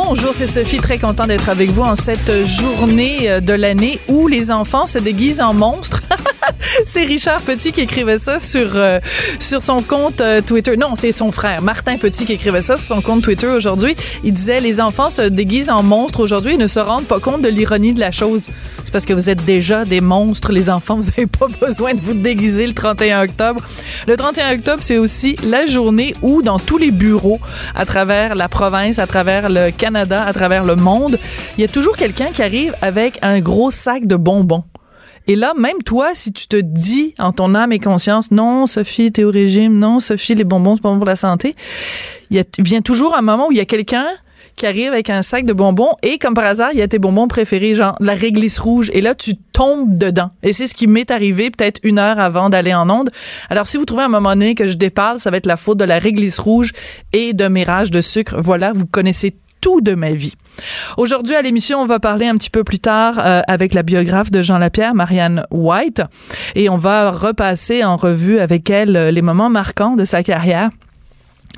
Bonjour, 0.00 0.32
c'est 0.32 0.46
Sophie, 0.46 0.78
très 0.78 0.96
content 0.96 1.26
d'être 1.26 1.48
avec 1.48 1.70
vous 1.70 1.82
en 1.82 1.96
cette 1.96 2.44
journée 2.44 3.28
euh, 3.28 3.40
de 3.40 3.52
l'année 3.52 3.98
où 4.06 4.28
les 4.28 4.52
enfants 4.52 4.86
se 4.86 4.96
déguisent 4.96 5.40
en 5.40 5.54
monstres. 5.54 6.02
c'est 6.86 7.02
Richard 7.02 7.42
Petit 7.42 7.72
qui 7.72 7.80
écrivait 7.80 8.16
ça 8.16 8.38
sur 8.38 8.76
euh, 8.76 9.00
son 9.40 9.82
compte 9.82 10.20
euh, 10.20 10.40
Twitter. 10.40 10.76
Non, 10.76 10.94
c'est 10.96 11.10
son 11.10 11.32
frère 11.32 11.62
Martin 11.62 11.98
Petit 11.98 12.26
qui 12.26 12.34
écrivait 12.34 12.62
ça 12.62 12.76
sur 12.76 12.94
son 12.94 13.02
compte 13.02 13.22
Twitter 13.22 13.48
aujourd'hui. 13.48 13.96
Il 14.22 14.32
disait 14.32 14.60
les 14.60 14.80
enfants 14.80 15.10
se 15.10 15.22
déguisent 15.22 15.68
en 15.68 15.82
monstres 15.82 16.20
aujourd'hui 16.20 16.54
et 16.54 16.58
ne 16.58 16.68
se 16.68 16.78
rendent 16.78 17.06
pas 17.06 17.18
compte 17.18 17.42
de 17.42 17.48
l'ironie 17.48 17.92
de 17.92 18.00
la 18.00 18.12
chose. 18.12 18.46
Parce 18.90 19.06
que 19.06 19.12
vous 19.12 19.30
êtes 19.30 19.44
déjà 19.44 19.84
des 19.84 20.00
monstres, 20.00 20.52
les 20.52 20.70
enfants. 20.70 20.96
Vous 20.96 21.10
n'avez 21.10 21.26
pas 21.26 21.46
besoin 21.60 21.94
de 21.94 22.00
vous 22.00 22.14
déguiser 22.14 22.66
le 22.66 22.74
31 22.74 23.24
octobre. 23.24 23.60
Le 24.06 24.16
31 24.16 24.54
octobre, 24.54 24.82
c'est 24.82 24.98
aussi 24.98 25.36
la 25.42 25.66
journée 25.66 26.14
où, 26.22 26.42
dans 26.42 26.58
tous 26.58 26.78
les 26.78 26.90
bureaux 26.90 27.38
à 27.74 27.84
travers 27.86 28.34
la 28.34 28.48
province, 28.48 28.98
à 28.98 29.06
travers 29.06 29.48
le 29.48 29.70
Canada, 29.70 30.24
à 30.24 30.32
travers 30.32 30.64
le 30.64 30.76
monde, 30.76 31.18
il 31.56 31.60
y 31.60 31.64
a 31.64 31.68
toujours 31.68 31.96
quelqu'un 31.96 32.26
qui 32.26 32.42
arrive 32.42 32.74
avec 32.82 33.18
un 33.22 33.40
gros 33.40 33.70
sac 33.70 34.06
de 34.06 34.16
bonbons. 34.16 34.64
Et 35.26 35.36
là, 35.36 35.52
même 35.58 35.82
toi, 35.84 36.12
si 36.14 36.32
tu 36.32 36.48
te 36.48 36.56
dis 36.56 37.14
en 37.18 37.32
ton 37.32 37.54
âme 37.54 37.70
et 37.72 37.78
conscience, 37.78 38.30
non, 38.30 38.66
Sophie, 38.66 39.12
t'es 39.12 39.24
au 39.24 39.30
régime, 39.30 39.78
non, 39.78 40.00
Sophie, 40.00 40.34
les 40.34 40.44
bonbons, 40.44 40.76
c'est 40.76 40.82
pas 40.82 40.88
bon 40.88 40.96
pour 40.96 41.06
la 41.06 41.16
santé, 41.16 41.54
il, 42.30 42.38
y 42.38 42.40
a, 42.40 42.44
il 42.56 42.64
vient 42.64 42.80
toujours 42.80 43.14
un 43.14 43.20
moment 43.20 43.48
où 43.48 43.52
il 43.52 43.58
y 43.58 43.60
a 43.60 43.66
quelqu'un 43.66 44.06
qui 44.58 44.66
arrive 44.66 44.92
avec 44.92 45.08
un 45.08 45.22
sac 45.22 45.46
de 45.46 45.52
bonbons 45.52 45.94
et 46.02 46.18
comme 46.18 46.34
par 46.34 46.44
hasard, 46.44 46.70
il 46.72 46.78
y 46.78 46.82
a 46.82 46.88
tes 46.88 46.98
bonbons 46.98 47.28
préférés, 47.28 47.74
genre 47.74 47.94
la 48.00 48.14
réglisse 48.14 48.58
rouge. 48.58 48.90
Et 48.92 49.00
là, 49.00 49.14
tu 49.14 49.36
tombes 49.36 49.96
dedans. 49.96 50.30
Et 50.42 50.52
c'est 50.52 50.66
ce 50.66 50.74
qui 50.74 50.86
m'est 50.86 51.10
arrivé 51.10 51.50
peut-être 51.50 51.80
une 51.82 51.98
heure 51.98 52.18
avant 52.18 52.50
d'aller 52.50 52.74
en 52.74 52.90
onde. 52.90 53.10
Alors, 53.48 53.66
si 53.66 53.76
vous 53.76 53.84
trouvez 53.84 54.02
un 54.02 54.08
moment 54.08 54.30
donné 54.30 54.54
que 54.54 54.68
je 54.68 54.74
déparle, 54.74 55.18
ça 55.18 55.30
va 55.30 55.38
être 55.38 55.46
la 55.46 55.56
faute 55.56 55.78
de 55.78 55.84
la 55.84 55.98
réglisse 55.98 56.38
rouge 56.38 56.72
et 57.12 57.32
de 57.32 57.48
mes 57.48 57.64
rages 57.64 57.90
de 57.90 58.02
sucre. 58.02 58.40
Voilà, 58.40 58.72
vous 58.72 58.86
connaissez 58.86 59.34
tout 59.60 59.80
de 59.80 59.94
ma 59.94 60.10
vie. 60.10 60.34
Aujourd'hui 60.96 61.36
à 61.36 61.42
l'émission, 61.42 61.80
on 61.80 61.86
va 61.86 62.00
parler 62.00 62.26
un 62.26 62.36
petit 62.36 62.50
peu 62.50 62.64
plus 62.64 62.80
tard 62.80 63.18
euh, 63.18 63.42
avec 63.46 63.74
la 63.74 63.84
biographe 63.84 64.30
de 64.30 64.42
Jean 64.42 64.58
Lapierre, 64.58 64.94
Marianne 64.94 65.44
White, 65.52 66.02
et 66.56 66.68
on 66.68 66.76
va 66.76 67.12
repasser 67.12 67.84
en 67.84 67.96
revue 67.96 68.40
avec 68.40 68.68
elle 68.70 68.96
euh, 68.96 69.10
les 69.12 69.22
moments 69.22 69.50
marquants 69.50 69.94
de 69.94 70.04
sa 70.04 70.22
carrière. 70.22 70.70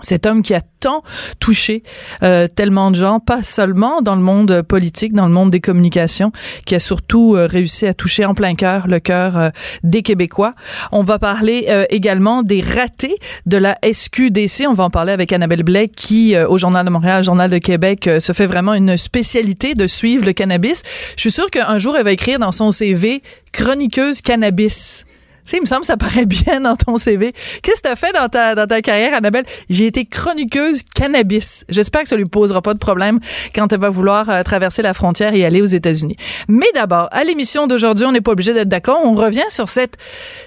Cet 0.02 0.26
homme 0.26 0.42
qui 0.42 0.54
a 0.54 0.60
tant 0.80 1.02
touché 1.38 1.82
euh, 2.22 2.46
tellement 2.48 2.90
de 2.90 2.96
gens, 2.96 3.20
pas 3.20 3.42
seulement 3.42 4.00
dans 4.02 4.16
le 4.16 4.22
monde 4.22 4.62
politique, 4.62 5.12
dans 5.12 5.26
le 5.26 5.32
monde 5.32 5.50
des 5.50 5.60
communications, 5.60 6.32
qui 6.64 6.74
a 6.74 6.80
surtout 6.80 7.34
euh, 7.36 7.46
réussi 7.46 7.86
à 7.86 7.94
toucher 7.94 8.24
en 8.24 8.34
plein 8.34 8.54
cœur 8.54 8.86
le 8.86 9.00
cœur 9.00 9.36
euh, 9.36 9.50
des 9.82 10.02
Québécois. 10.02 10.54
On 10.92 11.02
va 11.02 11.18
parler 11.18 11.66
euh, 11.68 11.84
également 11.90 12.42
des 12.42 12.60
ratés 12.60 13.16
de 13.46 13.56
la 13.56 13.78
SQDC. 13.82 14.66
On 14.68 14.72
va 14.72 14.84
en 14.84 14.90
parler 14.90 15.12
avec 15.12 15.32
Annabelle 15.32 15.62
Blais, 15.62 15.88
qui 15.88 16.36
au 16.36 16.58
Journal 16.58 16.84
de 16.84 16.90
Montréal, 16.90 17.24
Journal 17.24 17.50
de 17.50 17.58
Québec, 17.58 18.08
se 18.20 18.32
fait 18.32 18.46
vraiment 18.46 18.74
une 18.74 18.96
spécialité 18.96 19.74
de 19.74 19.86
suivre 19.86 20.24
le 20.24 20.32
cannabis. 20.32 20.82
Je 21.16 21.20
suis 21.20 21.30
sûre 21.30 21.50
qu'un 21.50 21.78
jour, 21.78 21.96
elle 21.96 22.04
va 22.04 22.12
écrire 22.12 22.38
dans 22.38 22.52
son 22.52 22.70
CV 22.70 23.22
chroniqueuse 23.52 24.20
cannabis. 24.20 25.06
Tu 25.48 25.56
il 25.56 25.60
me 25.62 25.66
semble 25.66 25.80
que 25.82 25.86
ça 25.86 25.96
paraît 25.96 26.26
bien 26.26 26.60
dans 26.60 26.76
ton 26.76 26.96
CV. 26.96 27.32
Qu'est-ce 27.62 27.82
que 27.82 27.88
tu 27.88 27.92
as 27.92 27.96
fait 27.96 28.12
dans 28.12 28.28
ta, 28.28 28.54
dans 28.54 28.66
ta 28.66 28.80
carrière, 28.82 29.14
Annabelle? 29.14 29.44
J'ai 29.68 29.86
été 29.86 30.04
chroniqueuse 30.04 30.82
cannabis. 30.94 31.64
J'espère 31.68 32.02
que 32.02 32.08
ça 32.08 32.16
lui 32.16 32.24
posera 32.24 32.62
pas 32.62 32.74
de 32.74 32.78
problème 32.78 33.18
quand 33.54 33.72
elle 33.72 33.80
va 33.80 33.90
vouloir 33.90 34.30
euh, 34.30 34.42
traverser 34.42 34.82
la 34.82 34.94
frontière 34.94 35.34
et 35.34 35.44
aller 35.44 35.60
aux 35.60 35.66
États-Unis. 35.66 36.16
Mais 36.48 36.66
d'abord, 36.74 37.08
à 37.10 37.24
l'émission 37.24 37.66
d'aujourd'hui, 37.66 38.04
on 38.06 38.12
n'est 38.12 38.20
pas 38.20 38.32
obligé 38.32 38.52
d'être 38.52 38.68
d'accord. 38.68 39.00
On 39.04 39.14
revient 39.14 39.44
sur 39.48 39.68
cette, 39.68 39.96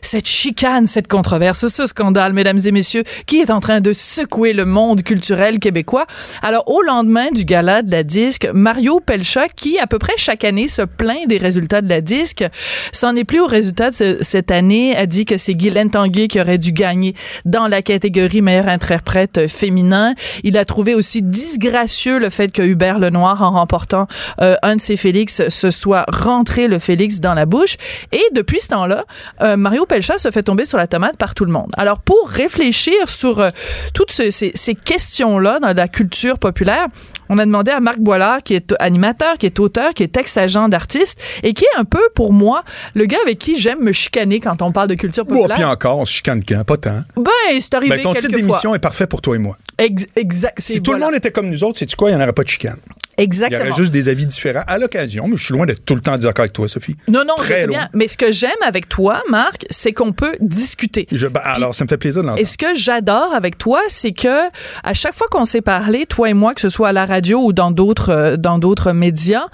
cette 0.02 0.28
chicane, 0.28 0.88
cette 0.88 1.08
controverse, 1.08 1.68
ce 1.68 1.86
scandale, 1.86 2.34
mesdames 2.34 2.60
et 2.66 2.72
messieurs, 2.72 3.04
qui 3.26 3.40
est 3.42 3.52
en 3.52 3.60
train 3.60 3.82
de 3.82 3.94
secouer 3.94 4.54
le 4.54 4.66
monde 4.66 5.04
culturel 5.04 5.60
québécois. 5.60 6.06
Alors, 6.42 6.64
au 6.68 6.82
lendemain 6.82 7.30
du 7.32 7.46
gala 7.46 7.82
de 7.82 7.92
la 7.92 8.04
disque, 8.04 8.48
Mario 8.54 9.00
Pelcha, 9.00 9.48
qui 9.50 9.78
à 9.80 9.88
peu 9.88 10.00
près 10.00 10.14
chaque 10.18 10.44
année 10.44 10.68
se 10.68 10.82
plaint 10.84 11.28
des 11.28 11.38
résultats 11.38 11.82
de 11.82 11.90
la 11.90 12.02
disque, 12.02 12.44
c'en 12.92 13.16
est 13.16 13.24
plus 13.24 13.40
au 13.40 13.48
résultat 13.48 13.90
de 13.90 13.96
ce- 13.96 14.18
cette 14.24 14.52
année 14.52 14.93
a 14.96 15.06
dit 15.06 15.26
que 15.26 15.38
c'est 15.38 15.56
Guylaine 15.56 15.90
Tanguay 15.90 16.28
qui 16.28 16.40
aurait 16.40 16.58
dû 16.58 16.72
gagner 16.72 17.16
dans 17.46 17.68
la 17.68 17.82
catégorie 17.82 18.42
meilleur 18.42 18.68
interprète 18.68 19.48
féminin. 19.48 20.14
Il 20.44 20.58
a 20.58 20.66
trouvé 20.66 20.96
aussi 20.96 21.22
disgracieux 21.22 22.20
le 22.20 22.30
fait 22.30 22.52
que 22.52 22.62
Hubert 22.62 23.00
Lenoir, 23.00 23.42
en 23.42 23.52
remportant 23.52 24.08
euh, 24.42 24.56
un 24.64 24.76
de 24.76 24.82
ses 24.82 24.98
Félix, 24.98 25.48
se 25.50 25.72
soit 25.72 26.06
rentré 26.08 26.68
le 26.68 26.80
Félix 26.80 27.20
dans 27.20 27.34
la 27.34 27.46
bouche. 27.46 27.78
Et 28.12 28.24
depuis 28.34 28.60
ce 28.60 28.70
temps-là, 28.70 29.06
euh, 29.42 29.58
Mario 29.58 29.86
Pelcha 29.86 30.18
se 30.18 30.32
fait 30.32 30.44
tomber 30.44 30.66
sur 30.66 30.78
la 30.78 30.88
tomate 30.88 31.18
par 31.18 31.36
tout 31.36 31.46
le 31.46 31.52
monde. 31.52 31.72
Alors, 31.78 32.00
pour 32.00 32.28
réfléchir 32.30 33.08
sur 33.08 33.40
euh, 33.40 33.50
toutes 33.94 34.12
ce- 34.12 34.32
ces, 34.32 34.52
ces 34.56 34.76
questions-là 34.76 35.60
dans 35.60 35.74
la 35.74 35.88
culture 35.88 36.38
populaire, 36.40 36.88
on 37.30 37.38
a 37.40 37.46
demandé 37.46 37.72
à 37.72 37.80
Marc 37.80 38.00
Boilard, 38.00 38.44
qui 38.44 38.54
est 38.54 38.74
animateur, 38.80 39.38
qui 39.38 39.46
est 39.46 39.58
auteur, 39.60 39.94
qui 39.94 40.04
est 40.04 40.18
ex-agent 40.18 40.68
d'artiste 40.68 41.20
et 41.42 41.54
qui 41.54 41.64
est 41.64 41.80
un 41.80 41.86
peu, 41.86 42.02
pour 42.14 42.34
moi, 42.34 42.64
le 42.96 43.06
gars 43.06 43.18
avec 43.24 43.40
qui 43.40 43.58
j'aime 43.58 43.80
me 43.80 43.94
chicaner 43.94 44.42
quand 44.42 44.62
on 44.62 44.72
parle 44.74 44.90
de 44.90 44.96
culture 44.96 45.26
populaire. 45.26 45.56
puis 45.56 45.64
encore, 45.64 46.00
on 46.00 46.06
se 46.06 46.12
chicane 46.14 46.44
quand? 46.44 46.64
Pas 46.66 46.78
tant. 46.78 47.04
Ben, 47.16 47.24
c'est 47.60 47.74
arrivé 47.74 47.96
Ben, 47.98 48.04
ton 48.04 48.14
titre 48.14 48.34
d'émission 48.34 48.76
est 48.76 48.80
parfait 48.80 49.08
pour 49.08 49.22
toi 49.22 49.36
et 49.36 49.40
moi. 49.40 49.58
Ex- 49.78 50.08
exact. 50.16 50.56
c'est- 50.60 50.74
Si 50.74 50.82
tout 50.82 50.94
le 50.94 51.00
monde 51.00 51.16
était 51.16 51.32
comme 51.32 51.50
nous 51.50 51.64
autres, 51.64 51.80
sais-tu 51.80 51.96
quoi? 51.96 52.10
Il 52.10 52.16
n'y 52.16 52.20
en 52.20 52.24
aurait 52.24 52.34
pas 52.34 52.44
de 52.44 52.50
chicane. 52.50 52.78
Il 53.18 53.22
y 53.22 53.24
Exactement. 53.26 53.62
aurait 53.62 53.74
juste 53.76 53.92
des 53.92 54.10
avis 54.10 54.26
différents 54.26 54.64
à 54.66 54.80
l'occasion, 54.80 55.28
mais 55.28 55.38
je 55.38 55.44
suis 55.46 55.54
loin 55.54 55.68
d'être 55.68 55.86
tout 55.86 55.94
le 55.94 56.02
temps 56.02 56.14
en 56.14 56.18
désaccord 56.18 56.44
avec 56.44 56.54
toi, 56.54 56.68
Sophie. 56.68 56.96
Non, 57.08 57.24
non, 57.28 57.36
je 57.38 57.44
Très 57.44 57.68
bien. 57.68 57.88
Mais 57.94 58.08
ce 58.08 58.18
que 58.18 58.32
j'aime 58.32 58.50
avec 58.66 58.90
toi, 58.90 59.22
Marc, 59.30 59.66
c'est 59.70 59.94
qu'on 59.94 60.14
peut 60.14 60.32
discuter. 60.42 61.06
Je- 61.12 61.28
ben, 61.28 61.42
alors, 61.44 61.76
ça 61.76 61.84
me 61.84 61.90
fait 61.90 61.98
plaisir 61.98 62.22
de 62.24 62.28
l'entendre. 62.28 62.42
Et 62.42 62.46
ce 62.46 62.58
que 62.58 62.74
j'adore 62.76 63.34
avec 63.36 63.60
toi, 63.60 63.82
c'est 63.88 64.14
que 64.14 64.48
à 64.84 64.94
chaque 64.96 65.14
fois 65.14 65.28
qu'on 65.30 65.46
s'est 65.46 65.62
parlé, 65.62 66.06
toi 66.08 66.30
et 66.30 66.34
moi, 66.34 66.56
que 66.56 66.62
ce 66.62 66.70
soit 66.70 66.88
à 66.90 66.92
la 66.92 67.06
radio 67.06 67.40
ou 67.44 67.54
dans 67.54 67.70
d'autres 67.70 68.10
euh, 68.10 68.36
dans 68.38 68.58
d'autres 68.58 68.94
médias, 68.94 69.46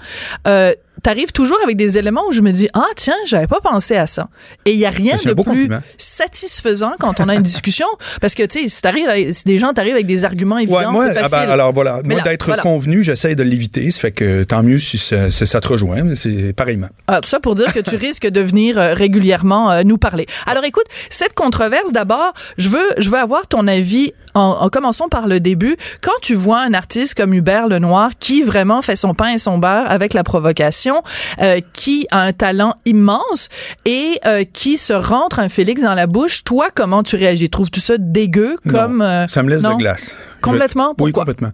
euh, 0.46 0.72
T'arrives 1.02 1.32
toujours 1.32 1.58
avec 1.64 1.76
des 1.76 1.98
éléments 1.98 2.26
où 2.28 2.32
je 2.32 2.40
me 2.40 2.50
dis 2.50 2.68
ah 2.74 2.86
tiens 2.96 3.14
j'avais 3.26 3.46
pas 3.46 3.60
pensé 3.60 3.96
à 3.96 4.06
ça 4.06 4.28
et 4.64 4.72
il 4.72 4.78
y 4.78 4.86
a 4.86 4.90
rien 4.90 5.16
de 5.16 5.22
plus 5.22 5.34
compliment. 5.34 5.80
satisfaisant 5.96 6.92
quand 6.98 7.20
on 7.20 7.28
a 7.28 7.34
une 7.34 7.42
discussion 7.42 7.86
parce 8.20 8.34
que 8.34 8.42
tu 8.42 8.60
sais 8.60 8.68
si 8.68 8.82
t'arrives 8.82 9.08
si 9.32 9.44
des 9.44 9.58
gens 9.58 9.72
t'arrivent 9.72 9.94
avec 9.94 10.06
des 10.06 10.24
arguments 10.24 10.58
évidents 10.58 10.70
Ouais, 10.78 10.86
moi, 10.86 11.06
c'est 11.12 11.18
ah 11.18 11.28
facile 11.28 11.46
ben, 11.46 11.52
alors 11.52 11.72
voilà, 11.72 12.00
Mais 12.04 12.14
moi 12.14 12.22
d'être 12.22 12.46
voilà. 12.46 12.62
convenu, 12.62 13.02
j'essaie 13.02 13.34
de 13.34 13.42
l'éviter. 13.42 13.90
Ça 13.90 14.00
fait 14.00 14.12
que 14.12 14.42
tant 14.44 14.62
mieux 14.62 14.78
si 14.78 14.98
ça, 14.98 15.30
si 15.30 15.46
ça 15.46 15.60
te 15.60 15.68
rejoint. 15.68 16.14
C'est 16.14 16.52
pareillement. 16.52 16.88
Alors, 17.06 17.22
tout 17.22 17.28
ça 17.28 17.40
pour 17.40 17.54
dire 17.54 17.72
que 17.72 17.80
tu 17.80 17.96
risques 17.96 18.28
de 18.28 18.40
venir 18.40 18.78
euh, 18.78 18.94
régulièrement 18.94 19.70
euh, 19.70 19.82
nous 19.84 19.98
parler. 19.98 20.26
Alors, 20.46 20.64
écoute, 20.64 20.86
cette 21.10 21.34
controverse, 21.34 21.92
d'abord, 21.92 22.32
je 22.56 22.68
veux, 22.68 22.88
je 22.98 23.10
veux 23.10 23.18
avoir 23.18 23.46
ton 23.46 23.66
avis. 23.66 24.12
En, 24.34 24.58
en 24.60 24.68
commençons 24.68 25.08
par 25.08 25.26
le 25.26 25.40
début. 25.40 25.76
Quand 26.02 26.12
tu 26.22 26.34
vois 26.34 26.60
un 26.60 26.74
artiste 26.74 27.14
comme 27.14 27.34
Hubert 27.34 27.68
Lenoir 27.68 28.10
qui 28.18 28.42
vraiment 28.42 28.82
fait 28.82 28.96
son 28.96 29.14
pain 29.14 29.30
et 29.34 29.38
son 29.38 29.58
beurre 29.58 29.90
avec 29.90 30.14
la 30.14 30.22
provocation, 30.22 31.02
euh, 31.40 31.60
qui 31.72 32.06
a 32.10 32.20
un 32.22 32.32
talent 32.32 32.74
immense 32.86 33.48
et 33.84 34.18
euh, 34.26 34.44
qui 34.44 34.76
se 34.78 34.92
rentre 34.92 35.38
un 35.40 35.48
Félix 35.48 35.82
dans 35.82 35.94
la 35.94 36.06
bouche, 36.06 36.44
toi, 36.44 36.68
comment 36.74 37.02
tu 37.02 37.16
réagis? 37.16 37.50
Trouves-tu 37.50 37.80
ça 37.80 37.94
dégueu 37.98 38.56
comme... 38.68 38.98
Non, 38.98 39.04
euh, 39.04 39.26
ça 39.26 39.42
me 39.42 39.50
laisse 39.50 39.62
non? 39.62 39.72
de 39.74 39.78
glace. 39.78 40.14
Complètement? 40.40 40.94
Je- 40.98 41.02
oui, 41.04 41.12
Pourquoi? 41.12 41.24
complètement. 41.24 41.50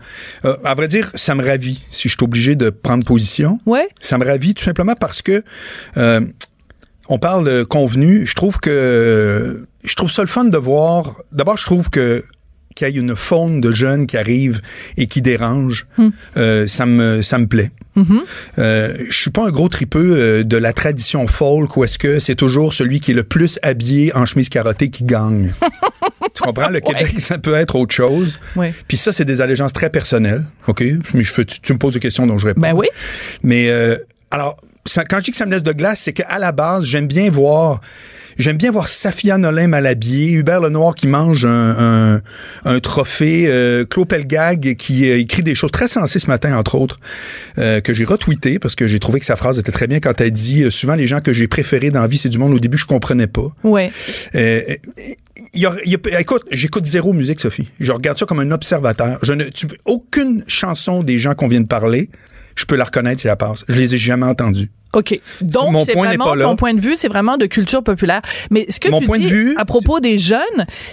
À 0.65 0.75
vrai 0.75 0.89
dire, 0.89 1.11
ça 1.15 1.35
me 1.35 1.45
ravit 1.47 1.81
si 1.91 2.09
je 2.09 2.15
suis 2.17 2.25
obligé 2.25 2.57
de 2.57 2.71
prendre 2.71 3.05
position. 3.05 3.59
Ouais? 3.67 3.89
Ça 4.01 4.19
me 4.19 4.25
ravit 4.27 4.55
tout 4.55 4.63
simplement 4.65 4.95
parce 4.95 5.23
que 5.23 5.43
on 7.09 7.19
parle 7.19 7.65
convenu. 7.67 8.27
Je 8.27 8.35
trouve 8.35 8.59
que 8.59 9.65
je 9.85 9.95
trouve 9.95 10.11
ça 10.11 10.23
le 10.23 10.29
fun 10.29 10.45
de 10.45 10.59
voir. 10.59 11.17
D'abord, 11.33 11.57
je 11.57 11.65
trouve 11.65 11.89
que 11.91 12.25
qu'il 12.77 12.89
y 12.89 12.97
ait 12.97 13.01
une 13.01 13.17
faune 13.17 13.61
de 13.61 13.73
jeunes 13.73 14.07
qui 14.07 14.17
arrivent 14.17 14.61
et 14.97 15.09
qui 15.09 15.21
dérangent, 15.23 15.87
Hmm. 15.99 16.11
euh, 16.37 16.67
ça 16.69 16.87
me 16.87 17.23
ça 17.23 17.39
me 17.39 17.47
plaît. 17.49 17.71
Mm-hmm. 17.97 18.21
Euh, 18.59 18.95
je 19.09 19.17
suis 19.17 19.31
pas 19.31 19.47
un 19.47 19.51
gros 19.51 19.71
tripeux 19.71 20.17
euh, 20.19 20.45
de 20.45 20.59
la 20.59 20.75
tradition 20.75 21.27
folk 21.27 21.79
où 21.79 21.85
est-ce 21.85 21.99
que 21.99 22.19
c'est 22.19 22.35
toujours 22.35 22.75
celui 22.75 23.01
qui 23.01 23.13
est 23.13 23.15
le 23.15 23.23
plus 23.23 23.59
habillé 23.63 24.15
en 24.15 24.27
chemise 24.27 24.51
carottée 24.51 24.91
qui 24.91 25.05
gagne. 25.05 25.53
tu 26.35 26.43
comprends? 26.43 26.69
Le 26.69 26.81
Québec, 26.81 27.19
ça 27.21 27.39
peut 27.39 27.55
être 27.55 27.75
autre 27.75 27.95
chose. 27.95 28.39
Ouais. 28.55 28.75
Puis 28.87 28.99
ça, 28.99 29.13
c'est 29.15 29.25
des 29.25 29.41
allégeances 29.41 29.73
très 29.73 29.89
personnelles, 29.89 30.45
OK? 30.67 30.85
Mais 31.15 31.23
je 31.23 31.33
tu, 31.33 31.61
tu 31.63 31.73
me 31.73 31.79
poses 31.79 31.95
des 31.95 32.01
questions 32.01 32.27
dont 32.27 32.37
je 32.37 32.49
réponds. 32.49 32.61
Ben 32.61 32.75
oui. 32.75 32.87
Mais 33.43 33.71
euh, 33.71 33.97
alors, 34.31 34.59
ça- 34.87 35.05
quand 35.05 35.19
je 35.19 35.25
dis 35.25 35.31
que 35.33 35.37
ça 35.37 35.47
me 35.47 35.51
laisse 35.53 35.63
de 35.63 35.73
glace, 35.73 36.01
c'est 36.03 36.13
qu'à 36.13 36.39
la 36.39 36.53
base, 36.53 36.85
j'aime 36.85 37.07
bien 37.07 37.31
voir 37.31 37.81
J'aime 38.39 38.59
bien 38.59 38.71
voir 38.71 38.87
Safia 38.87 39.39
Nolin 39.39 39.67
mal 39.67 39.87
habillée, 39.87 40.33
Hubert 40.33 40.61
Lenoir 40.61 40.95
qui 40.95 41.07
mange 41.07 41.47
un, 41.47 42.17
un, 42.17 42.23
un 42.67 42.81
trophée, 42.81 43.47
euh, 43.49 43.87
Claude 43.87 44.09
Pelgag 44.09 44.77
qui 44.77 45.11
euh, 45.11 45.19
écrit 45.19 45.43
des 45.43 45.55
choses 45.55 45.71
très 45.71 45.89
sensées 45.89 46.19
ce 46.19 46.27
matin, 46.27 46.55
entre 46.55 46.75
autres, 46.75 46.97
euh, 47.57 47.81
que 47.81 47.95
j'ai 47.95 48.05
retweeté 48.05 48.59
parce 48.59 48.75
que 48.75 48.87
j'ai 48.87 48.99
trouvé 48.99 49.21
que 49.21 49.25
sa 49.25 49.37
phrase 49.37 49.59
était 49.59 49.73
très 49.73 49.87
bien 49.87 50.01
quand 50.01 50.21
elle 50.21 50.33
dit 50.33 50.65
euh, 50.65 50.69
souvent 50.71 50.97
les 50.97 51.07
gens 51.07 51.23
que 51.23 51.33
j'ai 51.33 51.49
préférés 51.49 51.91
dans 51.91 52.03
la 52.03 52.09
vie, 52.09 52.19
c'est 52.19 52.29
du 52.29 52.37
monde 52.37 52.53
au 52.53 52.59
début 52.59 52.77
je 52.77 52.85
comprenais 52.85 53.27
pas. 53.27 53.51
Ouais. 53.65 53.91
Euh, 54.35 54.61
y 55.55 55.65
a- 55.65 55.75
il 55.87 55.93
y 55.93 55.97
a- 56.15 56.21
écoute, 56.21 56.43
j'écoute 56.51 56.85
zéro 56.85 57.15
musique, 57.15 57.41
Sophie. 57.41 57.69
Je 57.81 57.91
regarde 57.91 58.19
ça 58.19 58.27
comme 58.27 58.41
un 58.41 58.51
observateur. 58.51 59.19
Je 59.23 59.33
ne, 59.33 59.45
tu, 59.45 59.67
aucune 59.87 60.45
chanson 60.47 61.03
des 61.03 61.19
gens 61.19 61.33
qu'on 61.35 61.49
vient 61.49 61.63
de 61.63 61.67
parler, 61.67 62.11
je 62.57 62.65
peux 62.65 62.77
la 62.77 62.85
reconnaître 62.85 63.21
si 63.21 63.29
elle 63.29 63.37
passe. 63.37 63.65
Je 63.69 63.75
les 63.75 63.95
ai 63.95 63.99
jamais 63.99 64.27
entendues. 64.27 64.71
OK. 64.97 65.21
Donc, 65.43 65.71
Mon 65.73 65.85
c'est 65.85 65.93
point 65.93 66.07
vraiment 66.09 66.25
pas 66.25 66.37
là. 66.37 66.45
ton 66.47 66.57
point 66.57 66.75
de 66.75 66.81
vue, 66.81 66.95
c'est 66.97 67.09
vraiment 67.09 67.37
de 67.37 67.47
culture 67.47 67.83
populaire. 67.83 68.23
Mais 68.51 68.67
ce 68.69 68.81
que 68.81 68.89
Mon 68.89 69.01
tu 69.01 69.07
point 69.07 69.19
de 69.19 69.23
dis 69.23 69.29
vue- 69.29 69.55
à 69.59 69.65
propos 69.65 70.01
des 70.01 70.19
jeunes, 70.19 70.41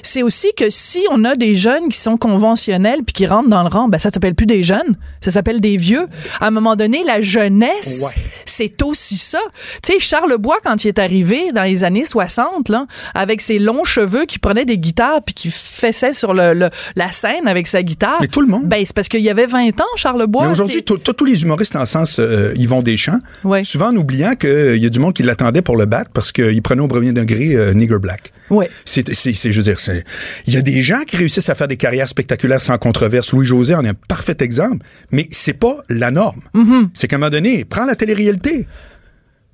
c'est 0.03 0.23
aussi 0.23 0.47
que 0.57 0.69
si 0.69 0.99
on 1.09 1.23
a 1.23 1.35
des 1.35 1.55
jeunes 1.55 1.87
qui 1.89 1.97
sont 1.97 2.17
conventionnels 2.17 2.99
puis 3.05 3.13
qui 3.13 3.25
rentrent 3.27 3.49
dans 3.49 3.63
le 3.63 3.69
rang, 3.69 3.87
ben 3.87 3.97
ça 3.97 4.09
s'appelle 4.09 4.35
plus 4.35 4.45
des 4.45 4.61
jeunes, 4.63 4.97
ça 5.21 5.31
s'appelle 5.31 5.61
des 5.61 5.77
vieux. 5.77 6.07
À 6.41 6.47
un 6.47 6.51
moment 6.51 6.75
donné, 6.75 7.01
la 7.05 7.21
jeunesse, 7.21 8.01
Ouais. 8.03 8.21
c'est 8.45 8.81
aussi 8.83 9.15
ça. 9.17 9.39
Tu 9.81 9.93
sais, 9.93 9.99
Charles 9.99 10.35
Bois 10.37 10.57
quand 10.63 10.83
il 10.83 10.89
est 10.89 10.99
arrivé 10.99 11.51
dans 11.53 11.63
les 11.63 11.85
années 11.85 12.03
60 12.03 12.67
là, 12.69 12.85
avec 13.15 13.39
ses 13.39 13.57
longs 13.59 13.85
cheveux 13.85 14.25
qui 14.25 14.37
prenait 14.37 14.65
des 14.65 14.77
guitares 14.77 15.21
puis 15.23 15.33
qui 15.33 15.49
fessait 15.49 16.13
sur 16.13 16.33
le, 16.33 16.53
le- 16.53 16.69
la 16.97 17.11
scène 17.11 17.47
avec 17.47 17.67
sa 17.67 17.83
guitare. 17.83 18.17
Mais 18.19 18.27
tout 18.27 18.41
le 18.41 18.47
monde. 18.47 18.65
Ben 18.65 18.83
c'est 18.85 18.93
parce 18.95 19.07
qu'il 19.07 19.21
y 19.21 19.29
avait 19.29 19.45
20 19.45 19.79
ans 19.79 19.85
Charles 19.95 20.27
Bois. 20.27 20.43
Mais 20.45 20.51
aujourd'hui, 20.51 20.83
tous 20.83 21.23
les 21.25 21.43
humoristes 21.43 21.75
en 21.77 21.85
sens 21.85 22.19
euh, 22.19 22.51
Yvon 22.57 22.81
Deschamps, 22.81 23.19
Ouais. 23.45 23.63
souvent 23.63 23.92
en 23.93 23.97
oubliant 23.97 24.33
qu'il 24.35 24.77
y 24.77 24.85
a 24.85 24.89
du 24.89 24.99
monde 24.99 25.13
qui 25.13 25.23
l'attendait 25.23 25.61
pour 25.61 25.77
le 25.77 25.85
battre 25.85 26.09
parce 26.13 26.31
qu'il 26.31 26.61
prenait 26.61 26.81
au 26.81 26.87
premier 26.87 27.11
degré 27.13 27.55
euh, 27.55 27.73
Nigger 27.73 27.99
Black. 27.99 28.31
C'est, 28.85 29.13
c'est, 29.13 29.33
c'est- 29.33 29.51
je 29.51 29.57
veux 29.57 29.63
dire, 29.63 29.79
c'est, 29.79 30.03
il 30.47 30.53
y 30.53 30.57
a 30.57 30.61
des 30.61 30.81
gens 30.81 31.01
qui 31.07 31.17
réussissent 31.17 31.49
à 31.49 31.55
faire 31.55 31.67
des 31.67 31.77
carrières 31.77 32.07
spectaculaires 32.09 32.61
sans 32.61 32.77
controverse. 32.77 33.31
Louis-José 33.33 33.75
en 33.75 33.85
est 33.85 33.89
un 33.89 33.93
parfait 33.93 34.37
exemple, 34.41 34.85
mais 35.11 35.27
c'est 35.31 35.53
pas 35.53 35.77
la 35.89 36.11
norme. 36.11 36.41
Mm-hmm. 36.55 36.89
C'est 36.93 37.07
qu'à 37.07 37.15
un 37.15 37.19
moment 37.19 37.29
donné, 37.29 37.65
prends 37.65 37.85
la 37.85 37.95
télé-réalité. 37.95 38.67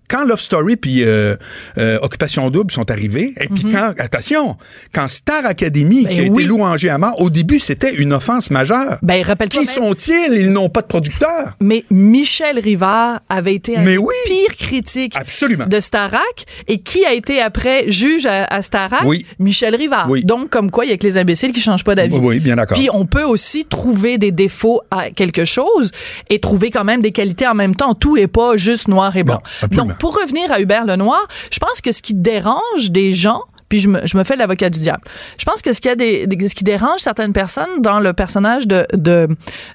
Quand 0.10 0.26
Love 0.26 0.42
Story 0.42 0.76
puis 0.76 1.04
euh, 1.04 1.36
euh, 1.78 2.00
Occupation 2.02 2.50
Double 2.50 2.72
sont 2.72 2.90
arrivés, 2.90 3.34
et 3.40 3.48
puis 3.48 3.66
quand, 3.66 3.94
attention, 3.98 4.58
quand 4.94 5.08
Star 5.08 5.46
Academy. 5.46 6.04
Ben 6.04 6.10
qui 6.10 6.20
a 6.20 6.24
oui. 6.24 6.30
été 6.30 6.44
louangé 6.44 6.90
à 6.90 6.98
mort, 6.98 7.20
au 7.22 7.30
début, 7.30 7.60
c'était 7.60 7.94
une 7.94 8.14
offense 8.14 8.50
majeure. 8.52 8.98
Ben 9.02 9.24
rappelle-toi 9.24 9.62
Qui 9.62 9.68
sont-ils? 9.68 10.34
Ils 10.34 10.52
n'ont 10.52 10.70
pas 10.70 10.82
de 10.82 10.88
producteur. 10.88 11.56
Mais 11.60 11.86
Michel 11.90 12.60
Rivard 12.60 13.20
avait 13.30 13.54
été 13.54 13.78
un 13.78 13.86
oui. 13.98 14.14
pire 14.26 14.56
critique 14.58 15.16
Absolument. 15.16 15.66
de 15.68 15.80
Starac. 15.80 16.46
Et 16.68 16.80
qui 16.80 17.06
a 17.06 17.14
été 17.14 17.42
après 17.42 17.92
juge 17.92 18.26
à, 18.26 18.46
à 18.46 18.62
Starac? 18.62 19.04
Oui. 19.06 19.26
Michel 19.38 19.76
Rivard. 19.76 20.10
Oui. 20.10 20.24
Donc, 20.24 20.50
comme 20.50 20.72
quoi, 20.72 20.86
il 20.86 20.92
y 20.92 20.94
a 20.94 20.98
que 20.98 21.06
les 21.06 21.18
imbéciles 21.18 21.52
qui 21.52 21.62
changent 21.62 21.84
pas 21.84 21.96
d'avis. 21.96 22.18
Oui, 22.18 22.40
bien 22.40 22.56
d'accord. 22.56 22.78
Puis 22.78 22.90
on 22.92 23.06
peut 23.06 23.24
aussi 23.24 23.66
trouver 23.66 24.18
des 24.18 24.32
défauts 24.32 24.82
à 24.92 25.12
quelque 25.12 25.46
chose 25.46 25.92
et 26.30 26.40
trouver 26.40 26.72
quand 26.72 26.84
même 26.84 27.02
des 27.02 27.12
qualités 27.12 27.48
en 27.48 27.56
même 27.56 27.76
temps. 27.76 27.94
Tout 27.94 28.18
est 28.18 28.28
pas 28.28 28.58
juste 28.58 28.88
noir 28.88 29.16
et 29.16 29.24
blanc. 29.24 29.42
Absolument. 29.62 29.90
Donc, 29.90 29.99
pour 30.00 30.16
revenir 30.20 30.52
à 30.52 30.60
Hubert 30.60 30.86
Lenoir, 30.86 31.28
je 31.52 31.60
pense 31.60 31.82
que 31.82 31.92
ce 31.92 32.02
qui 32.02 32.14
dérange 32.16 32.90
des 32.92 33.14
gens, 33.14 33.42
puis 33.68 33.80
je 33.80 33.88
me, 33.88 34.00
je 34.08 34.18
me 34.18 34.24
fais 34.24 34.36
l'avocat 34.36 34.72
du 34.72 34.80
diable. 34.80 35.04
Je 35.38 35.46
pense 35.46 35.62
que 35.62 35.74
ce, 35.74 35.80
qu'il 35.80 35.90
y 35.90 35.92
a 35.92 35.96
des, 35.96 36.26
ce 36.48 36.56
qui 36.56 36.64
dérange 36.64 37.02
certaines 37.02 37.34
personnes 37.34 37.82
dans 37.82 38.00
le 38.00 38.14
personnage 38.14 38.66
de, 38.68 38.88
de 38.94 39.28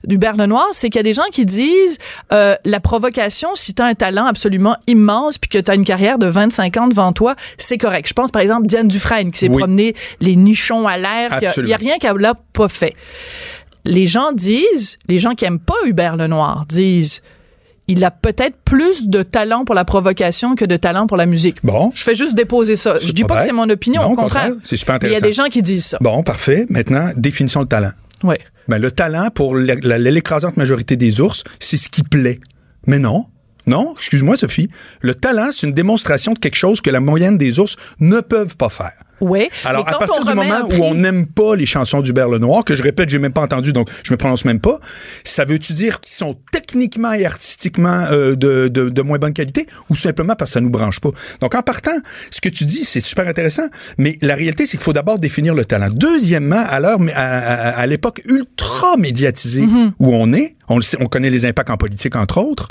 d'Hubert 0.03 0.37
Lenoir, 0.37 0.67
c'est 0.73 0.89
qu'il 0.91 0.97
y 0.99 1.01
a 1.01 1.05
des 1.05 1.15
gens 1.15 1.29
qui 1.31 1.47
disent 1.47 1.99
euh, 2.33 2.57
la 2.65 2.81
provocation, 2.81 3.51
si 3.55 3.73
tu 3.73 3.83
as 3.83 3.85
un 3.85 3.95
talent 3.95 4.27
absolument 4.27 4.77
immense 4.89 5.39
puis 5.39 5.49
que 5.49 5.59
tu 5.59 5.71
as 5.71 5.77
une 5.77 5.85
carrière 5.85 6.19
de 6.19 6.27
25 6.27 6.77
ans 6.79 6.87
devant 6.89 7.13
toi, 7.13 7.37
c'est 7.57 7.79
correct. 7.79 8.09
Je 8.09 8.15
pense 8.15 8.33
par 8.33 8.43
exemple 8.43 8.67
Diane 8.67 8.89
Dufresne 8.89 9.31
qui 9.31 9.39
s'est 9.39 9.49
Oui. 9.49 9.59
promenée 9.59 9.95
les 10.21 10.35
nichons 10.35 10.89
à 10.89 10.97
l'air, 10.99 11.33
a- 11.33 11.41
il 11.59 11.69
y 11.69 11.73
a 11.75 11.77
rien 11.77 11.99
qu'elle 11.99 12.17
n'a 12.17 12.35
pas 12.35 12.69
fait. 12.69 12.95
Les 13.85 14.07
gens 14.09 14.33
disent, 14.33 14.99
les 15.09 15.19
gens 15.21 15.35
qui 15.35 15.45
aiment 15.45 15.61
pas 15.61 15.75
Hubert 15.85 16.17
Lenoir 16.17 16.65
disent 16.69 17.23
il 17.89 18.05
a 18.05 18.11
peut-être 18.11 18.57
plus 18.65 19.09
de 19.09 19.23
talent 19.23 19.65
pour 19.65 19.75
la 19.75 19.85
provocation 19.85 20.55
que 20.55 20.65
de 20.65 20.77
talent 20.77 21.07
pour 21.07 21.17
la 21.17 21.27
musique. 21.27 21.59
Bon. 21.63 21.91
Je 21.95 22.03
fais 22.03 22.15
juste 22.15 22.35
déposer 22.35 22.77
ça. 22.77 22.99
Je 22.99 23.13
dis 23.13 23.23
pas 23.23 23.35
pas 23.35 23.41
que 23.41 23.47
c'est 23.47 23.53
mon 23.53 23.69
opinion, 23.69 24.03
Non, 24.03 24.13
au 24.13 24.17
contraire. 24.17 24.53
C'est 24.65 24.77
super 24.77 24.99
Mais 25.03 25.09
Il 25.09 25.13
y 25.13 25.15
a 25.15 25.19
intéressant. 25.19 25.43
des 25.43 25.47
gens 25.47 25.51
qui 25.53 25.63
disent 25.63 25.85
ça. 25.87 25.99
Bon, 26.01 26.23
parfait. 26.23 26.67
Maintenant, 26.71 27.11
définissons 27.17 27.61
le 27.61 27.67
talent. 27.67 27.93
Ouais. 28.23 28.39
Ben, 28.69 28.79
le 28.79 28.91
talent, 28.91 29.29
pour 29.35 29.55
l'écrasante 29.57 30.57
majorité 30.57 30.97
des 30.97 31.21
ours, 31.21 31.45
c'est 31.59 31.77
ce 31.77 31.89
qui 31.89 32.03
plaît. 32.03 32.41
Mais 32.87 32.99
non. 32.99 33.27
Non, 33.67 33.95
excuse-moi, 33.97 34.37
Sophie. 34.37 34.69
Le 35.01 35.15
talent, 35.15 35.49
c'est 35.51 35.67
une 35.67 35.73
démonstration 35.73 36.33
de 36.33 36.39
quelque 36.39 36.55
chose 36.57 36.81
que 36.81 36.91
la 36.91 37.01
moyenne 37.01 37.39
des 37.39 37.59
ours 37.59 37.77
ne 37.99 38.21
peuvent 38.21 38.57
pas 38.57 38.69
faire. 38.69 38.93
Ouais. 39.21 39.51
Alors, 39.65 39.89
à 39.89 39.99
partir 39.99 40.25
du 40.25 40.35
moment 40.35 40.69
où 40.69 40.83
on 40.85 40.95
n'aime 40.95 41.27
pas 41.27 41.57
les 41.57 41.67
chansons 41.67 42.01
d'Hubert 42.03 42.29
Lenoir, 42.29 42.65
que 42.65 42.77
je 42.77 42.83
répète, 42.83 43.09
j'ai 43.11 43.19
même 43.19 43.33
pas 43.33 43.43
entendu, 43.43 43.73
donc 43.73 43.89
je 44.03 44.13
me 44.13 44.17
prononce 44.17 44.45
même 44.45 44.61
pas, 44.61 44.81
ça 45.25 45.45
veut-tu 45.45 45.73
dire 45.73 46.01
qu'ils 46.01 46.15
sont 46.15 46.37
techniquement 46.53 47.13
et 47.13 47.27
artistiquement 47.27 48.05
euh, 48.11 48.35
de, 48.35 48.69
de, 48.69 48.89
de 48.89 49.03
moins 49.03 49.19
bonne 49.19 49.33
qualité 49.33 49.67
ou 49.91 49.97
simplement 49.97 50.35
parce 50.37 50.51
que 50.51 50.55
ça 50.55 50.61
nous 50.61 50.71
branche 50.71 51.01
pas? 51.01 51.11
Donc, 51.41 51.55
en 51.55 51.63
partant, 51.63 51.97
ce 52.31 52.41
que 52.41 52.49
tu 52.49 52.65
dis, 52.65 52.85
c'est 52.85 53.01
super 53.01 53.29
intéressant, 53.29 53.69
mais 53.99 54.19
la 54.23 54.35
réalité, 54.35 54.67
c'est 54.67 54.77
qu'il 54.77 54.85
faut 54.85 54.93
d'abord 54.93 55.19
définir 55.19 55.55
le 55.55 55.65
talent. 55.65 55.91
Deuxièmement, 55.91 56.65
à 56.67 56.81
l'heure, 56.81 56.99
à, 57.15 57.23
à, 57.23 57.71
à 57.81 57.87
l'époque 57.87 58.23
ultra 58.27 58.97
médiatisée 58.97 59.35
Mm-hmm. 59.55 59.93
où 59.99 60.15
on 60.15 60.33
est, 60.33 60.57
on, 60.69 60.77
le 60.77 60.83
sait, 60.83 60.97
on 61.01 61.07
connaît 61.07 61.31
les 61.31 61.47
impacts 61.47 61.71
en 61.71 61.77
politique, 61.77 62.17
entre 62.17 62.39
autres, 62.39 62.69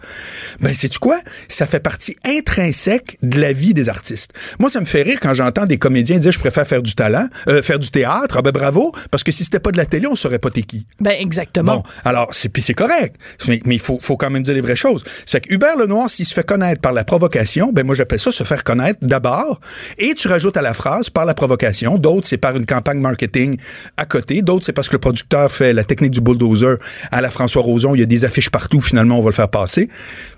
ben, 0.59 0.73
sais-tu 0.73 0.99
quoi? 0.99 1.19
Ça 1.47 1.65
fait 1.65 1.79
partie 1.79 2.15
intrinsèque 2.25 3.17
de 3.21 3.39
la 3.39 3.53
vie 3.53 3.73
des 3.73 3.89
artistes. 3.89 4.33
Moi, 4.59 4.69
ça 4.69 4.79
me 4.79 4.85
fait 4.85 5.01
rire 5.01 5.19
quand 5.21 5.33
j'entends 5.33 5.65
des 5.65 5.77
comédiens 5.77 6.17
dire 6.17 6.32
je 6.33 6.39
préfère 6.39 6.67
faire 6.67 6.81
du 6.81 6.95
talent, 6.95 7.27
euh, 7.47 7.61
faire 7.61 7.79
du 7.79 7.89
théâtre. 7.89 8.35
Ah 8.37 8.41
ben 8.41 8.51
bravo, 8.51 8.91
parce 9.11 9.23
que 9.23 9.31
si 9.31 9.43
c'était 9.43 9.59
pas 9.59 9.71
de 9.71 9.77
la 9.77 9.85
télé, 9.85 10.07
on 10.07 10.15
saurait 10.15 10.39
pas 10.39 10.49
t'es 10.49 10.63
qui. 10.63 10.85
Ben, 10.99 11.15
exactement. 11.19 11.77
Bon, 11.77 11.83
alors, 12.03 12.29
c'est, 12.31 12.49
puis 12.49 12.61
c'est 12.61 12.73
correct. 12.73 13.15
Mais 13.47 13.61
mais 13.65 13.75
il 13.75 13.81
faut, 13.81 13.97
faut 14.01 14.17
quand 14.17 14.29
même 14.29 14.43
dire 14.43 14.53
les 14.53 14.61
vraies 14.61 14.75
choses. 14.75 15.03
Fait 15.27 15.41
que 15.41 15.53
Hubert 15.53 15.77
Lenoir, 15.77 16.09
s'il 16.09 16.25
se 16.25 16.33
fait 16.33 16.45
connaître 16.45 16.81
par 16.81 16.93
la 16.93 17.03
provocation, 17.03 17.71
ben 17.71 17.85
moi, 17.85 17.95
j'appelle 17.95 18.19
ça 18.19 18.31
se 18.31 18.43
faire 18.43 18.63
connaître 18.63 18.99
d'abord. 19.01 19.59
Et 19.97 20.13
tu 20.15 20.27
rajoutes 20.27 20.57
à 20.57 20.61
la 20.61 20.73
phrase 20.73 21.09
par 21.09 21.25
la 21.25 21.33
provocation. 21.33 21.97
D'autres, 21.97 22.27
c'est 22.27 22.37
par 22.37 22.55
une 22.55 22.65
campagne 22.65 22.99
marketing 22.99 23.57
à 23.97 24.05
côté. 24.05 24.41
D'autres, 24.41 24.65
c'est 24.65 24.73
parce 24.73 24.89
que 24.89 24.93
le 24.93 24.99
producteur 24.99 25.51
fait 25.51 25.73
la 25.73 25.83
technique 25.83 26.11
du 26.11 26.21
bulldozer 26.21 26.77
à 27.11 27.21
la 27.21 27.29
François 27.29 27.61
Roson. 27.61 27.95
Il 27.95 27.99
y 27.99 28.03
a 28.03 28.07
des 28.07 28.25
affiches 28.25 28.49
partout. 28.49 28.81
Finalement, 28.81 29.17
on 29.17 29.21
va 29.21 29.29
le 29.29 29.35
faire 29.35 29.49
passer. 29.49 29.89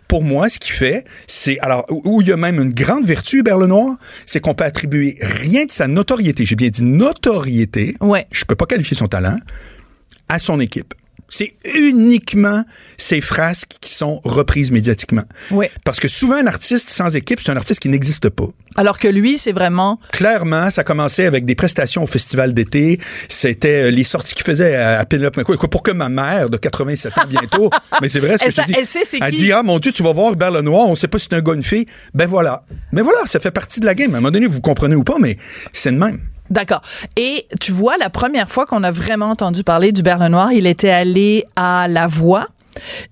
Pour 0.08 0.24
moi, 0.24 0.50
ce 0.50 0.60
qu'il 0.60 0.74
fait, 0.74 1.06
c'est 1.28 1.60
alors 1.60 1.86
où 1.90 2.22
il 2.22 2.28
y 2.28 2.32
a 2.32 2.38
même 2.38 2.62
une 2.62 2.74
grande 2.74 3.06
vertu, 3.06 3.40
Hubert 3.40 3.58
Lenoir, 3.58 3.98
c'est 4.26 4.40
qu'on 4.40 4.54
peut 4.54 4.64
attribuer 4.64 5.18
rien 5.22 5.66
de 5.66 5.72
sa 5.72 5.88
notoriété. 5.88 6.46
J'ai 6.46 6.56
bien 6.56 6.70
dit 6.70 6.84
notoriété. 6.84 7.96
Ouais. 8.02 8.28
Je 8.32 8.46
peux 8.46 8.56
pas 8.56 8.66
qualifier 8.66 8.96
son 8.96 9.08
talent 9.08 9.38
à 10.30 10.40
son 10.40 10.60
équipe. 10.60 10.94
C'est 11.38 11.54
uniquement 11.78 12.64
ces 12.96 13.20
frasques 13.20 13.72
qui 13.82 13.94
sont 13.94 14.22
reprises 14.24 14.72
médiatiquement. 14.72 15.24
Ouais. 15.52 15.70
Parce 15.84 16.00
que 16.00 16.08
souvent, 16.08 16.36
un 16.36 16.48
artiste 16.48 16.88
sans 16.88 17.14
équipe, 17.14 17.42
c'est 17.44 17.52
un 17.52 17.58
artiste 17.58 17.82
qui 17.82 17.90
n'existe 17.90 18.30
pas. 18.30 18.48
Alors 18.78 19.00
que 19.00 19.10
lui, 19.10 19.38
c'est 19.38 19.52
vraiment 19.52 20.00
Clairement, 20.14 20.70
ça 20.70 20.86
commençait 20.86 21.26
avec 21.26 21.44
des 21.44 21.56
prestations 21.56 22.04
au 22.04 22.08
festival 22.08 22.54
d'été. 22.54 23.02
C'était 23.28 23.88
euh, 23.88 23.92
les 23.92 24.06
sorties 24.06 24.34
qu'il 24.34 24.46
faisait 24.46 24.76
à, 24.76 25.00
à 25.00 25.06
Penelope. 25.06 25.38
Écoute, 25.40 25.60
Pour 25.70 25.84
que 25.84 25.92
ma 25.92 26.08
mère, 26.08 26.50
de 26.50 26.56
87 26.58 27.18
ans 27.18 27.22
bientôt, 27.30 27.70
mais 28.02 28.08
c'est 28.08 28.20
vrai 28.22 28.38
ce 28.38 28.46
que 28.46 28.52
je 28.52 28.62
dis. 28.66 28.74
elle 28.78 28.86
sait 28.86 29.04
c'est 29.04 29.18
Elle 29.22 29.32
qui. 29.34 29.38
dit, 29.42 29.52
ah 29.52 29.62
mon 29.62 29.80
Dieu, 29.80 29.92
tu 29.92 30.04
vas 30.04 30.14
voir 30.14 30.32
Hubert 30.32 30.52
Lenoir, 30.52 30.88
on 30.88 30.96
sait 30.96 31.10
pas 31.10 31.20
si 31.20 31.28
c'est 31.30 31.36
un 31.36 31.42
gars 31.42 31.52
ou 31.52 31.56
une 31.56 31.64
fille. 31.64 31.86
Ben 32.14 32.28
voilà. 32.28 32.64
Mais 32.94 33.02
voilà, 33.02 33.20
ça 33.26 33.42
fait 33.42 33.52
partie 33.52 33.82
de 33.82 33.86
la 33.86 33.94
game. 33.94 34.14
À 34.14 34.18
un 34.18 34.22
moment 34.22 34.32
donné, 34.32 34.48
vous 34.48 34.62
comprenez 34.62 34.96
ou 34.96 35.04
pas, 35.04 35.18
mais 35.20 35.38
c'est 35.74 35.92
de 35.92 35.98
même. 35.98 36.20
D'accord. 36.50 36.82
Et 37.18 37.48
tu 37.60 37.72
vois, 37.72 37.98
la 37.98 38.10
première 38.10 38.50
fois 38.50 38.66
qu'on 38.66 38.84
a 38.84 38.92
vraiment 38.92 39.30
entendu 39.30 39.64
parler 39.64 39.92
d'Hubert 39.92 40.20
Lenoir, 40.20 40.52
il 40.52 40.68
était 40.68 40.90
allé 40.90 41.44
à 41.56 41.88
La 41.88 42.08
Voix. 42.08 42.48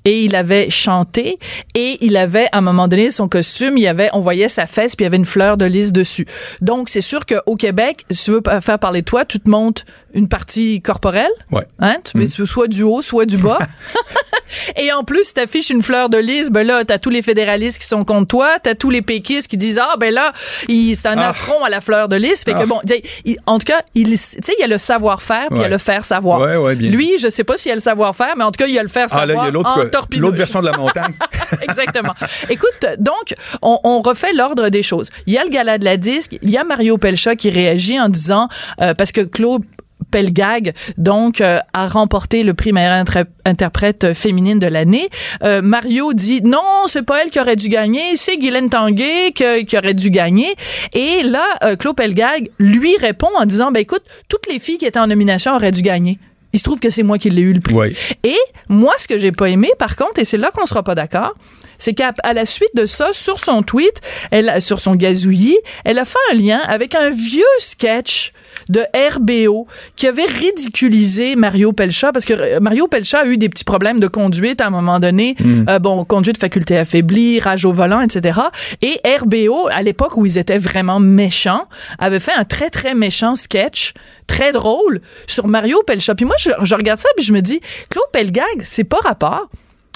Et 0.05 0.22
il 0.24 0.36
avait 0.36 0.70
chanté 0.70 1.39
et 1.75 1.98
il 2.01 2.17
avait 2.17 2.48
à 2.51 2.58
un 2.58 2.62
moment 2.62 2.88
donné 2.88 3.12
son 3.12 3.27
costume, 3.27 3.77
il 3.77 3.84
y 3.84 3.88
avait 3.88 4.10
on 4.13 4.20
voyait 4.20 4.48
sa 4.50 4.65
fesse 4.65 4.96
puis 4.96 5.03
il 5.03 5.05
y 5.05 5.08
avait 5.08 5.17
une 5.17 5.25
fleur 5.25 5.58
de 5.58 5.65
lys 5.65 5.91
dessus. 5.93 6.25
Donc 6.62 6.89
c'est 6.89 7.01
sûr 7.01 7.25
qu'au 7.25 7.55
Québec, 7.55 8.05
si 8.12 8.25
tu 8.25 8.32
veux 8.32 8.41
faire 8.62 8.79
parler 8.79 9.01
de 9.01 9.05
toi, 9.05 9.25
tu 9.25 9.39
te 9.39 9.50
montes 9.50 9.86
une 10.13 10.27
partie 10.27 10.82
corporelle, 10.82 11.32
Ouais. 11.51 11.65
hein, 11.79 11.96
tu 12.03 12.17
mets 12.17 12.27
soit 12.27 12.67
du 12.67 12.84
haut, 12.84 13.01
soit 13.01 13.25
du 13.25 13.38
bas. 13.38 13.60
Et 14.75 14.91
en 14.91 15.03
plus, 15.03 15.24
si 15.25 15.34
t'affiches 15.34 15.70
une 15.72 15.82
fleur 15.82 16.10
de 16.10 16.17
lys, 16.17 16.51
ben 16.51 16.65
là, 16.65 16.84
t'as 16.86 17.00
tous 17.00 17.10
les 17.10 17.22
fédéralistes 17.24 17.79
qui 17.82 17.88
sont 17.88 18.05
contre 18.05 18.27
toi, 18.27 18.50
t'as 18.62 18.75
tous 18.75 18.89
les 18.91 19.01
péquistes 19.01 19.48
qui 19.48 19.58
disent 19.58 19.79
ah 19.82 19.96
ben 20.00 20.13
là, 20.13 20.32
c'est 20.67 21.08
un 21.08 21.17
Ah. 21.17 21.29
affront 21.29 21.63
à 21.63 21.70
la 21.70 21.82
fleur 21.82 22.08
de 22.08 22.15
lys. 22.15 22.43
Fait 22.43 22.53
que 22.53 22.58
Ah. 22.60 22.65
bon, 22.65 22.79
tu 22.88 22.93
il- 23.25 23.38
en 23.48 23.58
tout 23.58 23.65
cas, 23.65 23.82
il, 23.96 24.10
tu 24.12 24.17
sais, 24.17 24.53
il 24.58 24.62
y 24.62 24.63
a 24.63 24.67
le 24.67 24.77
savoir-faire, 24.77 25.48
puis 25.50 25.60
il 25.60 25.62
y 25.62 25.65
a 25.65 25.70
le 25.70 25.77
faire 25.79 26.05
savoir. 26.05 26.39
Ouais, 26.41 26.55
ouais, 26.58 26.75
bien. 26.75 26.91
Lui, 26.91 27.13
je 27.20 27.29
sais 27.29 27.43
pas 27.43 27.58
s'il 27.58 27.70
y 27.70 27.72
a 27.72 27.75
le 27.75 27.82
savoir-faire, 27.82 28.34
mais 28.38 28.43
en 28.43 28.51
tout 28.51 28.58
cas, 28.58 28.67
il 28.67 28.74
y 28.74 28.79
a 28.79 28.84
le 28.84 28.89
faire 28.89 29.08
Ah 29.12 29.20
savoir. 29.25 29.46
là, 29.46 29.51
l'autre, 29.53 30.36
version 30.38 30.62
de 30.62 30.65
la 30.67 30.77
montagne. 30.77 31.13
Exactement. 31.62 32.13
Écoute, 32.50 32.86
donc, 33.00 33.36
on, 33.62 33.79
on 33.83 34.01
refait 34.01 34.33
l'ordre 34.33 34.69
des 34.69 34.83
choses. 34.83 35.10
Il 35.27 35.33
y 35.33 35.38
a 35.38 35.43
le 35.43 35.50
gala 35.50 35.77
de 35.77 35.86
la 35.86 35.98
disque, 35.98 36.38
il 36.41 36.50
y 36.50 36.57
a 36.57 36.63
Mario 36.63 36.98
Pelcha 36.98 37.36
qui 37.36 37.50
réagit 37.50 38.00
en 38.00 38.10
disant, 38.10 38.48
euh, 38.81 38.93
parce 38.93 39.12
que 39.12 39.22
Claude 39.22 39.63
Pelgag, 40.12 40.74
donc, 40.98 41.41
euh, 41.41 41.57
a 41.74 41.88
remporté 41.88 42.43
le 42.43 42.53
prix 42.53 42.72
meilleure 42.72 43.03
interprète 43.45 44.13
féminine 44.13 44.60
de 44.60 44.67
l'année. 44.67 45.10
Euh, 45.43 45.62
Mario 45.63 46.13
dit 46.13 46.41
non, 46.43 46.62
c'est 46.86 47.01
pas 47.01 47.24
elle 47.24 47.31
qui 47.31 47.39
aurait 47.39 47.55
dû 47.55 47.67
gagner, 47.67 48.15
c'est 48.15 48.38
Guylaine 48.38 48.69
Tanguay 48.69 49.31
que- 49.36 49.63
qui 49.63 49.75
aurait 49.77 49.95
dû 49.95 50.12
gagner. 50.12 50.53
Et 50.93 51.24
là, 51.24 51.43
euh, 51.63 51.75
Claude 51.75 51.95
Pelgag 51.95 52.51
lui 52.60 52.95
répond 53.00 53.29
en 53.39 53.45
disant, 53.45 53.72
ben 53.72 53.79
écoute, 53.79 54.03
toutes 54.29 54.45
les 54.51 54.60
filles 54.60 54.77
qui 54.77 54.86
étaient 54.86 55.00
en 55.00 55.07
nomination 55.07 55.55
auraient 55.55 55.72
dû 55.72 55.81
gagner. 55.81 56.19
Il 56.53 56.60
se 56.60 56.63
trouve 56.63 56.79
que 56.79 56.89
c'est 56.89 57.03
moi 57.03 57.17
qui 57.17 57.29
l'ai 57.29 57.41
eu 57.41 57.53
le 57.53 57.60
prix. 57.60 57.74
Ouais. 57.74 57.95
Et 58.24 58.38
moi, 58.69 58.93
ce 58.98 59.07
que 59.07 59.17
j'ai 59.17 59.31
pas 59.31 59.50
aimé, 59.50 59.72
par 59.79 59.95
contre, 59.95 60.19
et 60.19 60.25
c'est 60.25 60.38
là 60.38 60.51
qu'on 60.51 60.65
sera 60.65 60.83
pas 60.83 60.95
d'accord, 60.95 61.33
c'est 61.79 61.93
qu'à 61.93 62.13
la 62.33 62.45
suite 62.45 62.75
de 62.75 62.86
ça, 62.86 63.10
sur 63.12 63.39
son 63.39 63.63
tweet, 63.63 64.01
elle, 64.31 64.62
sur 64.62 64.79
son 64.79 64.95
gazouillis, 64.95 65.57
elle 65.83 66.00
a 66.00 66.05
fait 66.05 66.19
un 66.31 66.36
lien 66.36 66.60
avec 66.60 66.95
un 66.95 67.10
vieux 67.10 67.43
sketch 67.60 68.31
de 68.70 68.82
RBO 69.15 69.67
qui 69.96 70.08
avait 70.08 70.25
ridiculisé 70.25 71.36
Mario 71.36 71.74
Pelcha 71.74 72.12
parce 72.12 72.25
que 72.25 72.34
euh, 72.34 72.60
Mario 72.60 72.88
Pelcha 72.88 73.20
a 73.20 73.25
eu 73.25 73.38
des 73.38 73.50
petits 73.50 73.63
problèmes 73.63 74.00
de 74.00 74.08
conduite 74.08 74.62
à 74.62 74.67
un 74.67 74.70
moment 74.70 75.00
donné, 75.00 75.36
Euh, 75.70 75.79
bon, 75.79 76.03
conduite 76.05 76.38
faculté 76.38 76.77
affaiblie, 76.77 77.39
rage 77.39 77.65
au 77.65 77.72
volant, 77.74 78.01
etc. 78.01 78.39
Et 78.82 79.00
RBO, 79.20 79.67
à 79.72 79.82
l'époque 79.82 80.17
où 80.17 80.25
ils 80.25 80.38
étaient 80.38 80.58
vraiment 80.58 81.00
méchants, 81.00 81.67
avait 82.00 82.20
fait 82.20 82.34
un 82.36 82.43
très 82.43 82.70
très 82.70 82.96
méchant 82.96 83.36
sketch, 83.36 83.93
très 84.27 84.51
drôle 84.51 85.01
sur 85.27 85.48
Mario 85.48 85.82
Pelcha. 85.86 86.15
Puis 86.15 86.25
moi, 86.25 86.36
je, 86.39 86.50
je 86.63 86.75
regarde 86.75 87.00
ça 87.00 87.10
puis 87.15 87.25
je 87.25 87.34
me 87.34 87.41
dis, 87.41 87.60
Claude 87.89 88.05
Pelgag, 88.12 88.43
c'est 88.62 88.84
pas 88.84 88.98
rapport. 89.03 89.48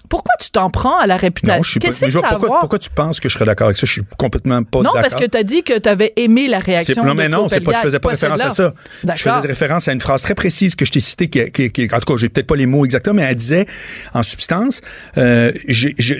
Pourquoi 0.09 0.31
tu 0.39 0.49
t'en 0.51 0.69
prends 0.69 0.97
à 0.97 1.07
la 1.07 1.17
réputation? 1.17 1.57
Non, 1.57 1.63
je 1.63 1.71
suis 1.71 1.79
pas. 1.79 1.87
Qu'est-ce 1.87 2.01
mais 2.01 2.07
que 2.07 2.13
je 2.13 2.19
vois 2.19 2.59
pourquoi, 2.59 2.79
tu 2.79 2.89
penses 2.89 3.19
que 3.19 3.29
je 3.29 3.33
serais 3.33 3.45
d'accord 3.45 3.67
avec 3.67 3.77
ça? 3.77 3.85
Je 3.85 3.91
suis 3.91 4.01
complètement 4.17 4.63
pas 4.63 4.79
Non, 4.79 4.83
d'accord. 4.85 5.01
parce 5.01 5.15
que 5.15 5.25
tu 5.25 5.37
as 5.37 5.43
dit 5.43 5.63
que 5.63 5.77
tu 5.79 5.89
avais 5.89 6.13
aimé 6.15 6.47
la 6.47 6.59
réaction 6.59 7.03
non, 7.03 7.13
mais 7.15 7.29
non, 7.29 7.47
c'est 7.49 7.61
pas, 7.61 7.73
je 7.73 7.77
faisais 7.79 7.99
pas 7.99 8.09
référence 8.09 8.41
à 8.41 8.51
ça. 8.51 8.73
Je 9.03 9.11
faisais 9.21 9.47
référence 9.47 9.87
à 9.87 9.93
une 9.93 10.01
phrase 10.01 10.21
très 10.21 10.35
précise 10.35 10.75
que 10.75 10.85
je 10.85 10.91
t'ai 10.91 10.99
citée, 10.99 11.29
qui, 11.29 11.51
qui, 11.51 11.71
qui- 11.71 11.87
en 11.93 11.99
tout 11.99 12.13
cas, 12.13 12.17
j'ai 12.17 12.29
peut-être 12.29 12.47
pas 12.47 12.55
les 12.55 12.65
mots 12.65 12.85
exactement, 12.85 13.15
mais 13.15 13.23
elle 13.23 13.35
disait, 13.35 13.65
en 14.13 14.23
substance, 14.23 14.81
euh, 15.17 15.51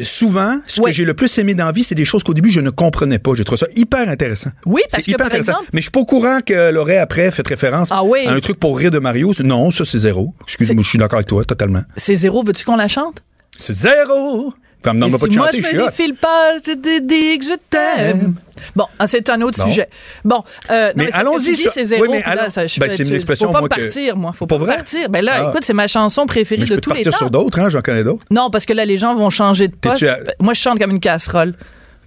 souvent, 0.02 0.60
ce 0.66 0.82
Oui. 0.82 0.92
que 0.92 0.96
j'ai 0.98 1.06
le 1.06 1.14
plus 1.14 1.38
aimé 1.38 1.54
dans 1.56 1.66
la 1.66 1.72
vie, 1.72 1.84
c'est 1.84 1.96
des 1.96 2.06
choses 2.06 2.24
qu'au 2.24 2.34
début, 2.34 2.50
je 2.50 2.60
ne 2.60 2.70
comprenais 2.70 3.20
pas. 3.20 3.32
J'ai 3.36 3.44
trouvé 3.44 3.58
ça 3.60 3.68
hyper 3.76 4.08
intéressant. 4.10 4.52
Oui, 4.66 4.82
parce 4.92 5.06
que, 5.06 5.12
hyper 5.12 5.18
par 5.18 5.28
intéressant. 5.28 5.52
exemple- 5.54 5.70
Mais 5.74 5.82
je 5.82 5.84
suis 5.86 5.92
pas 5.92 6.00
au 6.00 6.06
courant 6.06 6.40
qu'elle 6.42 6.78
aurait 6.78 6.98
après 6.98 7.32
fait 7.32 7.48
référence 7.48 7.90
Ah 7.92 8.04
oui. 8.04 8.26
à 8.26 8.32
un 8.34 8.40
truc 8.40 8.60
pour 8.60 8.78
rire 8.78 8.92
de 8.92 9.00
Mario. 9.00 9.34
Non, 9.44 9.72
ça, 9.72 9.86
c'est 9.86 10.00
zéro. 10.00 10.34
Excuse-moi, 10.44 10.84
je 10.84 10.90
suis 10.90 10.98
d'accord 10.98 11.18
avec 11.18 11.28
toi, 11.28 11.44
totalement. 11.46 11.82
C'est 11.96 12.16
zéro, 12.16 12.44
veux-tu 12.44 12.66
qu'on 12.66 12.76
la 12.76 12.88
chante? 12.88 13.24
C'est 13.58 13.74
zéro! 13.74 14.54
Puis 14.82 14.92
elle 14.92 14.94
me 14.94 14.98
Et 14.98 15.08
demande 15.08 15.20
pas 15.20 15.26
si 15.26 15.32
de 15.34 15.38
moi 15.38 15.46
chanter, 15.48 15.62
je 15.64 15.68
je 15.70 15.76
me 15.76 15.86
défile 15.88 16.16
pas, 16.16 16.54
je 16.64 16.72
te 16.74 17.00
dis 17.02 17.40
que 17.40 17.46
je 17.46 17.56
t'aime. 17.70 18.36
Bon, 18.76 18.86
ah, 19.00 19.08
c'est 19.08 19.28
un 19.32 19.42
autre 19.42 19.68
sujet. 19.68 19.90
Bon, 20.24 20.44
euh, 20.70 20.88
non, 20.90 20.94
Mais 20.96 21.08
que 21.08 21.18
allons-y 21.18 21.56
c'est 21.56 21.84
zéro. 21.84 22.04
Oui, 22.04 22.10
mais 22.12 22.36
là, 22.36 22.50
ça, 22.52 22.68
je 22.68 22.80
Ben, 22.80 22.88
c'est 22.90 23.04
une 23.04 23.16
expression, 23.16 23.48
Faut 23.48 23.54
pas 23.54 23.60
moi, 23.62 23.70
me 23.72 23.76
que- 23.76 23.82
partir, 23.82 24.16
moi. 24.16 24.34
Faut 24.34 24.46
Pas 24.46 24.58
pas 24.60 24.66
vrai? 24.66 24.76
partir. 24.76 25.10
Ben 25.10 25.26
là, 25.26 25.34
Ah. 25.48 25.50
écoute, 25.50 25.64
c'est 25.66 25.74
ma 25.74 25.88
chanson 25.88 26.26
préférée 26.28 26.62
Mais 26.62 26.68
je 26.68 26.74
de 26.74 26.76
peux 26.76 26.82
te 26.82 26.84
tous 26.86 26.90
les 26.92 26.96
partir 27.04 27.12
temps. 27.12 27.18
sur 27.18 27.32
d'autres, 27.32 27.60
hein, 27.60 27.70
j'en 27.70 27.82
connais 27.82 28.04
d'autres. 28.04 28.24
Non, 28.30 28.50
parce 28.52 28.66
que 28.66 28.74
là, 28.74 28.86
les 28.86 28.98
gens 28.98 29.16
vont 29.16 29.32
changer 29.32 29.68
de 29.68 29.76
poste. 29.76 30.04
À- 30.04 30.20
Moi, 30.40 30.54
je 30.54 30.62
chante 30.62 30.78
comme 30.80 30.92
une 30.92 31.00
casserole. 31.00 31.56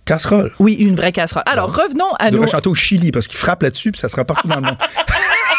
Casserole? 0.05 0.53
Oui, 0.61 0.75
une 0.75 0.95
vraie 0.97 1.13
casserole. 1.13 1.43
Alors, 1.47 1.75
revenons 1.75 2.13
à 2.19 2.27
Tu 2.27 2.33
nos... 2.33 2.39
devrais 2.39 2.51
chanter 2.53 2.69
au 2.69 2.75
Chili 2.75 3.11
parce 3.11 3.27
qu'il 3.29 3.39
frappe 3.39 3.63
là-dessus 3.65 3.91
puis 3.93 4.01
ça 4.01 4.09
sera 4.09 4.25
partout 4.25 4.47
dans 4.49 4.57
le 4.57 4.63
monde. 4.63 4.77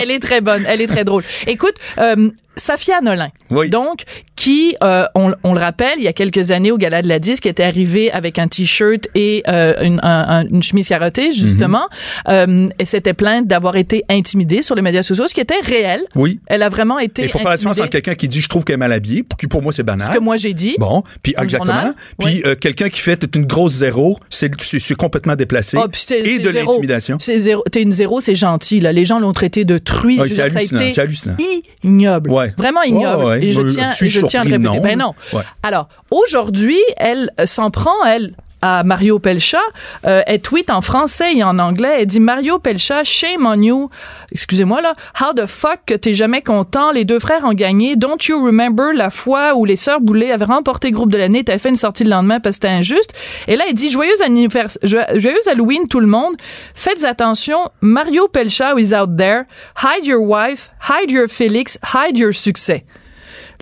Elle 0.00 0.10
est 0.10 0.18
très 0.20 0.40
bonne, 0.40 0.64
elle 0.68 0.80
est 0.80 0.86
très 0.86 1.04
drôle. 1.04 1.22
Écoute, 1.46 1.74
euh, 1.98 2.30
Safia 2.56 3.00
Nolin, 3.00 3.28
Oui. 3.50 3.70
donc, 3.70 4.02
qui, 4.36 4.76
euh, 4.82 5.04
on, 5.14 5.32
on 5.42 5.54
le 5.54 5.60
rappelle, 5.60 5.94
il 5.98 6.04
y 6.04 6.08
a 6.08 6.12
quelques 6.12 6.50
années 6.50 6.70
au 6.70 6.76
Gala 6.76 7.00
de 7.02 7.08
la 7.08 7.18
Disque, 7.18 7.46
était 7.46 7.62
arrivée 7.62 8.10
avec 8.12 8.38
un 8.38 8.46
T-shirt 8.48 9.06
et 9.14 9.42
euh, 9.48 9.74
une, 9.82 10.00
un- 10.02 10.40
un- 10.40 10.46
une 10.48 10.62
chemise 10.62 10.88
carottée, 10.88 11.32
justement, 11.32 11.86
Mhm. 12.28 12.32
euh, 12.34 12.68
et 12.78 12.84
s'était 12.84 13.14
plainte 13.14 13.46
d'avoir 13.46 13.76
été 13.76 14.04
intimidée 14.10 14.60
sur 14.62 14.74
les 14.74 14.82
médias 14.82 15.02
sociaux, 15.02 15.28
ce 15.28 15.34
qui 15.34 15.40
était 15.40 15.60
réel. 15.62 16.02
Oui. 16.14 16.40
Elle 16.46 16.62
a 16.62 16.68
vraiment 16.68 16.98
été 16.98 17.22
Il 17.24 17.28
faut 17.30 17.38
faire 17.38 17.48
la 17.50 17.56
différence 17.56 17.80
entre 17.80 17.88
quelqu'un 17.90 18.14
qui 18.14 18.28
dit 18.28 18.40
je 18.40 18.48
trouve 18.48 18.64
qu'elle 18.64 18.74
est 18.74 18.78
mal 18.78 18.92
habillée, 18.92 19.24
qui 19.38 19.46
pour 19.46 19.62
moi 19.62 19.72
c'est 19.72 19.82
banal. 19.82 20.08
Ce 20.12 20.16
que 20.18 20.22
moi 20.22 20.36
j'ai 20.36 20.52
dit. 20.54 20.74
Bon, 20.78 21.02
puis 21.22 21.34
exactement. 21.38 21.94
Puis 22.18 22.42
euh, 22.44 22.54
quelqu'un 22.54 22.88
qui 22.90 23.00
fait 23.00 23.16
t'es 23.16 23.38
une 23.38 23.46
grosse 23.46 23.74
zéro, 23.74 24.18
c'est 24.28 24.50
complètement 24.96 25.36
déplacé 25.36 25.78
c'est- 25.94 26.20
et 26.20 26.38
de 26.38 26.50
l'intimidation. 26.50 27.16
C'est 27.20 27.38
zéro. 27.38 27.62
T'es 27.70 27.82
une 27.82 27.92
zéro, 27.92 28.20
c'est 28.20 28.34
gentil. 28.34 28.80
Là. 28.80 28.92
Les 28.92 29.06
gens 29.06 29.18
l'ont 29.20 29.32
traité 29.32 29.64
de 29.64 29.78
truie. 29.82 30.18
Veux 30.18 30.28
c'est 30.28 30.34
dire, 30.34 30.48
ça 30.50 30.58
a 30.58 30.60
hallucinant, 30.60 30.80
été 30.82 31.00
hallucinant. 31.00 31.36
ignoble. 31.84 32.30
Ouais. 32.30 32.54
Vraiment 32.56 32.82
ignoble. 32.82 33.24
Ouais, 33.24 33.30
ouais. 33.30 33.44
Et 33.44 33.52
je 33.52 33.60
tiens, 33.62 33.90
je 34.00 34.26
tiens 34.26 34.40
à 34.42 34.44
le 34.44 34.50
répéter. 34.52 34.68
Non. 34.68 34.80
Ben 34.82 34.98
non. 34.98 35.12
Ouais. 35.32 35.42
Alors, 35.62 35.88
aujourd'hui, 36.10 36.78
elle 36.96 37.30
s'en 37.44 37.70
prend, 37.70 38.04
elle, 38.06 38.34
à 38.62 38.84
Mario 38.84 39.18
Pelcha. 39.18 39.60
Euh, 40.06 40.22
elle 40.26 40.40
tweet 40.40 40.70
en 40.70 40.80
français 40.80 41.36
et 41.36 41.44
en 41.44 41.58
anglais. 41.58 41.96
Elle 42.00 42.06
dit 42.06 42.20
Mario 42.20 42.58
Pelcha, 42.58 43.04
shame 43.04 43.44
on 43.44 43.60
you. 43.60 43.90
Excusez-moi 44.30 44.80
là. 44.80 44.94
How 45.20 45.34
the 45.34 45.46
fuck 45.46 45.80
que 45.84 45.94
t'es 45.94 46.14
jamais 46.14 46.40
content? 46.40 46.92
Les 46.92 47.04
deux 47.04 47.18
frères 47.18 47.44
ont 47.44 47.52
gagné. 47.52 47.96
Don't 47.96 48.16
you 48.28 48.42
remember 48.42 48.92
la 48.94 49.10
fois 49.10 49.54
où 49.54 49.64
les 49.64 49.76
sœurs 49.76 50.00
Boulet 50.00 50.32
avaient 50.32 50.44
remporté 50.44 50.92
groupe 50.92 51.10
de 51.10 51.18
l'année? 51.18 51.44
T'avais 51.44 51.58
fait 51.58 51.68
une 51.68 51.76
sortie 51.76 52.04
le 52.04 52.10
lendemain 52.10 52.40
parce 52.40 52.56
que 52.58 52.66
c'était 52.66 52.74
injuste. 52.74 53.12
Et 53.48 53.56
là, 53.56 53.64
elle 53.68 53.74
dit 53.74 53.90
joyeux 53.90 54.22
anniversaire, 54.24 54.80
joyeux 54.82 55.48
Halloween 55.50 55.88
tout 55.88 56.00
le 56.00 56.06
monde. 56.06 56.34
Faites 56.74 57.04
attention. 57.04 57.58
Mario 57.80 58.28
Pelcha 58.28 58.78
is 58.78 58.94
out 58.94 59.16
there. 59.16 59.44
Hide 59.82 60.06
your 60.06 60.22
wife. 60.22 60.70
Hide 60.88 61.10
your 61.10 61.28
Félix. 61.28 61.78
Hide 61.94 62.16
your 62.16 62.32
succès. 62.32 62.84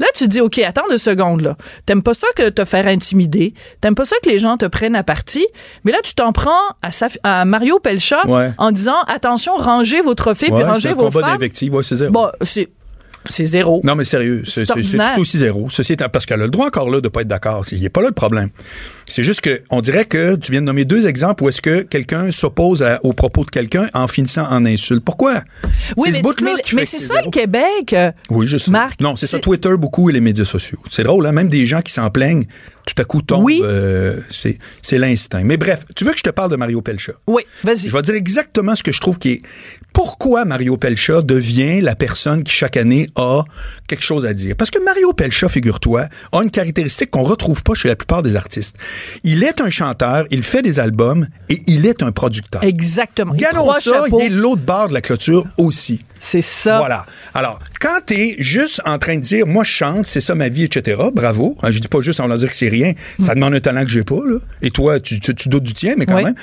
Là, 0.00 0.06
tu 0.14 0.24
te 0.24 0.28
dis, 0.30 0.40
OK, 0.40 0.58
attends 0.58 0.88
deux 0.90 0.98
secondes, 0.98 1.42
là. 1.42 1.56
T'aimes 1.86 2.02
pas 2.02 2.14
ça 2.14 2.26
que 2.34 2.48
te 2.48 2.64
faire 2.64 2.86
intimider? 2.88 3.54
T'aimes 3.80 3.94
pas 3.94 4.04
ça 4.04 4.16
que 4.24 4.28
les 4.28 4.38
gens 4.40 4.56
te 4.56 4.64
prennent 4.66 4.96
à 4.96 5.04
partie? 5.04 5.46
Mais 5.84 5.92
là, 5.92 5.98
tu 6.02 6.14
t'en 6.14 6.32
prends 6.32 6.50
à, 6.82 6.90
Saf- 6.90 7.18
à 7.22 7.44
Mario 7.44 7.78
Pelcha 7.78 8.26
Ouais. 8.26 8.50
en 8.58 8.72
disant, 8.72 8.98
attention, 9.06 9.54
rangez 9.56 10.00
vos 10.00 10.14
trophées 10.14 10.46
puis 10.46 10.54
Ouais, 10.56 10.64
rangez 10.64 10.88
un 10.88 10.94
vos 10.94 11.10
femmes. 11.10 11.22
d'invective, 11.22 11.74
ouais, 11.74 11.82
c'est 11.82 11.96
zéro. 11.96 12.10
Bon, 12.12 12.28
c'est, 12.42 12.68
c'est 13.28 13.44
zéro. 13.44 13.80
Non, 13.84 13.94
mais 13.94 14.04
sérieux, 14.04 14.42
c'est 14.46 14.66
tout 14.66 14.78
aussi 15.18 15.38
zéro. 15.38 15.68
Ceci 15.70 15.92
étant, 15.92 16.08
parce 16.08 16.26
qu'elle 16.26 16.40
a 16.40 16.44
le 16.44 16.50
droit 16.50 16.66
encore 16.66 16.90
là 16.90 17.00
de 17.00 17.08
pas 17.08 17.20
être 17.22 17.28
d'accord. 17.28 17.64
Il 17.72 17.80
n'est 17.82 17.88
pas 17.90 18.00
là 18.00 18.08
le 18.08 18.14
problème. 18.14 18.48
C'est 19.06 19.22
juste 19.22 19.40
que 19.40 19.60
on 19.70 19.80
dirait 19.80 20.04
que 20.04 20.36
tu 20.36 20.52
viens 20.52 20.60
de 20.60 20.66
nommer 20.66 20.84
deux 20.84 21.06
exemples 21.06 21.42
où 21.44 21.48
est-ce 21.48 21.60
que 21.60 21.82
quelqu'un 21.82 22.30
s'oppose 22.30 22.84
aux 23.02 23.12
propos 23.12 23.44
de 23.44 23.50
quelqu'un 23.50 23.88
en 23.92 24.06
finissant 24.06 24.46
en 24.50 24.64
insulte. 24.64 25.04
Pourquoi? 25.04 25.42
Oui, 25.96 26.10
c'est 26.12 26.22
mais, 26.42 26.84
ce 26.84 26.84
c'est 26.86 27.00
ça 27.00 27.14
zéro. 27.14 27.26
le 27.26 27.30
Québec. 27.30 27.92
euh, 27.92 28.12
Oui, 28.30 28.46
je 28.46 28.56
sais. 28.56 28.70
Marc, 28.70 29.00
non, 29.00 29.16
c'est 29.16 29.26
ça, 29.26 29.38
Twitter 29.40 29.76
beaucoup 29.76 30.08
et 30.10 30.12
les 30.12 30.20
médias 30.20 30.44
sociaux. 30.44 30.78
C'est 30.90 31.02
drôle, 31.02 31.26
hein? 31.26 31.32
Même 31.32 31.48
des 31.48 31.66
gens 31.66 31.80
qui 31.80 31.92
s'en 31.92 32.08
plaignent, 32.10 32.46
tout 32.86 32.94
à 32.98 33.04
coup 33.04 33.20
tombent. 33.22 33.44
Oui. 33.44 33.60
euh, 33.64 34.16
c'est 34.28 34.58
c'est 34.80 34.98
l'instinct. 34.98 35.42
Mais 35.44 35.56
bref, 35.56 35.84
tu 35.96 36.04
veux 36.04 36.12
que 36.12 36.18
je 36.18 36.22
te 36.22 36.30
parle 36.30 36.50
de 36.50 36.56
Mario 36.56 36.80
Pelcha? 36.80 37.12
Oui, 37.26 37.42
vas-y. 37.64 37.88
Je 37.88 37.96
vais 37.96 38.02
dire 38.02 38.14
exactement 38.14 38.76
ce 38.76 38.82
que 38.82 38.92
je 38.92 39.00
trouve 39.00 39.18
qui 39.18 39.30
est. 39.32 39.42
Pourquoi 39.92 40.44
Mario 40.44 40.76
Pelcha 40.76 41.22
devient 41.22 41.80
la 41.80 41.94
personne 41.94 42.42
qui 42.42 42.52
chaque 42.52 42.76
année 42.76 43.10
a 43.16 43.44
quelque 43.88 44.02
chose 44.02 44.26
à 44.26 44.34
dire? 44.34 44.56
Parce 44.56 44.70
que 44.70 44.82
Mario 44.82 45.12
Pelcha, 45.12 45.48
figure-toi, 45.48 46.06
a 46.32 46.42
une 46.42 46.50
caractéristique 46.50 47.10
qu'on 47.10 47.22
retrouve 47.22 47.62
pas 47.62 47.74
chez 47.74 47.88
la 47.88 47.96
plupart 47.96 48.22
des 48.22 48.36
artistes. 48.36 48.76
Il 49.24 49.42
est 49.42 49.60
un 49.60 49.70
chanteur, 49.70 50.26
il 50.30 50.42
fait 50.42 50.62
des 50.62 50.80
albums 50.80 51.26
et 51.48 51.62
il 51.66 51.86
est 51.86 52.02
un 52.02 52.12
producteur. 52.12 52.62
Exactement. 52.62 53.34
Trois 53.34 53.80
ça, 53.80 53.92
chapeaux, 54.04 54.20
il 54.20 54.26
est 54.26 54.28
l'autre 54.28 54.62
barre 54.62 54.88
de 54.88 54.94
la 54.94 55.00
clôture 55.00 55.44
aussi. 55.56 56.00
C'est 56.18 56.42
ça. 56.42 56.78
Voilà. 56.78 57.06
Alors, 57.34 57.58
quand 57.80 58.00
t'es 58.06 58.36
juste 58.38 58.80
en 58.84 58.98
train 58.98 59.16
de 59.16 59.22
dire, 59.22 59.46
moi, 59.46 59.64
je 59.64 59.70
chante, 59.70 60.06
c'est 60.06 60.20
ça 60.20 60.34
ma 60.34 60.48
vie, 60.48 60.64
etc., 60.64 61.00
bravo. 61.12 61.56
Hein, 61.62 61.70
Je 61.70 61.78
dis 61.78 61.88
pas 61.88 62.00
juste 62.02 62.20
en 62.20 62.26
leur 62.26 62.36
dire 62.36 62.48
que 62.48 62.54
c'est 62.54 62.68
rien. 62.68 62.92
Ça 63.18 63.34
demande 63.34 63.54
un 63.54 63.60
talent 63.60 63.82
que 63.84 63.90
j'ai 63.90 64.02
pas, 64.04 64.20
là. 64.24 64.38
Et 64.62 64.70
toi, 64.70 65.00
tu, 65.00 65.18
tu, 65.18 65.34
tu 65.34 65.48
doutes 65.48 65.62
du 65.64 65.72
tien, 65.74 65.94
mais 65.96 66.04
quand 66.06 66.16
Oui. 66.16 66.24
même. 66.24 66.34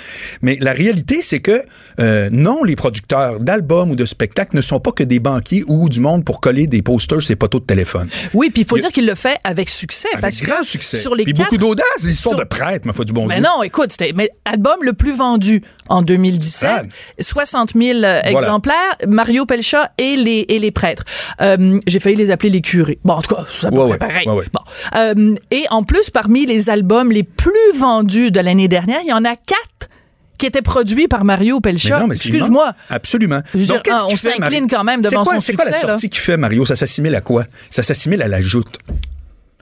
Mais 0.41 0.57
la 0.59 0.73
réalité, 0.73 1.21
c'est 1.21 1.39
que, 1.39 1.61
euh, 1.99 2.29
non, 2.31 2.63
les 2.63 2.75
producteurs 2.75 3.39
d'albums 3.39 3.91
ou 3.91 3.95
de 3.95 4.05
spectacles 4.05 4.55
ne 4.55 4.61
sont 4.61 4.79
pas 4.79 4.91
que 4.91 5.03
des 5.03 5.19
banquiers 5.19 5.63
ou 5.67 5.89
du 5.89 5.99
monde 5.99 6.25
pour 6.25 6.41
coller 6.41 6.65
des 6.67 6.81
posters 6.81 7.21
sur 7.21 7.31
les 7.31 7.35
poteaux 7.35 7.59
de 7.59 7.65
téléphone. 7.65 8.07
Oui, 8.33 8.49
puis 8.49 8.63
il 8.63 8.67
faut 8.67 8.77
dire 8.79 8.91
qu'il 8.91 9.05
le 9.05 9.15
fait 9.15 9.37
avec 9.43 9.69
succès. 9.69 10.07
Avec 10.13 10.21
parce 10.21 10.41
grand 10.41 10.61
que 10.61 10.65
succès. 10.65 10.97
Sur 10.97 11.13
les 11.15 11.23
Puis 11.23 11.33
quatre- 11.33 11.45
beaucoup 11.51 11.57
d'audace. 11.59 11.85
L'histoire 12.03 12.35
sur- 12.35 12.43
de 12.43 12.47
prêtre, 12.49 12.85
ma 12.87 12.93
foi 12.93 13.05
du 13.05 13.13
bon 13.13 13.27
Mais 13.27 13.35
Dieu. 13.35 13.43
non, 13.43 13.61
écoute, 13.63 13.91
c'était 13.91 14.11
mais 14.15 14.31
album 14.45 14.77
le 14.81 14.93
plus 14.93 15.15
vendu 15.15 15.61
en 15.87 16.01
2017, 16.01 16.69
Crade. 16.69 16.87
60 17.19 17.73
000 17.75 18.03
euh, 18.03 18.21
exemplaires, 18.23 18.95
Mario 19.07 19.45
Pelcha 19.45 19.91
et 19.99 20.15
les 20.15 20.45
et 20.49 20.57
les 20.59 20.71
prêtres. 20.71 21.03
Euh, 21.41 21.79
J'ai 21.87 21.99
failli 21.99 22.15
les 22.15 22.31
appeler 22.31 22.49
les 22.49 22.61
curés. 22.61 22.99
Bon, 23.03 23.13
en 23.13 23.21
tout 23.21 23.35
cas, 23.35 23.43
ça 23.51 23.69
Ouais, 23.69 23.79
être 23.83 23.89
ouais, 23.91 23.97
pareil. 23.97 24.27
ouais. 24.29 24.45
Bon. 24.53 24.61
Euh, 24.95 25.35
et 25.51 25.65
en 25.69 25.83
plus, 25.83 26.09
parmi 26.09 26.45
les 26.45 26.69
albums 26.69 27.11
les 27.11 27.23
plus 27.23 27.51
vendus 27.75 28.31
de 28.31 28.39
l'année 28.39 28.67
dernière, 28.67 28.99
il 29.03 29.09
y 29.09 29.13
en 29.13 29.25
a 29.25 29.35
quatre 29.35 29.89
qui 30.37 30.45
étaient 30.45 30.61
produits 30.61 31.07
par 31.07 31.25
Mario 31.25 31.59
Pelcha. 31.59 32.03
Excuse-moi. 32.11 32.73
Absolument. 32.89 33.41
Je 33.53 33.59
veux 33.59 33.65
dire, 33.65 33.81
qu'est-ce 33.81 33.95
ah, 33.95 34.05
on 34.07 34.15
s'incline 34.15 34.67
quand 34.69 34.83
même 34.83 35.01
devant 35.01 35.23
quoi- 35.23 35.35
son 35.35 35.39
C'est 35.41 35.53
quoi 35.53 35.65
la 35.65 35.79
sortie 35.79 36.09
qu'il 36.09 36.21
fait, 36.21 36.37
Mario? 36.37 36.65
Ça 36.65 36.75
s'assimile 36.75 37.15
à 37.15 37.21
quoi? 37.21 37.45
Ça 37.71 37.81
s'assimile 37.81 38.21
à 38.21 38.27
la 38.27 38.41
joute. 38.41 38.77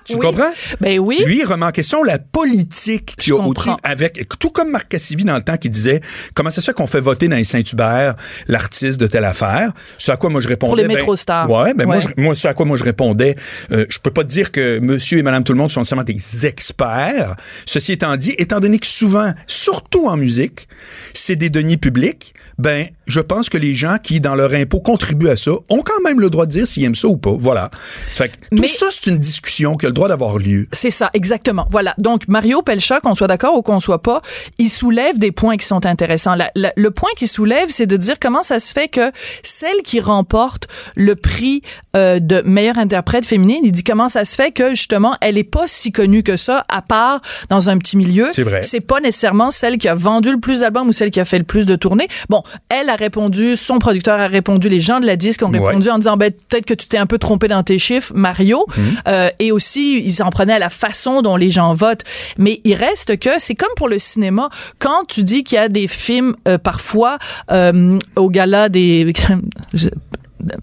Tu 0.07 0.15
Oui. 0.15 0.21
comprends? 0.21 0.51
Ben 0.81 0.99
oui. 0.99 1.23
Lui, 1.25 1.39
il 1.41 1.45
remet 1.47 1.65
en 1.67 1.71
question 1.71 2.03
la 2.03 2.19
politique 2.19 3.17
qu'il 3.17 3.33
y 3.33 3.37
a 3.37 3.41
au-dessus, 3.41 3.71
avec, 3.83 4.29
tout 4.39 4.51
comme 4.51 4.71
Marc 4.71 4.89
Cassivi 4.89 5.25
dans 5.25 5.37
le 5.37 5.43
temps 5.43 5.57
qui 5.57 5.71
disait, 5.71 6.01
comment 6.35 6.51
ça 6.51 6.61
se 6.61 6.67
fait 6.67 6.75
qu'on 6.75 6.87
fait 6.87 7.01
voter 7.01 7.27
dans 7.29 7.37
les 7.37 7.45
Saint-Hubert 7.45 8.15
l'artiste 8.47 9.01
de 9.01 9.07
telle 9.07 9.25
affaire? 9.25 9.73
Ce 9.99 10.13
à 10.13 10.17
quoi 10.17 10.29
moi 10.31 10.41
je 10.41 10.49
répondais. 10.49 10.71
Pour 10.71 10.77
les 10.77 10.83
ben, 10.89 10.97
métrostars. 10.97 11.49
Ouais, 11.51 11.73
ben 11.75 11.87
moi, 11.87 11.99
je- 12.01 12.09
moi, 12.21 12.35
ce 12.35 12.47
à 12.49 12.55
quoi 12.55 12.67
moi 12.67 12.77
je 12.77 12.85
répondais, 12.85 13.37
euh, 13.73 13.87
je 13.89 13.99
peux 13.99 14.11
pas 14.11 14.25
te 14.25 14.29
dire 14.29 14.53
que 14.53 14.79
monsieur 14.81 15.19
et 15.19 15.23
madame 15.23 15.43
tout 15.45 15.53
le 15.53 15.59
monde 15.59 15.71
sont 15.71 15.81
nécessairement 15.81 16.05
des 16.05 16.47
experts. 16.47 17.37
Ceci 17.67 17.93
étant 17.93 18.17
dit, 18.17 18.35
étant 18.39 18.61
donné 18.61 18.79
que 18.79 18.87
souvent, 18.87 19.33
surtout 19.47 20.07
en 20.09 20.17
musique, 20.17 20.69
c'est 21.13 21.37
des 21.37 21.51
deniers 21.51 21.77
publics, 21.77 22.35
ben, 22.57 22.87
je 23.07 23.19
pense 23.21 23.49
que 23.49 23.59
les 23.59 23.75
gens 23.75 23.97
qui, 24.01 24.21
dans 24.21 24.37
leur 24.37 24.53
impôt, 24.55 24.79
contribuent 24.81 25.29
à 25.31 25.37
ça, 25.37 25.51
ont 25.69 25.83
quand 25.83 26.01
même 26.05 26.21
le 26.21 26.31
droit 26.31 26.47
de 26.47 26.53
dire 26.53 26.67
s'ils 26.67 26.85
aiment 26.85 26.95
ça 26.95 27.09
ou 27.09 27.17
pas. 27.17 27.35
Voilà. 27.37 27.69
Fait 28.11 28.29
que 28.29 28.35
tout 28.55 28.63
Mais- 28.63 28.69
ça, 28.69 28.87
c'est 28.93 29.11
une 29.11 29.19
discussion 29.19 29.77
qui 29.77 29.87
a 29.87 29.89
le 29.89 29.93
droit 29.95 30.09
d'avoir 30.09 30.39
lieu. 30.39 30.69
C'est 30.73 30.91
ça, 30.91 31.11
exactement. 31.15 31.67
Voilà. 31.71 31.95
Donc, 31.99 32.29
Mario 32.29 32.63
Pelcha, 32.63 33.01
qu'on 33.01 33.15
soit 33.15 33.27
d'accord 33.27 33.57
ou 33.57 33.63
qu'on 33.63 33.81
soit 33.81 34.03
pas, 34.03 34.21
il 34.59 34.69
soulève 34.69 35.19
des 35.19 35.33
points 35.33 35.57
qui 35.57 35.67
sont 35.67 35.87
intéressants. 35.87 36.35
La- 36.35 36.51
la- 36.55 36.73
le 36.77 36.91
point 36.91 37.11
qu'il 37.17 37.29
soulève, 37.29 37.69
c'est 37.71 37.87
de 37.87 37.97
dire 37.97 38.17
comment 38.21 38.43
ça 38.43 38.61
se 38.61 38.73
fait 38.73 38.89
que 38.89 39.11
celle 39.43 39.83
qui 39.85 40.01
remporte 40.01 40.69
le 40.97 41.17
prix 41.17 41.63
euh, 41.97 42.19
de 42.19 42.43
meilleure 42.45 42.79
interprète 42.79 43.25
féminine, 43.25 43.61
il 43.65 43.71
dit 43.73 43.85
comment 43.85 44.09
ça 44.09 44.25
se 44.25 44.35
fait 44.35 44.51
que, 44.51 44.71
justement, 44.71 45.15
elle 45.21 45.39
est 45.39 45.45
pas 45.45 45.65
si 45.69 45.93
connue 45.93 46.23
que 46.25 46.37
ça, 46.37 46.65
à 46.69 46.83
part 46.83 47.21
dans 47.49 47.71
un 47.71 47.79
petit 47.79 47.97
milieu. 47.97 48.29
C'est 48.33 48.43
vrai. 48.43 48.63
C'est 48.65 48.81
pas 48.81 48.99
nécessairement 49.01 49.51
celle 49.53 49.79
qui 49.79 49.89
a 49.89 49.95
vendu 49.95 50.33
le 50.33 50.41
plus 50.41 50.61
d'albums 50.61 50.89
ou 50.89 50.93
celle 50.93 51.11
qui 51.13 51.21
a 51.21 51.25
fait 51.25 51.39
le 51.39 51.45
plus 51.45 51.67
de 51.67 51.77
tournées. 51.77 52.09
Bon, 52.29 52.43
elle 52.69 52.89
a 52.91 52.97
répondu, 52.97 53.57
son 53.57 53.79
producteur 53.79 54.19
a 54.19 54.27
répondu, 54.27 54.69
les 54.69 54.81
gens 54.81 54.99
de 54.99 55.07
la 55.07 55.15
disque 55.17 55.43
ont 55.43 55.53
Ouais. 55.53 55.61
répondu 55.61 55.89
en 55.89 55.99
disant, 55.99 56.17
ben, 56.17 56.33
peut-être 56.49 56.67
que 56.67 56.75
tu 56.75 56.87
t'es 56.89 56.99
un 56.99 57.07
peu 57.07 57.19
trompé 57.19 57.47
dans 57.47 57.63
tes 57.63 57.79
chiffres, 57.79 58.13
Mario. 58.17 58.67
Mhm. 58.77 58.85
Euh, 59.07 59.31
et 59.39 59.53
aussi, 59.53 59.84
ils 59.93 60.23
en 60.23 60.31
prenaient 60.31 60.55
à 60.55 60.59
la 60.59 60.71
façon 60.71 61.23
dont 61.23 61.37
les 61.37 61.51
gens 61.51 61.75
votent. 61.75 62.05
Mais 62.39 62.61
il 62.65 62.75
reste 62.75 63.19
que, 63.19 63.31
c'est 63.39 63.55
comme 63.55 63.75
pour 63.77 63.89
le 63.89 63.99
cinéma, 63.99 64.49
quand 64.79 65.05
tu 65.09 65.23
dis 65.23 65.45
qu'il 65.45 65.57
y 65.57 65.59
a 65.59 65.69
des 65.69 65.87
films, 65.87 66.37
euh, 66.49 66.59
parfois, 66.59 67.19
euh, 67.51 67.99
au 68.17 68.31
gala 68.31 68.69
des... 68.69 69.13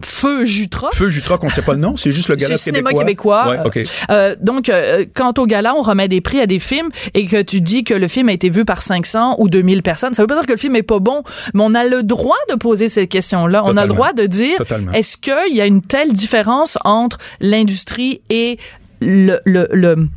Feu 0.01 0.45
Jutra, 0.45 0.89
Feu 0.93 1.09
Jutra, 1.09 1.37
qu'on 1.37 1.49
sait 1.49 1.61
pas 1.61 1.73
le 1.73 1.79
nom, 1.79 1.97
c'est 1.97 2.11
juste 2.11 2.29
le 2.29 2.35
gala 2.35 2.55
c'est 2.55 2.71
cinéma 2.71 2.91
québécois. 2.91 3.45
québécois. 3.45 3.71
Ouais, 3.71 3.83
OK. 3.83 3.89
Euh, 4.09 4.35
donc, 4.39 4.69
euh, 4.69 5.05
quand 5.13 5.39
au 5.39 5.45
gala, 5.45 5.73
on 5.75 5.81
remet 5.81 6.07
des 6.07 6.21
prix 6.21 6.39
à 6.39 6.45
des 6.45 6.59
films 6.59 6.89
et 7.13 7.25
que 7.25 7.41
tu 7.41 7.61
dis 7.61 7.83
que 7.83 7.93
le 7.93 8.07
film 8.07 8.29
a 8.29 8.33
été 8.33 8.49
vu 8.49 8.65
par 8.65 8.81
500 8.81 9.35
ou 9.39 9.49
2000 9.49 9.81
personnes, 9.83 10.13
ça 10.13 10.23
veut 10.23 10.27
pas 10.27 10.35
dire 10.35 10.45
que 10.45 10.51
le 10.51 10.57
film 10.57 10.75
est 10.75 10.83
pas 10.83 10.99
bon, 10.99 11.23
mais 11.53 11.63
on 11.63 11.73
a 11.73 11.85
le 11.85 12.03
droit 12.03 12.37
de 12.49 12.55
poser 12.55 12.89
cette 12.89 13.09
question-là. 13.09 13.63
On 13.65 13.77
a 13.77 13.85
le 13.85 13.93
droit 13.93 14.13
de 14.13 14.25
dire, 14.25 14.57
Totalement. 14.57 14.91
est-ce 14.91 15.17
qu'il 15.17 15.55
y 15.55 15.61
a 15.61 15.65
une 15.65 15.81
telle 15.81 16.13
différence 16.13 16.77
entre 16.83 17.17
l'industrie 17.39 18.21
et 18.29 18.57
le, 19.01 19.39
le, 19.45 19.67
le- 19.71 20.07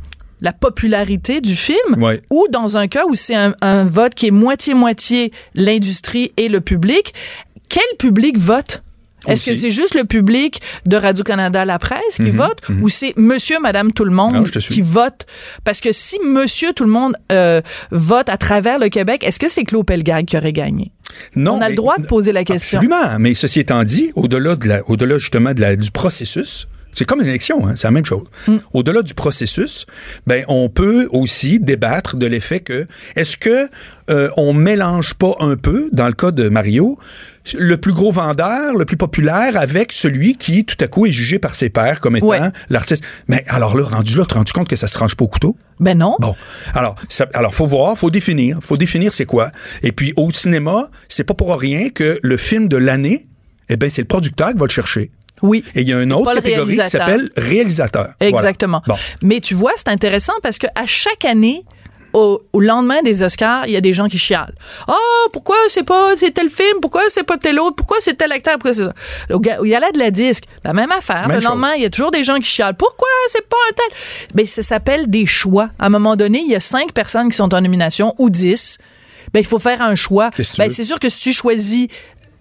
la 0.41 0.53
popularité 0.53 1.41
du 1.41 1.55
film 1.55 1.95
Ouais. 1.97 2.21
ou 2.29 2.45
dans 2.51 2.77
un 2.77 2.87
cas 2.87 3.05
où 3.07 3.15
c'est 3.15 3.35
un, 3.35 3.55
un 3.61 3.85
vote 3.85 4.13
qui 4.15 4.27
est 4.27 4.31
moitié-moitié 4.31 5.31
l'industrie 5.55 6.31
et 6.37 6.49
le 6.49 6.61
public, 6.61 7.13
quel 7.69 7.83
public 7.97 8.37
vote? 8.37 8.81
Est-ce 9.27 9.43
que 9.49 9.55
c'est 9.55 9.71
juste 9.71 9.95
le 9.95 10.03
public 10.03 10.61
de 10.85 10.97
Radio-Canada 10.97 11.65
La 11.65 11.79
Presse 11.79 12.17
qui 12.17 12.29
vote 12.29 12.59
ou 12.83 12.89
c'est 12.89 13.13
monsieur, 13.17 13.59
madame, 13.59 13.91
tout 13.91 14.05
le 14.05 14.11
monde 14.11 14.35
Mhm, 14.35 14.49
te 14.51 14.59
suis. 14.59 14.75
qui 14.75 14.81
vote? 14.83 15.25
Parce 15.63 15.81
que 15.81 15.91
si 15.91 16.19
monsieur, 16.23 16.73
tout 16.73 16.83
le 16.83 16.91
monde 16.91 17.15
euh, 17.31 17.59
vote 17.89 18.29
à 18.29 18.37
travers 18.37 18.77
le 18.77 18.89
Québec, 18.89 19.23
est-ce 19.23 19.39
que 19.39 19.47
c'est 19.49 19.63
Claude 19.63 19.85
Pelgag 19.87 20.25
qui 20.25 20.37
aurait 20.37 20.53
gagné? 20.53 20.91
Non, 21.35 21.53
On 21.55 21.61
a 21.61 21.69
le 21.69 21.75
droit 21.75 21.97
de 21.97 22.05
poser 22.05 22.33
la 22.33 22.43
question. 22.43 22.79
Absolument. 22.81 23.17
Mais 23.17 23.33
ceci 23.33 23.61
étant 23.61 23.83
dit, 23.83 24.11
au-delà 24.15 24.55
de 24.57 24.67
la, 24.67 24.87
au-delà 24.87 25.17
justement 25.17 25.55
de 25.55 25.61
la, 25.61 25.75
du 25.75 25.89
processus, 25.89 26.67
c'est 26.95 27.05
comme 27.05 27.21
une 27.21 27.27
élection, 27.27 27.67
hein, 27.67 27.73
c'est 27.75 27.87
la 27.87 27.91
même 27.91 28.05
chose. 28.05 28.23
Mm. 28.47 28.57
Au-delà 28.73 29.01
du 29.03 29.13
processus, 29.13 29.85
ben 30.25 30.43
on 30.47 30.69
peut 30.69 31.07
aussi 31.11 31.59
débattre 31.59 32.15
de 32.15 32.25
l'effet 32.25 32.61
que 32.61 32.87
est-ce 33.15 33.37
que 33.37 33.69
euh, 34.09 34.29
on 34.37 34.53
mélange 34.53 35.13
pas 35.15 35.33
un 35.39 35.55
peu 35.57 35.89
dans 35.91 36.07
le 36.07 36.13
cas 36.13 36.31
de 36.31 36.49
Mario 36.49 36.97
le 37.59 37.77
plus 37.77 37.93
gros 37.93 38.11
vendeur, 38.11 38.73
le 38.75 38.85
plus 38.85 38.97
populaire 38.97 39.55
avec 39.55 39.91
celui 39.91 40.35
qui 40.35 40.65
tout 40.65 40.77
à 40.79 40.87
coup 40.87 41.05
est 41.05 41.11
jugé 41.11 41.37
par 41.37 41.53
ses 41.53 41.69
pairs 41.69 41.99
comme 42.01 42.15
étant 42.15 42.25
Ouais. 42.27 42.39
l'artiste? 42.69 43.03
Mais 43.27 43.43
alors 43.47 43.77
là, 43.77 43.83
rendu 43.83 44.15
là, 44.17 44.23
tu 44.23 44.29
te 44.29 44.33
rends 44.33 44.43
compte 44.51 44.67
que 44.67 44.75
ça 44.75 44.87
se 44.87 44.97
range 44.97 45.15
pas 45.15 45.25
au 45.25 45.27
couteau? 45.27 45.55
Ben 45.79 45.95
non. 45.97 46.15
Bon, 46.19 46.33
alors, 46.73 46.95
ça, 47.07 47.27
alors 47.35 47.53
faut 47.53 47.67
voir, 47.67 47.97
faut 47.99 48.09
définir, 48.09 48.59
faut 48.61 48.77
définir 48.77 49.13
c'est 49.13 49.25
quoi. 49.25 49.51
Et 49.83 49.91
puis 49.91 50.11
au 50.15 50.31
cinéma, 50.31 50.89
c'est 51.07 51.23
pas 51.23 51.35
pour 51.35 51.55
rien 51.59 51.89
que 51.89 52.17
le 52.23 52.37
film 52.37 52.67
de 52.67 52.77
l'année, 52.77 53.27
eh 53.69 53.77
ben 53.77 53.89
c'est 53.91 54.01
le 54.01 54.07
producteur 54.07 54.51
qui 54.51 54.57
va 54.57 54.65
le 54.65 54.71
chercher. 54.71 55.11
Oui. 55.41 55.63
Et 55.75 55.81
il 55.81 55.89
y 55.89 55.93
a 55.93 56.01
une 56.01 56.13
autre 56.13 56.33
catégorie 56.33 56.77
qui 56.77 56.87
s'appelle 56.87 57.29
réalisateur. 57.37 58.09
Voilà. 58.19 58.35
Exactement. 58.37 58.81
Bon. 58.87 58.95
Mais 59.21 59.39
tu 59.39 59.53
vois, 59.55 59.73
c'est 59.75 59.89
intéressant 59.89 60.33
parce 60.41 60.57
que 60.57 60.67
à 60.75 60.85
chaque 60.85 61.25
année, 61.25 61.63
au, 62.13 62.41
au 62.53 62.61
lendemain 62.61 63.01
des 63.03 63.23
Oscars, 63.23 63.67
il 63.67 63.73
y 63.73 63.75
a 63.75 63.81
des 63.81 63.91
gens 63.91 64.07
qui 64.07 64.17
chialent. 64.17 64.55
Ah, 64.87 64.93
pourquoi 65.33 65.57
c'est 65.67 65.83
pas 65.83 66.15
c'est 66.15 66.31
tel 66.31 66.49
film? 66.49 66.79
Pourquoi 66.81 67.01
c'est 67.09 67.23
pas 67.23 67.37
tel 67.37 67.59
autre? 67.59 67.75
Pourquoi 67.75 67.97
c'est 67.99 68.13
tel 68.13 68.31
acteur? 68.31 68.53
Pourquoi 68.53 68.73
c'est 68.73 68.85
ça 68.85 68.93
Il 69.29 69.69
y 69.69 69.75
a 69.75 69.79
là 69.81 69.91
de 69.91 69.99
la 69.99 70.11
disque, 70.11 70.45
la 70.63 70.71
même 70.71 70.91
affaire. 70.93 71.27
Même 71.27 71.39
le 71.39 71.43
lendemain, 71.43 71.73
il 71.75 71.83
y 71.83 71.85
a 71.85 71.89
toujours 71.89 72.11
des 72.11 72.23
gens 72.23 72.37
qui 72.37 72.49
chialent. 72.49 72.75
Pourquoi 72.75 73.09
c'est 73.27 73.45
pas 73.47 73.57
un 73.69 73.73
tel 73.73 73.97
Ben 74.33 74.45
ça 74.45 74.61
s'appelle 74.61 75.09
des 75.09 75.25
choix. 75.25 75.69
À 75.77 75.87
un 75.87 75.89
moment 75.89 76.15
donné, 76.15 76.39
il 76.39 76.49
y 76.49 76.55
a 76.55 76.61
cinq 76.61 76.93
personnes 76.93 77.29
qui 77.29 77.35
sont 77.35 77.53
en 77.53 77.59
nomination 77.59 78.15
ou 78.17 78.29
dix. 78.29 78.77
Ben 79.33 79.41
il 79.41 79.45
faut 79.45 79.59
faire 79.59 79.81
un 79.81 79.95
choix. 79.95 80.29
Ben 80.57 80.71
c'est 80.71 80.83
sûr 80.85 80.99
que 80.99 81.09
si 81.09 81.19
tu 81.19 81.33
choisis 81.33 81.87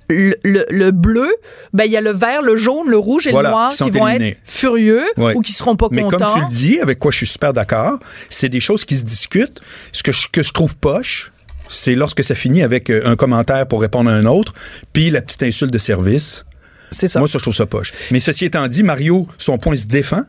le, 0.09 0.35
le- 0.45 0.67
le 0.71 0.91
bleu, 0.91 1.29
ben 1.73 1.85
il 1.85 1.91
y 1.93 1.97
a 1.97 2.01
le 2.01 2.13
vert, 2.13 2.43
le 2.43 2.57
jaune, 2.57 2.89
le 2.91 2.99
rouge 2.99 3.27
et 3.27 3.31
Voilà, 3.31 3.49
le 3.49 3.55
noir 3.55 3.73
qui 3.73 3.91
vont 3.91 4.07
éliminés. 4.09 4.31
être 4.33 4.39
furieux 4.45 5.05
ou 5.17 5.41
qui 5.41 5.53
seront 5.53 5.77
pas 5.77 5.89
Mais 5.91 6.03
contents. 6.03 6.19
comme 6.19 6.35
tu 6.35 6.41
le 6.41 6.53
dis, 6.55 6.81
avec 6.81 6.99
quoi 6.99 7.11
je 7.11 7.19
suis 7.19 7.27
super 7.27 7.53
d'accord, 7.53 7.99
c'est 8.29 8.49
des 8.49 8.61
choses 8.61 8.85
qui 8.85 8.97
se 8.97 9.05
discutent. 9.05 9.61
Ce 9.93 10.03
que 10.03 10.13
je, 10.13 10.29
que 10.33 10.43
je 10.43 10.53
trouve 10.53 10.77
poche, 10.77 11.33
c'est 11.69 11.95
lorsque 11.95 12.23
ça 12.23 12.35
finit 12.35 12.63
avec 12.63 12.91
euh, 12.91 13.03
un 13.07 13.17
commentaire 13.17 13.67
pour 13.67 13.81
répondre 13.81 14.11
à 14.11 14.13
un 14.15 14.27
autre, 14.27 14.53
puis 14.93 15.11
la 15.11 15.23
petite 15.23 15.43
insulte 15.43 15.73
de 15.73 15.79
service. 15.79 16.45
C'est 16.91 17.09
ça. 17.09 17.19
Moi, 17.19 17.27
ça, 17.27 17.39
je 17.39 17.43
trouve 17.43 17.55
ça 17.55 17.67
poche. 17.67 17.93
Mais 18.13 18.21
ceci 18.21 18.45
étant 18.45 18.69
dit, 18.69 18.85
Mario, 18.85 19.27
son 19.39 19.59
point 19.59 19.75
se 19.75 19.87
défend, 19.87 20.23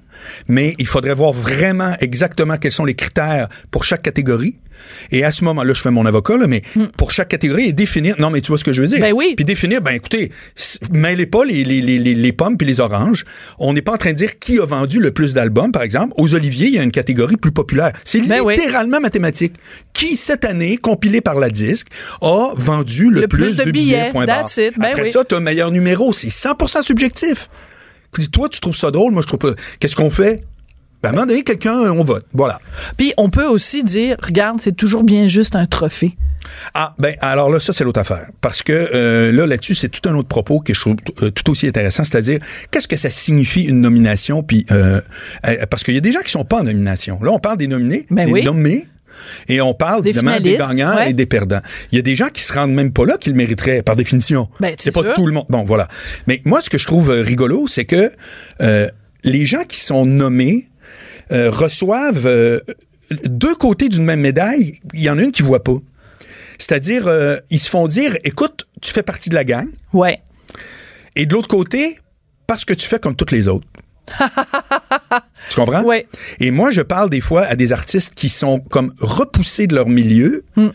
mais 0.47 0.73
il 0.79 0.87
faudrait 0.87 1.13
voir 1.13 1.31
vraiment 1.31 1.93
exactement 1.99 2.57
quels 2.57 2.71
sont 2.71 2.85
les 2.85 2.95
critères 2.95 3.49
pour 3.69 3.83
chaque 3.83 4.01
catégorie. 4.01 4.57
Et 5.11 5.23
à 5.23 5.31
ce 5.31 5.43
moment-là, 5.45 5.73
je 5.73 5.81
fais 5.81 5.91
mon 5.91 6.05
avocat, 6.05 6.37
là, 6.37 6.47
mais 6.47 6.61
pour 6.97 7.11
chaque 7.11 7.27
catégorie 7.29 7.65
et 7.69 7.73
définir. 7.73 8.15
Non, 8.19 8.29
mais 8.29 8.41
tu 8.41 8.47
vois 8.49 8.57
ce 8.57 8.63
que 8.63 8.73
je 8.73 8.81
veux 8.81 8.87
dire? 8.87 8.97
Hmm. 8.99 9.01
Ben 9.01 9.13
oui. 9.13 9.33
Puis 9.35 9.45
définir, 9.45 9.81
ben 9.81 9.91
écoutez, 9.91 10.31
mêlez 10.91 11.25
pas 11.25 11.45
les, 11.45 11.63
les, 11.63 11.81
les, 11.81 11.99
les, 11.99 12.13
les 12.15 12.31
pommes 12.31 12.57
puis 12.57 12.67
les 12.67 12.79
oranges. 12.79 13.25
On 13.59 13.73
n'est 13.73 13.81
pas 13.81 13.93
en 13.93 13.97
train 13.97 14.11
de 14.11 14.17
dire 14.17 14.39
qui 14.39 14.59
a 14.59 14.65
vendu 14.65 14.99
le 14.99 15.11
plus 15.11 15.33
d'albums, 15.33 15.71
par 15.71 15.81
exemple. 15.83 16.13
Aux 16.17 16.33
Oliviers, 16.35 16.67
il 16.67 16.73
y 16.73 16.79
a 16.79 16.83
une 16.83 16.91
catégorie 16.91 17.37
plus 17.37 17.51
populaire. 17.51 17.93
C'est 18.03 18.21
Ben 18.21 18.41
oui. 18.43 18.55
littéralement 18.55 18.99
mathématique. 18.99 19.53
Qui, 19.93 20.15
cette 20.17 20.45
année, 20.45 20.77
compilé 20.77 21.21
par 21.21 21.35
la 21.35 21.49
disque, 21.49 21.87
a 22.21 22.49
vendu 22.55 23.09
le, 23.09 23.21
Le 23.21 23.27
plus 23.27 23.57
de 23.57 23.63
billets? 23.71 24.11
barre. 24.13 24.25
That's 24.25 24.57
it. 24.57 24.77
Ben 24.77 24.89
Après 24.91 25.03
oui. 25.03 25.09
ça, 25.11 25.23
tu 25.23 25.35
as 25.35 25.37
un 25.37 25.41
meilleur 25.41 25.71
numéro. 25.71 26.11
C'est 26.13 26.27
100% 26.27 26.83
subjectif. 26.83 27.49
Toi, 28.31 28.47
tu 28.49 28.59
trouves 28.61 28.75
ça 28.75 28.91
drôle, 28.91 29.11
moi, 29.11 29.21
je 29.21 29.27
trouve 29.27 29.39
pas. 29.39 29.53
Qu'est-ce 29.79 29.95
qu'on 29.95 30.09
fait? 30.09 30.43
Ben, 31.05 31.09
à 31.09 31.11
un 31.11 31.15
moment 31.15 31.27
donné, 31.27 31.43
quelqu'un, 31.43 31.73
on 31.91 32.03
vote. 32.03 32.25
Voilà. 32.33 32.59
Puis 32.97 33.13
on 33.17 33.29
peut 33.29 33.45
aussi 33.45 33.83
dire, 33.83 34.17
regarde, 34.21 34.59
c'est 34.59 34.75
toujours 34.75 35.03
bien 35.03 35.27
juste 35.27 35.55
un 35.55 35.65
trophée. 35.65 36.17
Ah, 36.73 36.93
ben, 36.99 37.15
alors 37.21 37.49
là, 37.49 37.59
ça, 37.59 37.73
c'est 37.73 37.83
l'autre 37.83 37.99
affaire. 37.99 38.27
Parce 38.41 38.61
que 38.61 38.71
euh, 38.93 39.31
là, 39.31 39.45
là-dessus, 39.47 39.75
c'est 39.75 39.89
tout 39.89 40.07
un 40.07 40.15
autre 40.15 40.27
propos 40.27 40.59
que 40.59 40.73
je 40.73 40.79
trouve 40.79 40.95
euh, 41.23 41.31
tout 41.31 41.49
aussi 41.49 41.67
intéressant, 41.67 42.03
c'est-à-dire, 42.03 42.39
qu'est-ce 42.71 42.87
que 42.87 42.97
ça 42.97 43.09
signifie 43.09 43.63
une 43.63 43.81
nomination? 43.81 44.43
Puis, 44.43 44.65
euh, 44.71 45.01
euh, 45.47 45.65
parce 45.69 45.83
qu'il 45.83 45.95
y 45.95 45.97
a 45.97 46.01
des 46.01 46.11
gens 46.11 46.21
qui 46.21 46.31
sont 46.31 46.45
pas 46.45 46.59
en 46.59 46.63
nomination. 46.63 47.19
Là, 47.23 47.31
on 47.31 47.39
parle 47.39 47.57
des 47.57 47.67
nominés, 47.67 48.05
Ben 48.09 48.25
des 48.25 48.31
oui. 48.31 48.43
nommés. 48.43 48.85
Et 49.47 49.61
on 49.61 49.73
parle 49.73 50.03
Des 50.03 50.09
évidemment 50.09 50.39
des 50.39 50.57
gagnants 50.57 50.95
ouais. 50.95 51.11
et 51.11 51.13
des 51.13 51.25
perdants. 51.25 51.61
Il 51.91 51.95
y 51.95 51.99
a 51.99 52.01
des 52.01 52.15
gens 52.15 52.27
qui 52.27 52.41
se 52.41 52.53
rendent 52.53 52.73
même 52.73 52.91
pas 52.91 53.05
là 53.05 53.17
qu'ils 53.17 53.31
le 53.31 53.37
mériteraient, 53.37 53.81
par 53.81 53.95
définition. 53.95 54.49
Ben, 54.59 54.75
c'est 54.77 54.93
pas 54.93 55.01
sûr. 55.01 55.13
tout 55.13 55.25
le 55.25 55.33
monde. 55.33 55.45
Bon, 55.49 55.63
voilà. 55.63 55.87
Mais 56.27 56.41
moi, 56.45 56.61
ce 56.61 56.69
que 56.69 56.77
je 56.77 56.85
trouve 56.85 57.11
euh, 57.11 57.21
rigolo, 57.21 57.65
c'est 57.67 57.85
que 57.85 58.11
euh, 58.61 58.89
les 59.23 59.45
gens 59.45 59.63
qui 59.63 59.79
sont 59.79 60.05
nommés 60.05 60.67
euh, 61.31 61.49
reçoivent 61.49 62.25
euh, 62.25 62.59
deux 63.25 63.55
côtés 63.55 63.89
d'une 63.89 64.05
même 64.05 64.21
médaille. 64.21 64.79
Il 64.93 65.01
y 65.01 65.09
en 65.09 65.17
a 65.17 65.23
une 65.23 65.31
qui 65.31 65.41
voit 65.41 65.63
pas. 65.63 65.77
C'est-à-dire, 66.57 67.07
euh, 67.07 67.37
ils 67.49 67.59
se 67.59 67.69
font 67.69 67.87
dire, 67.87 68.17
écoute, 68.23 68.67
tu 68.81 68.91
fais 68.93 69.03
partie 69.03 69.29
de 69.29 69.35
la 69.35 69.43
gang. 69.43 69.67
Ouais. 69.93 70.21
Et 71.15 71.25
de 71.25 71.33
l'autre 71.33 71.47
côté, 71.47 71.99
parce 72.47 72.65
que 72.65 72.73
tu 72.73 72.87
fais 72.87 72.99
comme 72.99 73.15
toutes 73.15 73.31
les 73.31 73.47
autres. 73.47 73.67
tu 75.49 75.55
comprends? 75.55 75.83
Ouais. 75.83 76.07
Et 76.39 76.51
moi, 76.51 76.69
je 76.69 76.81
parle 76.81 77.09
des 77.09 77.21
fois 77.21 77.43
à 77.43 77.55
des 77.55 77.73
artistes 77.73 78.13
qui 78.13 78.29
sont 78.29 78.59
comme 78.59 78.93
repoussés 78.99 79.67
de 79.67 79.75
leur 79.75 79.89
milieu. 79.89 80.43
Hmm. 80.55 80.69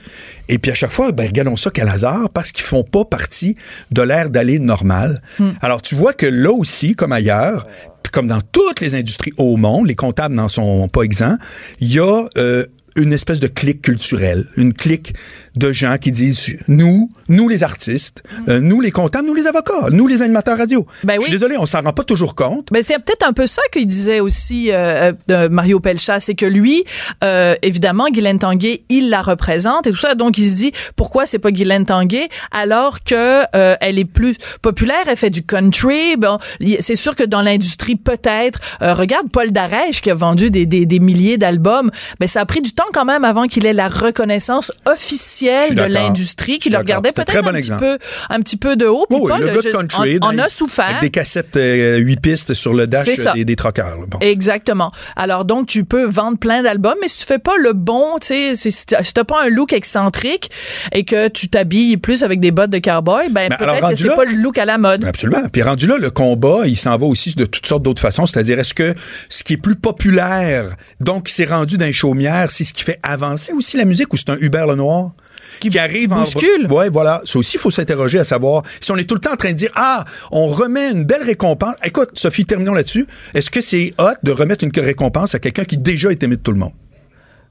Et 0.49 0.59
puis 0.59 0.73
à 0.73 0.75
chaque 0.75 0.91
fois, 0.91 1.13
ben, 1.13 1.27
regardons 1.27 1.57
ça 1.57 1.71
quel 1.73 1.89
hasard, 1.89 2.31
parce 2.31 2.51
qu'ils 2.51 2.65
font 2.65 2.83
pas 2.83 3.05
partie 3.05 3.57
de 3.93 4.03
l'ère 4.03 4.31
d'aller 4.31 4.59
normal. 4.59 5.23
Hmm. 5.39 5.51
Alors, 5.61 5.81
tu 5.81 5.95
vois 5.95 6.13
que 6.13 6.27
là 6.27 6.51
aussi, 6.51 6.97
comme 6.97 7.13
ailleurs, 7.13 7.67
comme 8.13 8.27
dans 8.27 8.41
toutes 8.41 8.81
les 8.81 8.95
industries 8.95 9.33
au 9.37 9.57
monde, 9.57 9.87
les 9.87 9.95
comptables 9.95 10.35
n'en 10.35 10.49
sont 10.49 10.89
pas 10.89 11.03
exempts, 11.03 11.37
il 11.81 11.93
y 11.93 11.99
a 11.99 12.27
euh, 12.39 12.65
une 12.97 13.13
espèce 13.13 13.41
de 13.41 13.47
clique 13.47 13.83
culturelle, 13.83 14.47
une 14.57 14.73
clique 14.73 15.15
de 15.57 15.73
gens 15.73 15.97
qui 15.99 16.13
disent 16.13 16.57
nous, 16.69 17.11
nous 17.31 17.49
les 17.49 17.63
artistes, 17.63 18.23
euh, 18.49 18.61
nous 18.61 18.81
les 18.83 18.91
comptables, 18.91 19.27
nous 19.27 19.35
les 19.35 19.47
avocats, 19.47 19.89
nous 19.91 20.07
les 20.07 20.21
animateurs 20.21 20.59
radio. 20.59 20.87
Ben 21.05 21.15
Je 21.15 21.19
oui. 21.19 21.25
suis 21.25 21.33
désolé, 21.33 21.57
on 21.59 21.65
s'en 21.65 21.81
rend 21.81 21.93
pas 21.93 22.03
toujours 22.05 22.35
compte. 22.35 22.69
Ben 22.71 22.83
c'est 22.83 22.99
peut-être 22.99 23.27
un 23.27 23.33
peu 23.33 23.47
ça 23.47 23.63
qu'il 23.73 23.87
disait 23.87 24.21
aussi 24.21 24.71
euh, 24.73 25.13
de 25.29 25.49
Mario 25.49 25.81
Pelchat, 25.81 26.21
c'est 26.21 26.35
que 26.35 26.45
lui, 26.47 26.85
euh, 27.25 27.55
évidemment, 27.63 28.07
Guylaine 28.13 28.39
Tanguay, 28.39 28.83
il 28.91 29.09
la 29.11 29.23
représente 29.23 29.87
et 29.87 29.91
tout 29.93 29.97
ça, 29.97 30.15
donc 30.15 30.37
il 30.37 30.49
se 30.51 30.57
dit 30.57 30.73
pourquoi 30.97 31.25
c'est 31.25 31.39
pas 31.39 31.51
Guylaine 31.51 31.87
Tanguay 31.87 32.29
alors 32.51 33.01
que 33.05 33.43
euh, 33.57 33.77
elle 33.81 33.99
est 33.99 34.05
plus 34.05 34.35
populaire, 34.61 35.05
elle 35.07 35.17
fait 35.17 35.31
du 35.31 35.43
country. 35.45 36.17
Bon, 36.17 36.37
c'est 36.81 36.97
sûr 36.97 37.15
que 37.17 37.25
dans 37.25 37.43
l'industrie 37.43 37.97
peut-être. 37.97 38.59
euh, 38.83 38.93
regarde 38.95 39.31
Paul 39.33 39.51
Darèche 39.53 40.03
qui 40.03 40.11
a 40.11 40.15
vendu 40.15 40.51
des, 40.51 40.67
des, 40.67 40.85
des 40.85 40.99
milliers 41.01 41.39
d'albums. 41.39 41.91
Ben 42.19 42.29
ça 42.29 42.41
a 42.41 42.47
pris 42.47 42.61
du 42.61 42.73
temps 42.73 42.85
quand 42.93 43.05
même 43.05 43.25
avant 43.25 43.45
qu'il 43.47 43.65
ait 43.67 43.73
la 43.73 43.89
reconnaissance 43.89 44.73
Je 44.87 44.93
officielle 44.93 45.75
de 45.75 45.83
l'industrie, 45.83 46.55
Je 46.55 46.59
qui 46.59 46.71
le 46.71 46.79
regardait 46.79 47.13
peut-être 47.25 47.29
très 47.29 47.39
un 47.39 47.43
bon 47.43 47.51
petit 47.51 47.57
exemple. 47.59 47.81
peu 47.81 47.99
un 48.29 48.41
petit 48.41 48.57
peu 48.57 48.77
de 48.77 48.87
haut. 48.87 49.07
Puis 49.09 49.19
oui, 49.21 49.31
Paul, 49.31 49.41
le 49.43 49.57
de 49.57 49.61
je- 49.61 49.69
country. 49.69 50.19
on, 50.23 50.39
a 50.39 50.49
souffert. 50.49 50.87
Avec 50.87 51.01
des 51.01 51.11
cassettes 51.11 51.57
euh, 51.57 51.97
8 51.99 52.21
pistes 52.21 52.55
sur 52.55 52.75
le 52.75 52.87
dash 52.87 53.07
des, 53.35 53.45
des. 53.45 53.57
Bon. 53.57 54.19
Exactement. 54.21 54.91
Alors 55.17 55.45
donc 55.45 55.67
tu 55.67 55.85
peux 55.85 56.05
vendre 56.05 56.39
plein 56.39 56.63
d'albums, 56.63 56.95
mais 57.01 57.09
si 57.09 57.21
tu 57.21 57.27
fais 57.27 57.39
pas 57.39 57.57
le 57.59 57.73
bon, 57.73 58.19
tu 58.21 58.55
sais, 58.55 58.71
si 58.71 58.87
t'as 58.87 59.25
pas 59.25 59.45
un 59.45 59.49
look 59.49 59.73
excentrique 59.73 60.51
et 60.93 61.05
que 61.05 61.29
tu 61.29 61.49
t'habilles 61.49 61.97
plus 61.97 62.23
avec 62.23 62.41
des 62.41 62.51
bottes 62.51 62.71
de 62.71 62.79
cowboy, 62.79 63.29
ben 63.31 63.49
Ben, 63.49 63.57
peut-être 63.57 63.89
que 63.91 63.95
c'est 63.95 64.17
pas 64.17 64.25
le 64.25 64.37
look 64.37 64.59
à 64.59 64.65
la 64.65 64.79
mode. 64.79 65.05
Absolument. 65.05 65.43
Puis 65.53 65.63
rendu 65.63 65.87
là, 65.87 65.97
le 65.99 66.11
combat, 66.11 66.63
il 66.67 66.77
s'en 66.77 66.97
va 66.97 67.07
aussi 67.07 67.35
de 67.35 67.45
toutes 67.45 67.67
sortes 67.67 67.83
d'autres 67.83 68.01
façons. 68.03 68.27
C'est-à-dire, 68.27 68.59
est-ce 68.59 68.75
que 68.75 68.95
ce 69.29 69.43
qui 69.43 69.55
est 69.55 69.57
plus 69.57 69.77
populaire, 69.77 70.77
donc 71.01 71.27
qui 71.27 71.33
s'est 71.35 71.45
rendu 71.45 71.77
dans 71.77 71.87
les 71.87 71.93
chaumières, 71.93 72.51
c'est 72.51 72.65
ce 72.65 72.73
qui 72.75 72.83
fait 72.83 72.99
avancer 73.03 73.53
aussi 73.53 73.77
la 73.77 73.85
musique 73.85 74.13
ou 74.13 74.17
c'est 74.17 74.31
un 74.31 74.37
Hubert 74.41 74.67
Lenoir? 74.67 75.13
Qui, 75.61 75.79
arrive 75.79 76.13
en 76.13 76.21
bouscule. 76.21 76.67
Ouais, 76.71 76.89
voilà. 76.89 77.23
Ça 77.25 77.39
aussi, 77.39 77.57
il 77.57 77.61
faut 77.61 77.71
s'interroger 77.71 78.19
à 78.19 78.25
savoir 78.25 78.63
si 78.81 78.91
on 78.91 78.97
est 78.97 79.05
tout 79.05 79.15
le 79.15 79.21
temps 79.21 79.33
en 79.33 79.37
train 79.37 79.51
de 79.51 79.57
dire 79.57 79.71
ah, 79.75 80.05
on 80.31 80.49
remet 80.49 80.91
une 80.91 81.05
belle 81.05 81.23
récompense. 81.23 81.75
Écoute, 81.85 82.11
Sophie, 82.15 82.45
terminons 82.45 82.75
là-dessus. 82.75 83.07
Est-ce 83.35 83.51
que 83.51 83.61
c'est 83.61 83.95
hot 83.99 84.15
de 84.23 84.33
remettre 84.33 84.65
une 84.65 84.73
récompense 84.77 85.35
à 85.35 85.39
quelqu'un 85.39 85.65
qui 85.65 85.79
déjà 85.79 86.11
est 86.11 86.23
aimé 86.23 86.37
de 86.37 86.43
tout 86.43 86.53
le 86.53 86.59
monde? 86.59 86.73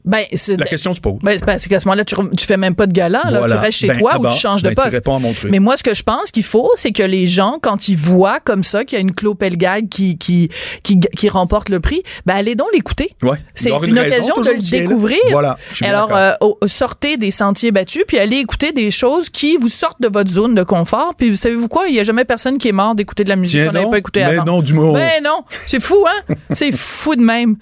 Ben 0.10 0.26
La 0.58 0.66
question 0.66 0.94
se 0.94 1.00
pose. 1.00 1.20
Ben, 1.22 1.38
c'est 1.38 1.46
parce 1.46 1.68
qu'à 1.68 1.80
ce 1.80 1.86
moment-là, 1.88 2.04
tu, 2.04 2.16
tu 2.36 2.46
fais 2.46 2.58
même 2.58 2.74
pas 2.74 2.88
de 2.88 2.94
gala, 2.94 3.22
là, 3.30 3.40
Voilà. 3.40 3.56
tu 3.56 3.62
restes 3.62 3.78
chez 3.78 3.88
Ben, 3.88 4.00
toi 4.00 4.12
ah 4.14 4.20
ou 4.20 4.24
bon, 4.24 4.30
tu 4.32 4.40
changes 4.40 4.64
de 4.64 4.70
ben, 4.70 4.76
tu 4.76 4.82
poste. 4.82 4.94
réponds 4.94 5.16
à 5.16 5.20
mon 5.20 5.34
truc. 5.34 5.52
Mais 5.52 5.60
moi, 5.60 5.78
ce 5.78 5.84
que 5.84 5.94
je 5.94 6.02
pense 6.04 6.32
qu'il 6.32 6.44
faut, 6.44 6.72
c'est 6.76 6.92
que 6.92 7.04
les 7.04 7.28
gens, 7.28 7.60
quand 7.62 7.88
ils 7.88 7.96
voient 7.98 8.40
comme 8.40 8.64
ça 8.64 8.86
qu'il 8.86 8.98
y 8.98 9.00
a 9.00 9.02
une 9.02 9.14
Claude 9.14 9.38
Pelgag 9.38 9.88
qui, 9.90 10.18
qui, 10.18 10.50
qui, 10.84 11.00
qui 11.00 11.30
remporte 11.30 11.70
le 11.70 11.80
prix, 11.80 12.02
ben 12.26 12.36
allez 12.36 12.56
donc 12.56 12.70
l'écouter. 12.74 13.12
Ouais. 13.22 13.38
C'est 13.54 13.70
une, 13.70 14.00
occasion 14.00 14.36
de 14.42 14.50
le 14.50 14.70
découvrir. 14.70 15.20
Voilà, 15.30 15.58
Alors, 15.82 16.16
euh, 16.16 16.32
sortez 16.68 17.18
des 17.18 17.32
sentiers 17.32 17.72
battus, 17.72 18.04
puis 18.08 18.18
allez 18.18 18.38
écouter 18.38 18.72
des 18.72 18.92
choses 18.92 19.30
qui 19.30 19.58
vous 19.58 19.70
sortent 19.70 20.02
de 20.02 20.08
votre 20.08 20.32
zone 20.32 20.56
de 20.56 20.64
confort. 20.64 21.14
Puis 21.16 21.38
savez-vous 21.38 21.68
quoi? 21.68 21.88
Il 21.88 21.96
y 21.96 22.00
a 22.00 22.04
jamais 22.04 22.26
personne 22.26 22.58
qui 22.58 22.68
est 22.68 22.74
mort 22.74 22.96
d'écouter 22.96 23.24
de 23.24 23.30
la 23.30 23.36
musique 23.36 23.66
qu'on 23.66 23.72
n'avait 23.74 23.90
pas 23.90 23.98
écouté 23.98 24.24
Mais 24.26 24.38
avant. 24.38 24.46
non, 24.46 24.62
du 24.62 24.74
mot. 24.74 24.94
Ben 24.94 25.24
non, 25.24 25.44
c'est 25.68 25.80
fou, 25.80 26.06
hein? 26.08 26.36
c'est 26.52 26.72
fou 26.72 27.16
de 27.16 27.22
même. 27.22 27.58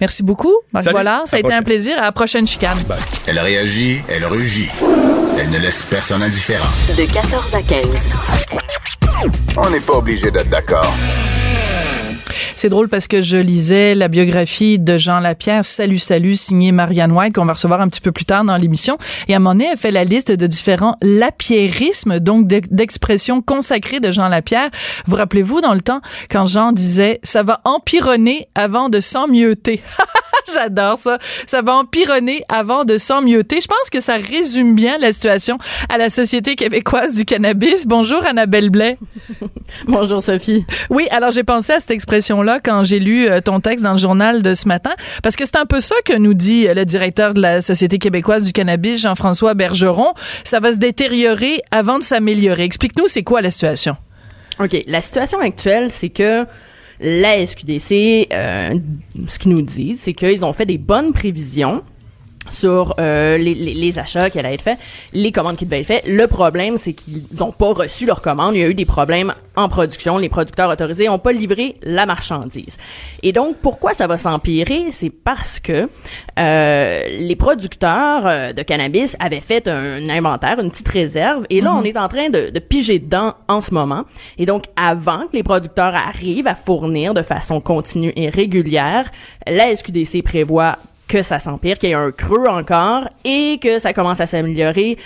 Merci 0.00 0.22
beaucoup. 0.22 0.54
Voilà, 0.72 1.22
ça 1.26 1.36
a 1.36 1.40
été 1.40 1.52
un 1.52 1.62
prochaine. 1.62 1.91
À 1.98 2.06
la 2.06 2.12
prochaine 2.12 2.46
chicane. 2.46 2.78
Elle 3.26 3.38
réagit, 3.38 4.00
elle 4.08 4.24
rugit. 4.24 4.68
Elle 5.38 5.50
ne 5.50 5.58
laisse 5.58 5.82
personne 5.82 6.22
indifférent. 6.22 6.68
De 6.96 7.04
14 7.04 7.54
à 7.54 7.62
15. 7.62 7.86
On 9.56 9.70
n'est 9.70 9.80
pas 9.80 9.94
obligé 9.94 10.30
d'être 10.30 10.48
d'accord. 10.48 10.92
C'est 12.56 12.68
drôle 12.68 12.88
parce 12.88 13.08
que 13.08 13.22
je 13.22 13.36
lisais 13.36 13.94
la 13.94 14.08
biographie 14.08 14.78
de 14.78 14.96
Jean 14.96 15.18
Lapierre, 15.20 15.64
Salut, 15.64 15.98
salut, 15.98 16.36
signé 16.36 16.70
Marianne 16.72 17.12
White, 17.12 17.34
qu'on 17.34 17.44
va 17.44 17.54
recevoir 17.54 17.80
un 17.80 17.88
petit 17.88 18.00
peu 18.00 18.12
plus 18.12 18.24
tard 18.24 18.44
dans 18.44 18.56
l'émission. 18.56 18.98
Et 19.28 19.34
à 19.34 19.36
un 19.36 19.40
moment 19.40 19.54
donné, 19.54 19.68
elle 19.72 19.78
fait 19.78 19.90
la 19.90 20.04
liste 20.04 20.30
de 20.32 20.46
différents 20.46 20.96
lapierrismes, 21.02 22.20
donc 22.20 22.46
d'ex- 22.46 22.68
d'expressions 22.70 23.42
consacrées 23.42 24.00
de 24.00 24.12
Jean 24.12 24.28
Lapierre. 24.28 24.70
Vous 25.06 25.16
rappelez-vous 25.16 25.60
dans 25.60 25.74
le 25.74 25.80
temps, 25.80 26.00
quand 26.30 26.46
Jean 26.46 26.72
disait 26.72 27.20
«ça 27.22 27.42
va 27.42 27.60
empironner 27.64 28.46
avant 28.54 28.88
de 28.88 29.00
s'emmieuter». 29.00 29.82
J'adore 30.54 30.98
ça. 30.98 31.18
Ça 31.46 31.62
va 31.62 31.74
empironner 31.74 32.42
avant 32.48 32.84
de 32.84 32.98
s'emmieuter. 32.98 33.60
Je 33.60 33.68
pense 33.68 33.90
que 33.90 34.00
ça 34.00 34.16
résume 34.16 34.74
bien 34.74 34.98
la 34.98 35.12
situation 35.12 35.58
à 35.88 35.98
la 35.98 36.10
Société 36.10 36.56
québécoise 36.56 37.16
du 37.16 37.24
cannabis. 37.24 37.86
Bonjour, 37.86 38.24
Annabelle 38.24 38.70
Blais. 38.70 38.98
Bonjour 39.86 40.22
Sophie. 40.22 40.64
Oui, 40.90 41.06
alors 41.10 41.30
j'ai 41.30 41.44
pensé 41.44 41.72
à 41.72 41.80
cette 41.80 41.90
expression-là 41.90 42.60
quand 42.60 42.84
j'ai 42.84 42.98
lu 42.98 43.28
euh, 43.28 43.40
ton 43.40 43.60
texte 43.60 43.84
dans 43.84 43.92
le 43.92 43.98
journal 43.98 44.42
de 44.42 44.54
ce 44.54 44.68
matin, 44.68 44.92
parce 45.22 45.36
que 45.36 45.44
c'est 45.46 45.56
un 45.56 45.66
peu 45.66 45.80
ça 45.80 45.94
que 46.04 46.16
nous 46.16 46.34
dit 46.34 46.68
euh, 46.68 46.74
le 46.74 46.84
directeur 46.84 47.34
de 47.34 47.40
la 47.40 47.60
Société 47.60 47.98
québécoise 47.98 48.44
du 48.44 48.52
cannabis, 48.52 49.00
Jean-François 49.00 49.54
Bergeron. 49.54 50.12
Ça 50.44 50.60
va 50.60 50.72
se 50.72 50.78
détériorer 50.78 51.62
avant 51.70 51.98
de 51.98 52.04
s'améliorer. 52.04 52.64
Explique-nous, 52.64 53.08
c'est 53.08 53.22
quoi 53.22 53.40
la 53.42 53.50
situation? 53.50 53.96
OK, 54.60 54.76
la 54.86 55.00
situation 55.00 55.40
actuelle, 55.40 55.90
c'est 55.90 56.10
que 56.10 56.46
la 57.02 57.44
SQDC, 57.44 58.28
euh, 58.32 58.74
ce 59.26 59.38
qu'ils 59.38 59.52
nous 59.52 59.62
disent, 59.62 60.00
c'est 60.00 60.14
qu'ils 60.14 60.44
ont 60.44 60.52
fait 60.52 60.66
des 60.66 60.78
bonnes 60.78 61.12
prévisions 61.12 61.82
sur 62.50 62.94
euh, 62.98 63.36
les, 63.36 63.54
les, 63.54 63.74
les 63.74 63.98
achats 63.98 64.30
qui 64.30 64.38
allaient 64.38 64.54
être 64.54 64.62
faits, 64.62 64.78
les 65.12 65.32
commandes 65.32 65.56
qui 65.56 65.64
devaient 65.64 65.80
être 65.80 65.86
faites. 65.86 66.06
Le 66.06 66.26
problème, 66.26 66.76
c'est 66.76 66.92
qu'ils 66.92 67.22
n'ont 67.38 67.52
pas 67.52 67.72
reçu 67.72 68.06
leurs 68.06 68.22
commandes. 68.22 68.54
Il 68.54 68.60
y 68.60 68.64
a 68.64 68.68
eu 68.68 68.74
des 68.74 68.84
problèmes 68.84 69.32
en 69.56 69.68
production. 69.68 70.18
Les 70.18 70.28
producteurs 70.28 70.70
autorisés 70.70 71.06
n'ont 71.06 71.18
pas 71.18 71.32
livré 71.32 71.76
la 71.82 72.06
marchandise. 72.06 72.78
Et 73.22 73.32
donc, 73.32 73.56
pourquoi 73.58 73.94
ça 73.94 74.06
va 74.06 74.16
s'empirer? 74.16 74.86
C'est 74.90 75.10
parce 75.10 75.60
que 75.60 75.88
euh, 76.38 77.02
les 77.08 77.36
producteurs 77.36 78.26
euh, 78.26 78.52
de 78.52 78.62
cannabis 78.62 79.16
avaient 79.20 79.40
fait 79.40 79.68
un 79.68 80.08
inventaire, 80.08 80.58
une 80.58 80.70
petite 80.70 80.88
réserve, 80.88 81.44
et 81.50 81.60
là, 81.60 81.74
on 81.74 81.84
est 81.84 81.96
en 81.96 82.08
train 82.08 82.30
de, 82.30 82.50
de 82.50 82.58
piger 82.58 82.98
dedans 82.98 83.34
en 83.48 83.60
ce 83.60 83.72
moment. 83.72 84.04
Et 84.38 84.46
donc, 84.46 84.64
avant 84.76 85.26
que 85.26 85.34
les 85.34 85.42
producteurs 85.42 85.94
arrivent 85.94 86.46
à 86.46 86.54
fournir 86.54 87.14
de 87.14 87.22
façon 87.22 87.60
continue 87.60 88.12
et 88.16 88.28
régulière, 88.28 89.10
la 89.46 89.74
SQDC 89.74 90.22
prévoit 90.22 90.78
que 91.12 91.20
ça 91.20 91.38
s'empire, 91.38 91.76
qu'il 91.76 91.90
y 91.90 91.92
ait 91.92 91.96
un 91.96 92.10
creux 92.10 92.48
encore 92.48 93.06
et 93.22 93.58
que 93.62 93.78
ça 93.78 93.92
commence 93.92 94.20
à 94.20 94.26
s'améliorer. 94.26 94.96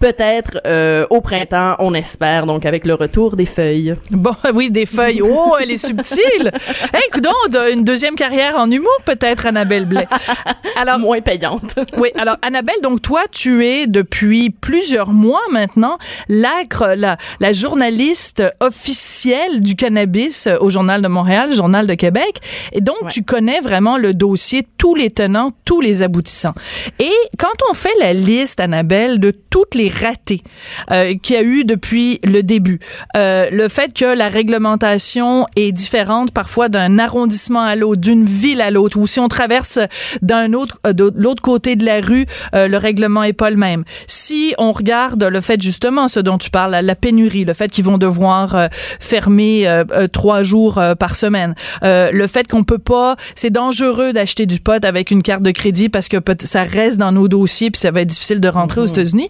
Peut-être 0.00 0.62
euh, 0.66 1.06
au 1.10 1.20
printemps, 1.20 1.76
on 1.78 1.92
espère, 1.94 2.46
donc 2.46 2.64
avec 2.64 2.86
le 2.86 2.94
retour 2.94 3.36
des 3.36 3.44
feuilles. 3.46 3.94
Bon, 4.10 4.34
oui, 4.54 4.70
des 4.70 4.86
feuilles. 4.86 5.20
Oh, 5.22 5.54
elle 5.60 5.70
est 5.70 5.76
subtile. 5.76 6.50
Hey, 6.92 7.02
coudonc, 7.12 7.30
une 7.72 7.84
deuxième 7.84 8.14
carrière 8.16 8.56
en 8.56 8.68
humour, 8.70 8.90
peut-être, 9.04 9.46
Annabelle 9.46 9.84
Blais. 9.84 10.08
Alors, 10.80 10.98
Moins 10.98 11.20
payante. 11.20 11.74
oui, 11.98 12.08
alors 12.18 12.36
Annabelle, 12.42 12.76
donc 12.82 13.02
toi, 13.02 13.22
tu 13.30 13.64
es 13.66 13.86
depuis 13.86 14.50
plusieurs 14.50 15.10
mois 15.10 15.42
maintenant 15.50 15.98
l'acre, 16.28 16.94
la, 16.96 17.16
la 17.38 17.52
journaliste 17.52 18.42
officielle 18.60 19.60
du 19.60 19.76
cannabis 19.76 20.46
euh, 20.46 20.56
au 20.60 20.70
Journal 20.70 21.02
de 21.02 21.08
Montréal, 21.08 21.52
Journal 21.54 21.86
de 21.86 21.94
Québec, 21.94 22.40
et 22.72 22.80
donc 22.80 22.96
Ouais. 23.02 23.08
tu 23.10 23.22
connais 23.22 23.60
vraiment 23.60 23.96
le 23.98 24.14
dossier, 24.14 24.66
tous 24.78 24.94
les 24.94 25.10
tenants, 25.10 25.52
tous 25.64 25.80
les 25.80 26.02
aboutissants. 26.02 26.54
Et 26.98 27.12
quand 27.38 27.52
on 27.70 27.74
fait 27.74 27.92
la 27.98 28.12
liste, 28.12 28.58
Annabelle, 28.60 29.20
de 29.20 29.30
toutes 29.30 29.74
les 29.74 29.88
ratés 29.90 30.42
euh, 30.90 31.14
qu'il 31.22 31.36
y 31.36 31.38
a 31.38 31.42
eu 31.42 31.64
depuis 31.64 32.20
le 32.24 32.42
début, 32.42 32.80
euh, 33.16 33.48
le 33.50 33.68
fait 33.68 33.92
que 33.92 34.04
la 34.04 34.28
réglementation 34.28 35.46
est 35.56 35.72
différente 35.72 36.32
parfois 36.32 36.68
d'un 36.68 36.98
arrondissement 36.98 37.62
à 37.62 37.76
l'autre, 37.76 38.00
d'une 38.00 38.24
ville 38.24 38.60
à 38.60 38.70
l'autre, 38.70 38.98
ou 38.98 39.06
si 39.06 39.20
on 39.20 39.28
traverse 39.28 39.78
d'un 40.22 40.52
autre 40.52 40.78
euh, 40.86 40.92
de 40.92 41.12
l'autre 41.14 41.42
côté 41.42 41.76
de 41.76 41.84
la 41.84 42.00
rue, 42.00 42.26
euh, 42.54 42.68
le 42.68 42.76
règlement 42.76 43.22
est 43.22 43.32
pas 43.32 43.50
le 43.50 43.56
même. 43.56 43.84
Si 44.06 44.54
on 44.58 44.72
regarde 44.72 45.22
le 45.22 45.40
fait 45.40 45.60
justement 45.60 46.08
ce 46.08 46.20
dont 46.20 46.38
tu 46.38 46.50
parles, 46.50 46.76
la, 46.82 46.94
pénurie, 46.94 47.44
le 47.44 47.54
fait 47.54 47.70
qu'ils 47.70 47.84
vont 47.84 47.98
devoir 47.98 48.68
fermer 48.98 49.82
trois 50.12 50.42
jours 50.42 50.80
par 50.98 51.16
semaine, 51.16 51.54
le 51.82 52.26
fait 52.26 52.46
qu'on 52.48 52.62
peut 52.62 52.78
pas, 52.78 53.16
c'est 53.34 53.50
dangereux 53.50 54.12
d'acheter 54.12 54.46
du 54.46 54.60
pot 54.60 54.84
avec 54.84 55.10
une 55.10 55.22
carte 55.22 55.42
de 55.42 55.50
crédit 55.50 55.88
parce 55.88 56.08
que 56.08 56.16
ça 56.44 56.62
reste 56.62 56.98
dans 56.98 57.12
nos 57.12 57.28
dossiers 57.28 57.70
puis 57.70 57.80
ça 57.80 57.90
va 57.90 58.02
être 58.02 58.08
difficile 58.08 58.40
de 58.40 58.48
rentrer 58.48 58.80
aux 58.80 58.86
États-Unis. 58.86 59.28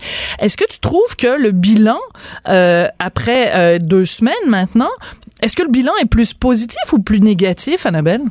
Est-ce 0.50 0.56
que 0.56 0.64
tu 0.68 0.80
trouves 0.80 1.14
que 1.16 1.40
le 1.40 1.52
bilan 1.52 2.00
euh, 2.48 2.88
après 2.98 3.52
euh, 3.54 3.78
deux 3.80 4.04
semaines 4.04 4.34
maintenant, 4.48 4.90
est-ce 5.42 5.54
que 5.54 5.62
le 5.62 5.68
bilan 5.68 5.92
est 6.02 6.06
plus 6.06 6.34
positif 6.34 6.92
ou 6.92 6.98
plus 6.98 7.20
négatif, 7.20 7.86
Annabelle? 7.86 8.22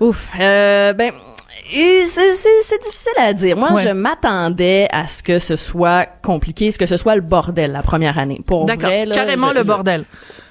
Ouf. 0.00 0.28
Euh, 0.38 0.92
ben, 0.92 1.12
c'est 1.72 2.82
difficile 2.84 3.12
à 3.18 3.32
dire. 3.32 3.56
Moi, 3.56 3.72
Ouais. 3.72 3.84
je 3.84 3.88
m'attendais 3.88 4.86
à 4.92 5.06
ce 5.06 5.22
que 5.22 5.38
ce 5.38 5.56
soit 5.56 6.06
compliqué, 6.22 6.70
ce 6.70 6.76
que 6.78 6.84
ce 6.84 6.98
soit 6.98 7.14
le 7.14 7.22
bordel 7.22 7.72
la 7.72 7.80
première 7.80 8.18
année. 8.18 8.42
Pour 8.46 8.66
D'accord, 8.66 8.90
carrément 9.14 9.48
je- 9.48 9.54
le 9.54 9.60
je- 9.60 9.64
bordel. 9.66 10.04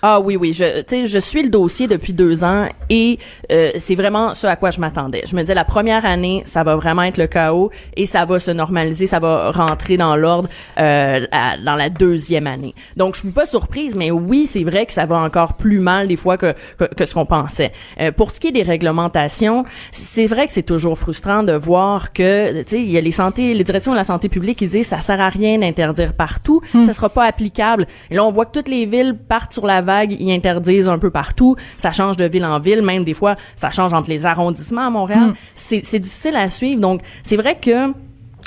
Ah 0.08 0.20
oui, 0.20 0.36
oui. 0.36 0.54
Je, 0.54 0.84
tu 0.84 0.88
sais, 0.88 1.06
je 1.08 1.18
suis 1.18 1.42
le 1.42 1.50
dossier 1.50 1.88
depuis 1.88 2.14
deux 2.14 2.44
ans 2.44 2.68
et 2.92 3.18
euh, 3.52 3.72
c'est 3.80 3.96
vraiment 3.96 4.36
ce 4.36 4.46
à 4.46 4.56
quoi 4.56 4.70
je 4.70 4.80
m'attendais. 4.80 5.24
Je 5.26 5.36
me 5.36 5.42
disais 5.42 5.56
la 5.56 5.66
première 5.66 6.06
année, 6.06 6.44
ça 6.46 6.64
va 6.64 6.76
vraiment 6.76 7.02
être 7.02 7.18
le 7.18 7.26
chaos 7.26 7.72
et 7.96 8.06
ça 8.06 8.24
va 8.24 8.38
se 8.38 8.52
normaliser, 8.52 9.08
ça 9.08 9.18
va 9.18 9.50
rentrer 9.50 9.98
dans 9.98 10.16
l'ordre 10.16 10.48
euh, 10.78 11.26
dans 11.66 11.76
la 11.76 11.90
deuxième 11.90 12.46
année. 12.46 12.76
Donc 12.98 13.16
je 13.16 13.22
suis 13.22 13.32
pas 13.32 13.48
surprise, 13.48 13.96
mais 13.96 14.12
oui, 14.12 14.46
c'est 14.46 14.64
vrai 14.64 14.86
que 14.86 14.94
ça 14.94 15.08
va 15.08 15.18
encore 15.18 15.56
plus 15.56 15.80
mal 15.80 16.08
des 16.08 16.18
fois 16.18 16.38
que 16.38 16.54
que, 16.78 16.84
que 16.84 17.08
ce 17.08 17.16
qu'on 17.16 17.26
pensait. 17.26 17.72
Euh, 18.00 18.12
pour 18.12 18.30
ce 18.30 18.40
qui 18.40 18.50
est 18.50 18.52
des 18.52 18.62
réglementations, 18.62 19.66
c'est 19.90 20.28
vrai 20.28 20.46
que 20.46 20.54
c'est 20.54 20.62
toujours 20.62 21.00
frustrant 21.00 21.42
de 21.42 21.54
voir 21.54 22.14
que 22.14 22.62
tu 22.62 22.76
sais, 22.76 22.80
il 22.80 22.92
y 22.92 22.98
a 23.00 23.02
les 23.02 23.10
santé, 23.10 23.56
les 23.56 23.64
directions 23.64 23.94
de 23.94 23.98
la 23.98 24.04
santé 24.04 24.30
publique 24.30 24.60
qui 24.60 24.68
disent 24.68 24.86
ça 24.86 25.00
sert 25.00 25.20
à 25.20 25.30
rien 25.30 25.58
d'interdire 25.58 26.14
partout, 26.14 26.62
ça 26.86 26.94
sera 26.94 27.10
pas 27.10 27.24
applicable. 27.24 27.88
Et 28.12 28.16
là 28.16 28.24
on 28.24 28.32
voit 28.32 28.46
que 28.46 28.52
toutes 28.52 28.68
les 28.68 28.86
villes 28.86 29.16
partent 29.18 29.52
sur 29.52 29.66
la 29.66 29.82
vague, 29.82 29.95
ils 30.04 30.32
interdisent 30.32 30.90
un 30.90 31.00
peu 31.00 31.10
partout, 31.10 31.56
ça 31.78 31.92
change 31.92 32.18
de 32.18 32.26
ville 32.26 32.46
en 32.46 32.60
ville, 32.60 32.82
même 32.82 33.04
des 33.04 33.14
fois 33.14 33.36
ça 33.56 33.72
change 33.72 33.94
entre 33.94 34.10
les 34.10 34.26
arrondissements 34.26 34.88
à 34.88 34.90
Montréal. 34.90 35.34
C'est 35.54 35.84
c'est 35.84 36.00
difficile 36.00 36.36
à 36.36 36.50
suivre. 36.50 36.82
Donc 36.82 37.02
c'est 37.24 37.38
vrai 37.38 37.58
que 37.60 37.94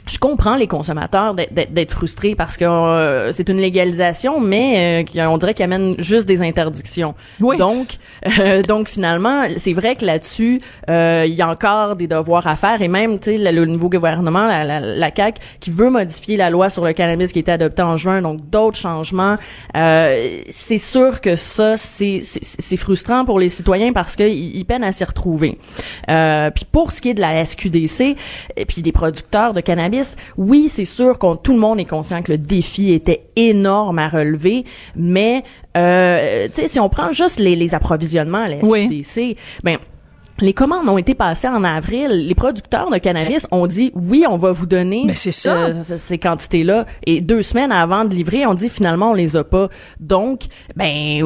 je 0.09 0.19
comprends 0.19 0.57
les 0.57 0.67
consommateurs 0.67 1.35
d'être 1.35 1.93
frustrés 1.93 2.35
parce 2.35 2.57
que 2.57 2.65
euh, 2.65 3.31
c'est 3.33 3.49
une 3.49 3.59
légalisation, 3.59 4.41
mais 4.41 5.05
euh, 5.17 5.29
on 5.29 5.39
dirait 5.39 5.55
qu'il 5.55 5.65
amène 5.65 5.95
juste 5.99 6.27
des 6.27 6.43
interdictions. 6.43 7.15
Oui. 7.41 7.59
Donc, 7.59 7.97
euh, 8.39 8.63
donc 8.63 8.89
finalement, 8.89 9.43
c'est 9.57 9.75
vrai 9.75 9.97
que 9.97 10.05
là-dessus, 10.05 10.61
il 10.89 11.35
y 11.35 11.43
a 11.43 11.49
encore 11.49 11.97
des 11.97 12.07
devoirs 12.07 12.47
à 12.47 12.57
faire 12.57 12.81
et 12.81 12.89
même, 12.89 13.19
tu 13.19 13.37
sais, 13.37 13.53
le, 13.53 13.65
nouveau 13.67 13.91
gouvernement, 13.91 14.47
la, 14.47 14.65
la, 14.65 14.81
la, 14.81 15.11
CAQ, 15.15 15.41
qui 15.61 15.71
veut 15.71 15.91
modifier 15.91 16.37
la 16.37 16.51
loi 16.51 16.71
sur 16.71 16.85
le 16.85 16.93
cannabis 16.93 17.33
qui 17.33 17.39
a 17.39 17.41
été 17.41 17.53
adoptée 17.53 17.83
en 17.83 17.97
juin, 17.97 18.23
donc 18.23 18.49
d'autres 18.49 18.79
changements. 18.79 19.37
c'est 19.75 20.79
sûr 20.79 21.21
que 21.21 21.37
ça, 21.37 21.77
c'est 21.77 22.77
frustrant 22.77 23.25
pour 23.25 23.39
les 23.39 23.49
citoyens 23.49 23.93
parce 23.93 24.17
qu'ils 24.17 24.57
ils 24.57 24.65
peinent 24.65 24.85
à 24.85 24.93
s'y 24.93 25.05
retrouver. 25.05 25.59
puis 26.07 26.65
pour 26.71 26.93
ce 26.93 27.03
qui 27.03 27.11
est 27.11 27.15
de 27.15 27.21
la 27.21 27.45
SQDC 27.45 28.17
et 28.57 28.65
puis 28.67 28.83
des 28.83 28.93
producteurs 28.93 29.53
de 29.53 29.61
cannabis 29.61 29.98
oui, 30.37 30.69
c'est 30.69 30.85
sûr 30.85 31.19
que 31.19 31.37
tout 31.37 31.53
le 31.53 31.59
monde 31.59 31.81
est 31.81 31.85
conscient 31.85 32.23
que 32.23 32.33
le 32.33 32.39
défi 32.39 32.93
était 32.93 33.25
énorme 33.37 33.99
à 33.99 34.09
relever, 34.09 34.65
mais 34.97 35.43
euh, 35.77 36.49
tu 36.49 36.63
sais, 36.63 36.69
si 36.69 36.81
on 36.81 36.89
prend 36.89 37.13
juste 37.13 37.39
les, 37.39 37.57
les 37.57 37.75
approvisionnements 37.75 38.45
à 38.45 38.47
la 38.47 38.59
SQDC, 38.61 39.37
ben 39.63 39.79
les 40.41 40.53
commandes 40.53 40.89
ont 40.89 40.99
été 40.99 41.15
passées 41.15 41.49
en 41.49 41.65
avril. 41.65 42.27
Les 42.27 42.35
producteurs 42.35 42.91
de 42.91 42.99
cannabis 42.99 43.47
ont 43.51 43.67
dit 43.67 43.93
oui, 43.95 44.25
on 44.29 44.37
va 44.37 44.53
vous 44.53 44.67
donner 44.67 45.07
ces 45.15 46.19
quantités-là. 46.19 46.87
Et 47.07 47.21
deux 47.21 47.43
semaines 47.43 47.73
avant 47.73 48.05
de 48.05 48.15
livrer, 48.15 48.47
on 48.47 48.55
dit 48.55 48.69
finalement 48.69 49.11
on 49.11 49.15
les 49.15 49.37
a 49.37 49.45
pas. 49.45 49.69
Donc, 50.01 50.43
ben 50.77 51.23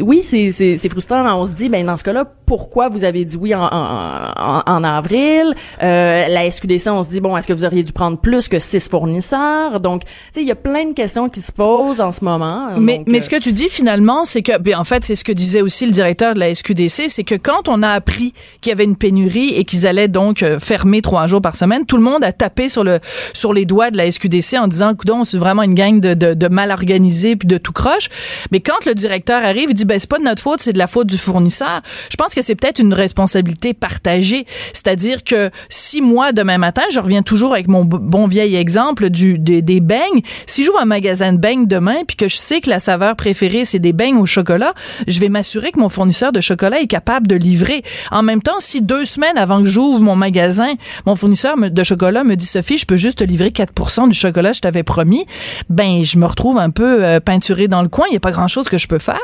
oui, 0.00 0.22
c'est 0.22 0.88
frustrant. 0.88 1.24
On 1.40 1.46
se 1.46 1.52
dit 1.52 1.68
ben 1.68 1.84
dans 1.86 1.96
ce 1.96 2.04
cas-là, 2.04 2.24
pourquoi 2.46 2.88
vous 2.88 3.04
avez 3.04 3.24
dit 3.24 3.36
oui 3.36 3.54
en, 3.54 3.62
en, 3.64 4.62
en 4.66 4.84
avril? 4.84 5.54
Euh, 5.82 6.28
La 6.28 6.50
SQDC, 6.50 6.88
on 6.88 7.02
se 7.02 7.08
dit 7.08 7.20
bon, 7.20 7.36
est-ce 7.36 7.46
que 7.48 7.52
vous 7.52 7.64
auriez 7.64 7.82
dû 7.82 7.92
prendre 7.92 8.18
plus 8.18 8.48
que 8.48 8.58
six 8.58 8.88
fournisseurs? 8.88 9.80
Donc, 9.80 10.04
tu 10.04 10.10
sais, 10.32 10.40
il 10.42 10.48
y 10.48 10.50
a 10.52 10.56
plein 10.56 10.86
de 10.88 10.94
questions 10.94 11.28
qui 11.28 11.40
se 11.40 11.52
posent 11.52 12.00
en 12.00 12.10
ce 12.12 12.24
moment. 12.24 12.68
Mais 12.78 13.02
mais 13.06 13.18
euh, 13.18 13.20
ce 13.20 13.28
que 13.30 13.36
tu 13.40 13.52
dis 13.52 13.68
finalement, 13.68 14.24
c'est 14.24 14.42
que 14.42 14.58
ben, 14.58 14.76
en 14.76 14.84
fait, 14.84 15.04
c'est 15.04 15.14
ce 15.14 15.24
que 15.24 15.32
disait 15.32 15.62
aussi 15.62 15.86
le 15.86 15.92
directeur 15.92 16.34
de 16.34 16.40
la 16.40 16.54
SQDC, 16.54 17.08
c'est 17.08 17.24
que 17.24 17.34
quand 17.34 17.68
on 17.68 17.82
a 17.82 17.88
appris 17.88 18.31
qu'il 18.60 18.70
y 18.70 18.72
avait 18.72 18.84
une 18.84 18.96
pénurie 18.96 19.54
et 19.54 19.64
qu'ils 19.64 19.86
allaient 19.86 20.08
donc 20.08 20.42
euh, 20.42 20.58
fermer 20.58 21.02
trois 21.02 21.26
jours 21.26 21.40
par 21.40 21.56
semaine, 21.56 21.86
tout 21.86 21.96
le 21.96 22.02
monde 22.02 22.24
a 22.24 22.32
tapé 22.32 22.68
sur 22.68 22.84
le 22.84 23.00
sur 23.32 23.52
les 23.52 23.64
doigts 23.64 23.90
de 23.90 23.96
la 23.96 24.10
SQDC 24.10 24.58
en 24.58 24.68
disant 24.68 24.94
coudon 24.94 25.24
c'est 25.24 25.38
vraiment 25.38 25.62
une 25.62 25.74
gang 25.74 26.00
de, 26.00 26.14
de, 26.14 26.34
de, 26.34 26.48
mal 26.48 26.70
organisés 26.70 27.36
puis 27.36 27.48
de 27.48 27.58
tout 27.58 27.72
croche. 27.72 28.08
Mais 28.50 28.60
quand 28.60 28.84
le 28.86 28.94
directeur 28.94 29.44
arrive, 29.44 29.70
il 29.70 29.74
dit 29.74 29.84
ben 29.84 29.98
c'est 29.98 30.08
pas 30.08 30.18
de 30.18 30.24
notre 30.24 30.42
faute, 30.42 30.60
c'est 30.60 30.72
de 30.72 30.78
la 30.78 30.86
faute 30.86 31.06
du 31.06 31.18
fournisseur. 31.18 31.80
Je 32.10 32.16
pense 32.16 32.34
que 32.34 32.42
c'est 32.42 32.54
peut-être 32.54 32.78
une 32.78 32.94
responsabilité 32.94 33.74
partagée, 33.74 34.46
c'est-à-dire 34.72 35.24
que 35.24 35.50
si 35.68 36.02
moi 36.02 36.32
demain 36.32 36.58
matin, 36.58 36.82
je 36.92 37.00
reviens 37.00 37.22
toujours 37.22 37.52
avec 37.52 37.68
mon 37.68 37.84
bon 37.84 38.26
vieil 38.26 38.56
exemple 38.56 39.10
du 39.10 39.38
des, 39.38 39.62
des 39.62 39.80
beignes, 39.80 40.22
si 40.46 40.64
j'ouvre 40.64 40.80
un 40.80 40.86
magasin 40.86 41.32
de 41.32 41.38
beignes 41.38 41.66
demain 41.66 42.02
puis 42.06 42.16
que 42.16 42.28
je 42.28 42.36
sais 42.36 42.60
que 42.60 42.70
la 42.70 42.80
saveur 42.80 43.16
préférée 43.16 43.64
c'est 43.64 43.78
des 43.78 43.92
beignes 43.92 44.16
au 44.16 44.26
chocolat, 44.26 44.74
je 45.06 45.20
vais 45.20 45.28
m'assurer 45.28 45.72
que 45.72 45.80
mon 45.80 45.88
fournisseur 45.88 46.32
de 46.32 46.40
chocolat 46.40 46.80
est 46.80 46.86
capable 46.86 47.26
de 47.26 47.36
livrer. 47.36 47.82
Même 48.22 48.42
temps, 48.42 48.58
si 48.58 48.82
deux 48.82 49.04
semaines 49.04 49.38
avant 49.38 49.62
que 49.62 49.68
j'ouvre 49.68 50.00
mon 50.00 50.16
magasin, 50.16 50.74
mon 51.06 51.16
fournisseur 51.16 51.56
de 51.56 51.82
chocolat 51.84 52.24
me 52.24 52.36
dit 52.36 52.46
Sophie, 52.46 52.78
je 52.78 52.86
peux 52.86 52.96
juste 52.96 53.18
te 53.18 53.24
livrer 53.24 53.50
4 53.50 54.08
du 54.08 54.14
chocolat 54.14 54.50
que 54.50 54.56
je 54.56 54.60
t'avais 54.60 54.82
promis, 54.82 55.26
ben 55.68 56.02
je 56.02 56.18
me 56.18 56.26
retrouve 56.26 56.58
un 56.58 56.70
peu 56.70 57.04
euh, 57.04 57.20
peinturé 57.20 57.68
dans 57.68 57.82
le 57.82 57.88
coin. 57.88 58.06
Il 58.08 58.12
n'y 58.12 58.16
a 58.16 58.20
pas 58.20 58.30
grand-chose 58.30 58.68
que 58.68 58.78
je 58.78 58.88
peux 58.88 58.98
faire. 58.98 59.20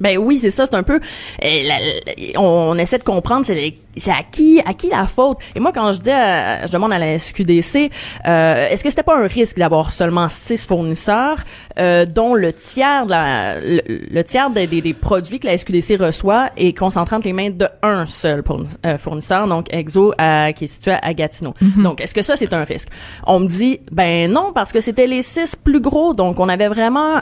Ben 0.00 0.16
oui, 0.16 0.38
c'est 0.38 0.50
ça, 0.50 0.64
c'est 0.66 0.74
un 0.74 0.82
peu 0.82 0.98
euh, 1.44 2.00
on, 2.36 2.76
essaie 2.78 2.98
de 2.98 3.04
comprendre 3.04 3.44
c'est 3.44 4.10
à 4.10 4.22
qui 4.22 4.60
à 4.64 4.72
qui 4.72 4.88
la 4.88 5.06
faute. 5.06 5.38
Et 5.54 5.60
moi 5.60 5.72
quand 5.72 5.92
je 5.92 6.00
dis 6.00 6.10
je 6.10 6.72
demande 6.72 6.92
à 6.92 6.98
la 6.98 7.18
SQDC 7.18 7.90
euh, 8.26 8.68
est-ce 8.68 8.82
que 8.82 8.90
c'était 8.90 9.02
pas 9.02 9.18
un 9.18 9.26
risque 9.26 9.58
d'avoir 9.58 9.92
seulement 9.92 10.28
six 10.28 10.66
fournisseurs 10.66 11.38
euh, 11.78 12.06
dont 12.06 12.34
le 12.34 12.52
tiers 12.52 13.04
de 13.06 13.10
la, 13.10 13.60
le, 13.60 14.22
tiers 14.22 14.50
des, 14.50 14.66
des, 14.66 14.94
produits 14.94 15.38
que 15.38 15.46
la 15.46 15.58
SQDC 15.58 16.00
reçoit 16.00 16.50
est 16.56 16.76
concentré 16.76 17.16
entre 17.16 17.26
les 17.26 17.32
mains 17.32 17.50
de 17.50 17.68
un 17.82 18.06
seul 18.06 18.42
euh, 18.86 18.96
fournisseur 18.96 19.46
donc 19.46 19.66
Exo 19.72 20.12
qui 20.56 20.64
est 20.64 20.66
situé 20.66 20.92
à 20.92 21.12
Gatineau. 21.14 21.54
Mm-hmm. 21.62 21.82
Donc 21.82 22.00
est-ce 22.00 22.14
que 22.14 22.22
ça 22.22 22.36
c'est 22.36 22.52
un 22.54 22.64
risque? 22.64 22.88
On 23.26 23.40
me 23.40 23.48
dit 23.48 23.80
ben 23.92 24.30
non 24.30 24.52
parce 24.54 24.72
que 24.72 24.80
c'était 24.80 25.06
les 25.06 25.22
six 25.22 25.56
plus 25.56 25.80
gros 25.80 26.14
donc 26.14 26.40
on 26.40 26.48
avait 26.48 26.68
vraiment 26.68 27.20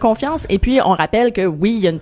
confiance 0.00 0.46
et 0.48 0.58
puis 0.58 0.80
on 0.84 0.92
rappelle 0.92 1.32
que 1.32 1.44
oui, 1.46 1.74
il 1.76 1.80
y 1.80 1.86
a 1.86 1.90
une 1.90 2.00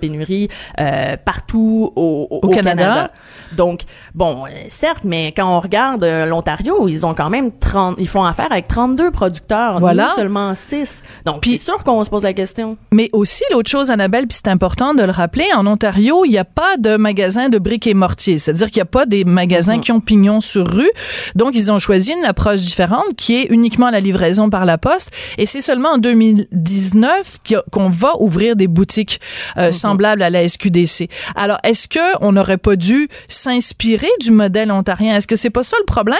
euh, 0.80 1.16
partout 1.22 1.92
au, 1.96 2.40
Canada. 2.52 3.10
Donc, 3.56 3.82
bon, 4.14 4.42
euh, 4.46 4.64
certes, 4.68 5.02
mais 5.04 5.32
quand 5.32 5.46
on 5.46 5.60
regarde 5.60 6.04
euh, 6.04 6.26
l'Ontario, 6.26 6.88
ils 6.88 7.06
ont 7.06 7.14
quand 7.14 7.30
même 7.30 7.50
30, 7.52 7.96
ils 7.98 8.08
font 8.08 8.24
affaire 8.24 8.50
avec 8.50 8.68
32 8.68 9.10
producteurs, 9.10 9.78
voilà. 9.80 10.10
seulement 10.16 10.54
6. 10.54 11.02
Donc, 11.24 11.44
c'est 11.44 11.58
sûr 11.58 11.82
qu'on 11.84 12.02
se 12.04 12.10
pose 12.10 12.22
la 12.22 12.32
question. 12.32 12.76
Mais 12.92 13.10
aussi, 13.12 13.44
l'autre 13.52 13.70
chose, 13.70 13.90
Annabelle, 13.90 14.26
puis 14.26 14.38
c'est 14.42 14.50
important 14.50 14.94
de 14.94 15.02
le 15.02 15.10
rappeler, 15.10 15.46
en 15.54 15.66
Ontario, 15.66 16.24
il 16.24 16.30
n'y 16.30 16.38
a 16.38 16.44
pas 16.44 16.76
de 16.78 16.96
magasin 16.96 17.48
de 17.48 17.58
briques 17.58 17.86
et 17.86 17.94
mortiers. 17.94 18.38
C'est-à-dire 18.38 18.68
qu'il 18.68 18.78
n'y 18.78 18.82
a 18.82 18.86
pas 18.86 19.06
des 19.06 19.24
magasins 19.24 19.76
mm-hmm. 19.76 19.80
qui 19.80 19.92
ont 19.92 20.00
pignon 20.00 20.40
sur 20.40 20.66
rue. 20.66 20.90
Donc, 21.34 21.54
ils 21.54 21.70
ont 21.70 21.78
choisi 21.78 22.12
une 22.12 22.24
approche 22.24 22.60
différente 22.60 23.14
qui 23.16 23.36
est 23.36 23.46
uniquement 23.50 23.90
la 23.90 24.00
livraison 24.00 24.50
par 24.50 24.64
la 24.64 24.78
poste. 24.78 25.10
Et 25.38 25.46
c'est 25.46 25.60
seulement 25.60 25.90
en 25.90 25.98
2019 25.98 27.38
qu'on 27.70 27.90
va 27.90 28.12
ouvrir 28.20 28.56
des 28.56 28.68
boutiques 28.68 29.20
euh, 29.56 29.72
à 30.04 30.30
la 30.30 30.48
SQDC. 30.48 31.08
Alors, 31.36 31.58
est-ce 31.62 31.88
que 31.88 32.00
on 32.20 32.32
n'aurait 32.32 32.58
pas 32.58 32.76
dû 32.76 33.08
s'inspirer 33.28 34.10
du 34.20 34.30
modèle 34.32 34.70
ontarien? 34.72 35.16
Est-ce 35.16 35.26
que 35.26 35.36
c'est 35.36 35.50
pas 35.50 35.62
ça 35.62 35.76
le 35.80 35.86
problème? 35.86 36.18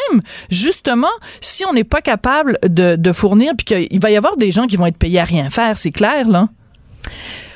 Justement, 0.50 1.08
si 1.40 1.64
on 1.64 1.72
n'est 1.72 1.84
pas 1.84 2.00
capable 2.00 2.58
de, 2.62 2.96
de 2.96 3.12
fournir, 3.12 3.52
puis 3.56 3.64
qu'il 3.64 4.00
va 4.00 4.10
y 4.10 4.16
avoir 4.16 4.36
des 4.36 4.50
gens 4.50 4.66
qui 4.66 4.76
vont 4.76 4.86
être 4.86 4.96
payés 4.96 5.20
à 5.20 5.24
rien 5.24 5.50
faire, 5.50 5.78
c'est 5.78 5.90
clair, 5.90 6.28
là? 6.28 6.48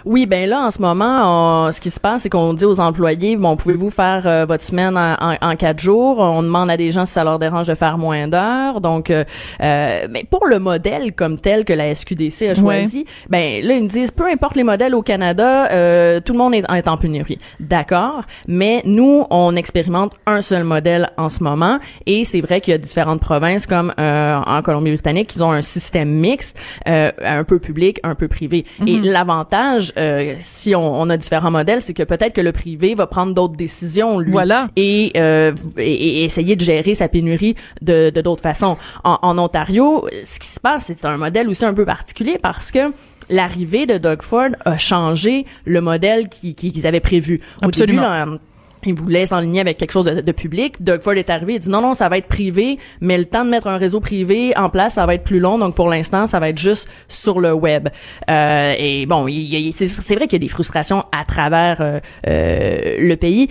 Oui, 0.07 0.27
ben 0.27 0.49
là, 0.49 0.62
en 0.62 0.71
ce 0.71 0.81
moment, 0.81 1.73
ce 1.73 1.81
qui 1.81 1.90
se 1.90 1.99
passe, 1.99 2.23
c'est 2.23 2.29
qu'on 2.29 2.55
dit 2.55 2.64
aux 2.64 2.79
employés, 2.79 3.35
bon, 3.35 3.57
pouvez-vous 3.57 3.90
faire 3.90 4.23
euh, 4.25 4.47
votre 4.47 4.62
semaine 4.62 4.97
en, 4.97 5.57
quatre 5.57 5.81
jours? 5.81 6.21
On 6.21 6.45
demande 6.45 6.71
à 6.71 6.77
des 6.77 6.92
gens 6.92 7.05
si 7.05 7.12
ça 7.12 7.25
leur 7.25 7.40
dérange 7.40 7.66
de 7.66 7.75
faire 7.75 7.99
moins 7.99 8.29
d'heures. 8.29 8.81
Donc, 8.81 9.11
euh, 9.11 9.25
euh 9.61 10.07
mais 10.09 10.23
pour 10.23 10.47
le 10.47 10.61
modèle 10.61 11.12
comme 11.12 11.40
tel 11.40 11.64
que 11.64 11.73
la 11.73 11.92
SQDC 11.92 12.51
a 12.51 12.55
choisi, 12.55 13.05
ben 13.29 13.61
là, 13.64 13.75
ils 13.75 13.83
me 13.83 13.88
disent, 13.88 14.12
peu 14.12 14.27
importe 14.31 14.55
les 14.55 14.62
modèles 14.62 14.95
au 14.95 15.03
Canada, 15.03 15.73
euh, 15.73 16.21
tout 16.21 16.35
le 16.35 16.38
monde 16.38 16.55
est, 16.55 16.64
est 16.73 16.87
en 16.87 16.97
pénurie. 16.97 17.38
D'accord, 17.59 18.23
mais 18.47 18.83
nous, 18.85 19.27
on 19.31 19.57
expérimente 19.57 20.12
un 20.27 20.40
seul 20.40 20.62
modèle 20.62 21.11
en 21.16 21.29
ce 21.29 21.42
moment, 21.42 21.81
et 22.07 22.23
c'est 22.23 22.42
vrai 22.42 22.61
qu'il 22.61 22.71
y 22.71 22.75
a 22.75 22.79
différentes 22.79 23.21
provinces 23.21 23.66
comme 23.66 23.92
en 23.99 24.62
Colombie-Britannique 24.62 25.31
qui 25.31 25.42
ont 25.42 25.51
un 25.51 25.62
système 25.62 26.11
mixte, 26.11 26.61
un 26.87 27.42
peu 27.42 27.59
public, 27.59 27.99
un 28.05 28.14
peu 28.14 28.29
privé. 28.29 28.64
Et 28.87 28.99
mhm. 28.99 29.05
l'avantage 29.07 29.95
euh, 29.96 30.35
si 30.38 30.74
on, 30.74 31.00
on, 31.00 31.09
a 31.11 31.16
différents 31.16 31.50
modèles, 31.50 31.82
c'est 31.82 31.94
que 31.94 32.02
peut-être 32.02 32.35
que 32.35 32.40
le 32.40 32.52
privé 32.52 32.94
va 32.94 33.06
prendre 33.06 33.35
d'autres 33.35 33.56
décisions, 33.56 34.18
lui, 34.18 34.32
voilà. 34.32 34.68
et, 34.76 35.12
euh, 35.16 35.52
et, 35.78 36.24
essayer 36.24 36.56
de 36.56 36.64
gérer 36.64 36.94
sa 36.94 37.09
pénurie 37.09 37.54
de 37.82 38.11
d'autres 38.11 38.42
façons. 38.42 38.76
En, 39.04 39.18
en, 39.22 39.38
Ontario, 39.38 40.06
ce 40.24 40.38
qui 40.38 40.48
se 40.48 40.61
passe, 40.61 40.87
c'est 40.87 41.04
un 41.04 41.16
modèle 41.16 41.48
aussi 41.48 41.64
un 41.64 41.74
peu 41.74 41.85
particulier 41.85 42.38
parce 42.40 42.70
que 42.70 42.92
l'arrivée 43.30 43.87
de 43.87 43.98
Doug 43.98 44.22
Ford 44.22 44.50
a 44.64 44.76
changé 44.76 45.44
le 45.64 45.80
modèle 45.80 46.28
qu'ils 46.28 46.87
avaient 46.87 47.00
prévu. 47.00 47.40
Au 47.62 47.66
Absolument. 47.66 48.24
début, 48.24 48.38
il 48.87 48.94
voulait 48.94 49.27
s'enligner 49.27 49.61
avec 49.61 49.79
quelque 49.79 49.92
chose 49.92 50.05
de, 50.05 50.20
de, 50.20 50.33
public. 50.33 50.83
Doug 50.83 51.01
Ford 51.01 51.14
est 51.14 51.29
arrivé, 51.31 51.55
il 51.55 51.59
dit 51.61 51.68
non, 51.68 51.81
non, 51.81 51.94
ça 51.94 52.09
va 52.09 52.18
être 52.18 52.29
privé, 52.29 52.79
mais 53.01 53.18
le 53.18 53.25
temps 53.25 53.44
de 53.44 53.51
mettre 53.51 53.66
un 53.66 53.77
réseau 53.77 54.01
privé 54.01 54.57
en 54.57 54.70
place, 54.70 54.94
ça 54.94 55.07
va 55.07 55.14
être 55.14 55.25
plus 55.25 55.40
long. 55.40 55.59
Donc, 55.59 55.75
pour 55.75 55.88
l'instant, 55.88 56.27
ça 56.27 56.38
va 56.40 56.49
être 56.49 56.59
juste 56.59 56.88
sur 57.09 57.40
le 57.40 57.53
web. 57.53 57.88
Euh, 58.31 58.75
et 58.79 59.07
bon, 59.07 59.27
c'est 59.72 60.14
vrai 60.14 60.27
qu'il 60.27 60.35
y 60.35 60.42
a 60.42 60.46
des 60.46 60.49
frustrations 60.49 61.05
à 61.12 61.25
travers 61.25 61.79
euh, 61.81 61.99
euh 62.27 62.96
le 62.99 63.16
pays. 63.16 63.49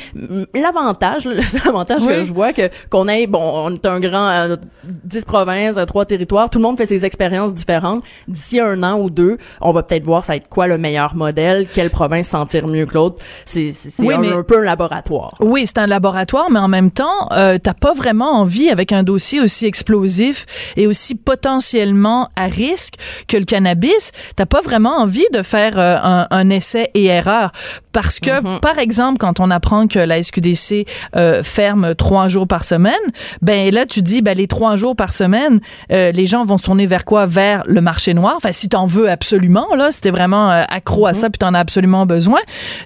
L'avantage, 0.53 1.25
l'avantage 1.65 2.05
que 2.05 2.23
je 2.23 2.33
vois, 2.33 2.53
que 2.53 2.69
qu'on 2.89 3.07
ait, 3.07 3.27
bon, 3.27 3.41
on 3.41 3.73
est 3.73 3.85
un 3.85 3.99
grand, 3.99 4.29
euh, 4.29 4.55
10 4.83 5.25
provinces, 5.25 5.75
trois 5.87 6.05
territoires, 6.05 6.49
tout 6.49 6.59
le 6.59 6.63
monde 6.63 6.77
fait 6.77 6.85
ses 6.85 7.05
expériences 7.05 7.53
différentes. 7.53 8.03
D'ici 8.27 8.59
un 8.59 8.81
an 8.83 8.99
ou 8.99 9.09
deux, 9.09 9.37
on 9.61 9.71
va 9.71 9.83
peut-être 9.83 10.03
voir 10.03 10.23
ça 10.23 10.33
va 10.33 10.37
être 10.37 10.49
quoi 10.49 10.67
le 10.67 10.77
meilleur 10.77 11.15
modèle, 11.15 11.67
quelle 11.73 11.89
province 11.89 12.27
sentir 12.27 12.67
mieux 12.67 12.85
que 12.85 12.93
l'autre. 12.93 13.21
C'est 13.45 13.71
un, 13.99 14.23
un 14.23 14.43
peu 14.43 14.59
un 14.59 14.63
laboratoire. 14.63 15.24
Oui, 15.39 15.63
c'est 15.65 15.77
un 15.77 15.87
laboratoire, 15.87 16.49
mais 16.49 16.59
en 16.59 16.67
même 16.67 16.91
temps, 16.91 17.29
euh, 17.31 17.57
t'as 17.61 17.73
pas 17.73 17.93
vraiment 17.93 18.39
envie 18.39 18.69
avec 18.69 18.91
un 18.91 19.03
dossier 19.03 19.41
aussi 19.41 19.65
explosif 19.65 20.45
et 20.75 20.87
aussi 20.87 21.15
potentiellement 21.15 22.29
à 22.35 22.45
risque 22.45 22.95
que 23.27 23.37
le 23.37 23.45
cannabis, 23.45 24.11
t'as 24.35 24.45
pas 24.45 24.61
vraiment 24.61 24.97
envie 24.97 25.27
de 25.33 25.41
faire 25.41 25.79
euh, 25.79 25.97
un, 26.01 26.27
un, 26.29 26.49
essai 26.49 26.91
et 26.93 27.05
erreur 27.05 27.51
parce 27.95 28.19
que, 28.19 28.29
mm-hmm. 28.29 28.59
par 28.59 28.77
exemple, 28.77 29.19
quand 29.19 29.39
on 29.39 29.49
apprend 29.49 29.87
que 29.87 29.99
la 29.99 30.21
SQDC 30.21 30.85
euh, 31.15 31.43
ferme 31.43 31.95
trois 31.95 32.27
jours 32.27 32.45
par 32.45 32.65
semaine, 32.65 32.93
ben 33.41 33.73
là 33.73 33.85
tu 33.85 34.01
dis, 34.01 34.21
ben 34.21 34.37
les 34.37 34.47
trois 34.47 34.75
jours 34.75 34.97
par 34.97 35.13
semaine, 35.13 35.61
euh, 35.93 36.11
les 36.11 36.27
gens 36.27 36.43
vont 36.43 36.57
se 36.57 36.65
tourner 36.65 36.87
vers 36.87 37.05
quoi? 37.05 37.25
Vers 37.25 37.63
le 37.67 37.79
marché 37.79 38.13
noir. 38.13 38.33
Enfin, 38.35 38.51
si 38.51 38.67
t'en 38.67 38.85
veux 38.85 39.09
absolument, 39.09 39.73
là, 39.75 39.93
si 39.93 40.01
t'es 40.01 40.11
vraiment 40.11 40.51
euh, 40.51 40.63
accro 40.67 41.07
à 41.07 41.13
mm-hmm. 41.13 41.15
ça, 41.15 41.29
puis 41.29 41.39
t'en 41.39 41.53
as 41.53 41.59
absolument 41.59 42.05
besoin, 42.05 42.39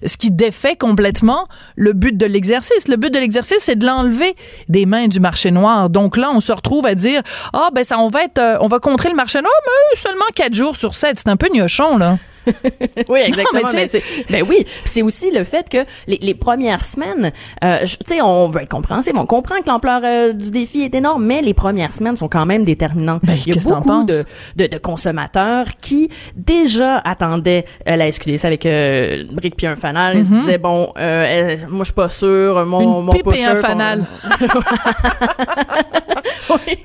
ce 0.05 0.15
qui 0.15 0.29
défait 0.29 0.75
complètement 0.75 1.47
le 1.75 1.93
but 1.93 2.15
de 2.15 2.27
l'exercice. 2.27 2.87
Le 2.87 2.95
but 2.95 3.11
de 3.11 3.17
l'exercice, 3.17 3.61
c'est 3.61 3.79
de 3.79 3.87
l'enlever 3.87 4.35
des 4.67 4.85
mains 4.85 5.07
du 5.07 5.19
marché 5.19 5.49
noir. 5.49 5.89
Donc 5.89 6.17
là, 6.17 6.29
on 6.31 6.39
se 6.39 6.51
retrouve 6.51 6.85
à 6.85 6.93
dire, 6.93 7.23
ah 7.53 7.69
ben 7.73 7.83
ça, 7.83 7.97
on 7.97 8.09
va 8.09 8.25
être, 8.25 8.59
on 8.61 8.67
va 8.67 8.77
contrer 8.77 9.09
le 9.09 9.15
marché 9.15 9.41
noir, 9.41 9.51
mais 9.65 9.97
seulement 9.97 10.25
quatre 10.35 10.53
jours 10.53 10.75
sur 10.75 10.93
sept. 10.93 11.17
C'est 11.17 11.29
un 11.29 11.35
peu 11.35 11.47
gnochon 11.51 11.97
là. 11.97 12.19
oui, 13.09 13.19
exactement. 13.25 13.69
mais 13.73 13.87
ben 14.29 14.45
oui, 14.47 14.65
c'est 14.85 15.01
aussi 15.01 15.31
le 15.31 15.43
fait 15.43 15.69
que 15.69 15.85
les, 16.07 16.17
les 16.21 16.33
premières 16.33 16.83
semaines, 16.83 17.31
euh, 17.63 17.79
tu 17.85 17.97
sais, 18.07 18.21
on 18.21 18.49
veut 18.49 18.61
être 18.61 18.69
compréhensif, 18.69 19.13
on 19.15 19.25
comprend 19.25 19.59
que 19.61 19.67
l'ampleur 19.67 20.01
euh, 20.03 20.33
du 20.33 20.51
défi 20.51 20.81
est 20.81 20.93
énorme, 20.95 21.25
mais 21.25 21.41
les 21.41 21.53
premières 21.53 21.93
semaines 21.93 22.17
sont 22.17 22.27
quand 22.27 22.45
même 22.45 22.63
déterminantes. 22.63 23.21
Ben, 23.23 23.35
Il 23.45 23.55
y 23.55 23.57
a 23.57 23.61
beaucoup 23.61 24.03
de, 24.03 24.25
de, 24.55 24.67
de, 24.67 24.77
consommateurs 24.77 25.65
qui 25.81 26.09
déjà 26.35 26.97
attendaient 26.99 27.65
euh, 27.87 27.95
la 27.95 28.11
SQDC 28.11 28.45
avec 28.45 28.65
euh, 28.65 29.25
brique 29.31 29.55
puis 29.55 29.67
un 29.67 29.75
fanal. 29.75 30.17
Ils 30.17 30.25
se 30.25 30.31
mm-hmm. 30.31 30.39
disaient 30.39 30.57
bon, 30.57 30.93
euh, 30.97 31.57
moi 31.69 31.79
je 31.79 31.85
suis 31.85 31.93
pas 31.93 32.09
sûr, 32.09 32.65
mon 32.65 32.81
Une 32.81 33.05
mon 33.05 33.11
pipe 33.11 33.27
et 33.33 33.45
un 33.45 33.55
fanal. 33.55 34.05
oui. 36.49 36.77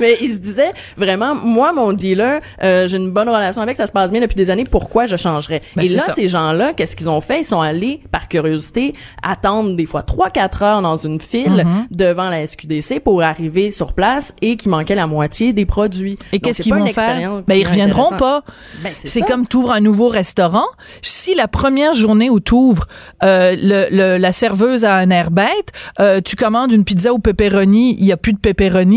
Mais 0.00 0.18
ils 0.20 0.34
se 0.34 0.38
disaient 0.38 0.72
vraiment, 0.96 1.34
moi 1.34 1.72
mon 1.72 1.92
dealer, 1.92 2.40
euh, 2.62 2.86
j'ai 2.86 2.96
une 2.96 3.10
bonne 3.10 3.28
relation 3.28 3.62
avec, 3.62 3.76
ça 3.76 3.86
se 3.86 3.92
passe 3.92 4.10
bien 4.10 4.20
depuis 4.20 4.36
des 4.36 4.50
années. 4.50 4.64
Pourquoi 4.64 5.06
je 5.06 5.16
changerais? 5.16 5.60
Ben, 5.76 5.84
et 5.84 5.88
là, 5.88 6.02
ces 6.14 6.26
gens-là, 6.26 6.72
qu'est-ce 6.72 6.96
qu'ils 6.96 7.10
ont 7.10 7.20
fait? 7.20 7.40
Ils 7.40 7.44
sont 7.44 7.60
allés, 7.60 8.00
par 8.10 8.28
curiosité, 8.28 8.94
attendre 9.22 9.76
des 9.76 9.86
fois 9.86 10.02
3-4 10.02 10.64
heures 10.64 10.82
dans 10.82 10.96
une 10.96 11.20
file 11.20 11.64
mm-hmm. 11.64 11.96
devant 11.96 12.28
la 12.28 12.46
SQDC 12.46 13.00
pour 13.00 13.22
arriver 13.22 13.70
sur 13.70 13.92
place 13.92 14.34
et 14.42 14.56
qui 14.56 14.68
manquait 14.68 14.94
la 14.94 15.06
moitié 15.06 15.52
des 15.52 15.66
produits. 15.66 16.18
Et 16.32 16.40
qu'est-ce 16.40 16.62
qu'ils 16.62 16.74
vont 16.74 16.86
faire? 16.86 17.42
Ben, 17.46 17.54
ils 17.54 17.66
reviendront 17.66 18.16
pas. 18.16 18.42
Ben, 18.82 18.92
c'est 18.94 19.22
comme 19.22 19.46
ouvres 19.54 19.72
un 19.72 19.80
nouveau 19.80 20.08
restaurant. 20.08 20.66
Si 21.02 21.34
la 21.34 21.48
première 21.48 21.94
journée 21.94 22.30
où 22.30 22.40
t'ouvres, 22.40 22.86
euh, 23.22 23.56
le, 23.60 24.18
la 24.18 24.32
serveuse 24.32 24.84
a 24.84 24.94
un 24.94 25.10
air 25.10 25.30
bête, 25.30 25.72
euh, 25.98 26.20
tu 26.20 26.36
commandes 26.36 26.72
une 26.72 26.84
pizza 26.84 27.12
au 27.12 27.18
pepperoni, 27.18 27.96
il 27.98 28.06
y 28.06 28.12
a 28.12 28.16
plus 28.16 28.32
de 28.32 28.38
pepperoni, 28.38 28.89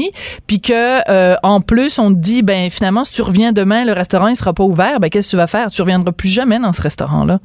puis 0.47 0.61
que 0.61 1.09
euh, 1.09 1.35
en 1.43 1.61
plus 1.61 1.99
on 1.99 2.13
te 2.13 2.19
dit 2.19 2.43
ben 2.43 2.69
finalement 2.69 3.03
si 3.03 3.13
tu 3.13 3.21
reviens 3.21 3.51
demain, 3.51 3.85
le 3.85 3.93
restaurant 3.93 4.27
il 4.27 4.35
sera 4.35 4.53
pas 4.53 4.63
ouvert, 4.63 4.99
ben 4.99 5.09
qu'est-ce 5.09 5.27
que 5.27 5.31
tu 5.31 5.37
vas 5.37 5.47
faire? 5.47 5.71
Tu 5.71 5.81
reviendras 5.81 6.11
plus 6.11 6.29
jamais 6.29 6.59
dans 6.59 6.73
ce 6.73 6.81
restaurant-là. 6.81 7.39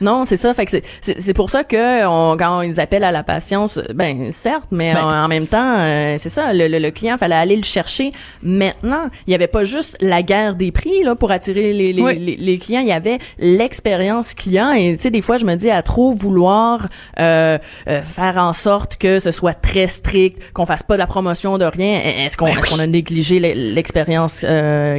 Non, 0.00 0.24
c'est 0.26 0.36
ça. 0.36 0.52
Fait 0.54 0.66
que 0.66 0.76
c'est 1.00 1.34
pour 1.34 1.50
ça 1.50 1.64
que 1.64 2.06
on, 2.06 2.36
quand 2.36 2.62
ils 2.62 2.80
appellent 2.80 3.04
à 3.04 3.12
la 3.12 3.22
patience, 3.22 3.80
ben 3.94 4.32
certes, 4.32 4.68
mais 4.70 4.94
ben. 4.94 5.04
en, 5.04 5.28
même 5.28 5.46
temps, 5.46 5.76
euh, 5.78 6.16
c'est 6.18 6.28
ça. 6.28 6.52
Le, 6.52 6.66
le, 6.66 6.90
client 6.90 7.18
fallait 7.18 7.34
aller 7.34 7.56
le 7.56 7.62
chercher 7.62 8.12
maintenant. 8.42 9.08
Il 9.26 9.32
y 9.32 9.34
avait 9.34 9.46
pas 9.46 9.64
juste 9.64 9.96
la 10.00 10.22
guerre 10.22 10.54
des 10.54 10.72
prix 10.72 11.02
là 11.02 11.14
pour 11.14 11.30
attirer 11.30 11.72
les, 11.72 11.92
les, 11.92 12.36
les, 12.36 12.58
clients. 12.58 12.80
Il 12.80 12.88
y 12.88 12.92
avait 12.92 13.18
l'expérience 13.38 14.34
client. 14.34 14.72
Et 14.72 14.96
tu 14.96 15.04
sais, 15.04 15.10
des 15.10 15.22
fois, 15.22 15.36
je 15.36 15.44
me 15.44 15.54
dis 15.54 15.70
à 15.70 15.82
trop 15.82 16.12
vouloir 16.12 16.88
euh, 17.18 17.58
euh, 17.88 18.02
faire 18.02 18.36
en 18.36 18.52
sorte 18.52 18.96
que 18.96 19.18
ce 19.18 19.30
soit 19.30 19.54
très 19.54 19.86
strict, 19.86 20.38
qu'on 20.52 20.66
fasse 20.66 20.82
pas 20.82 20.94
de 20.94 21.00
la 21.00 21.06
promotion 21.06 21.58
de 21.58 21.64
rien. 21.64 21.83
Est-ce 21.84 22.36
qu'on 22.36 22.46
ben 22.46 22.58
est-ce 22.58 22.70
qu'on 22.70 22.78
a 22.78 22.86
négligé 22.86 23.38
l'expérience 23.54 24.44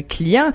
client? 0.09 0.51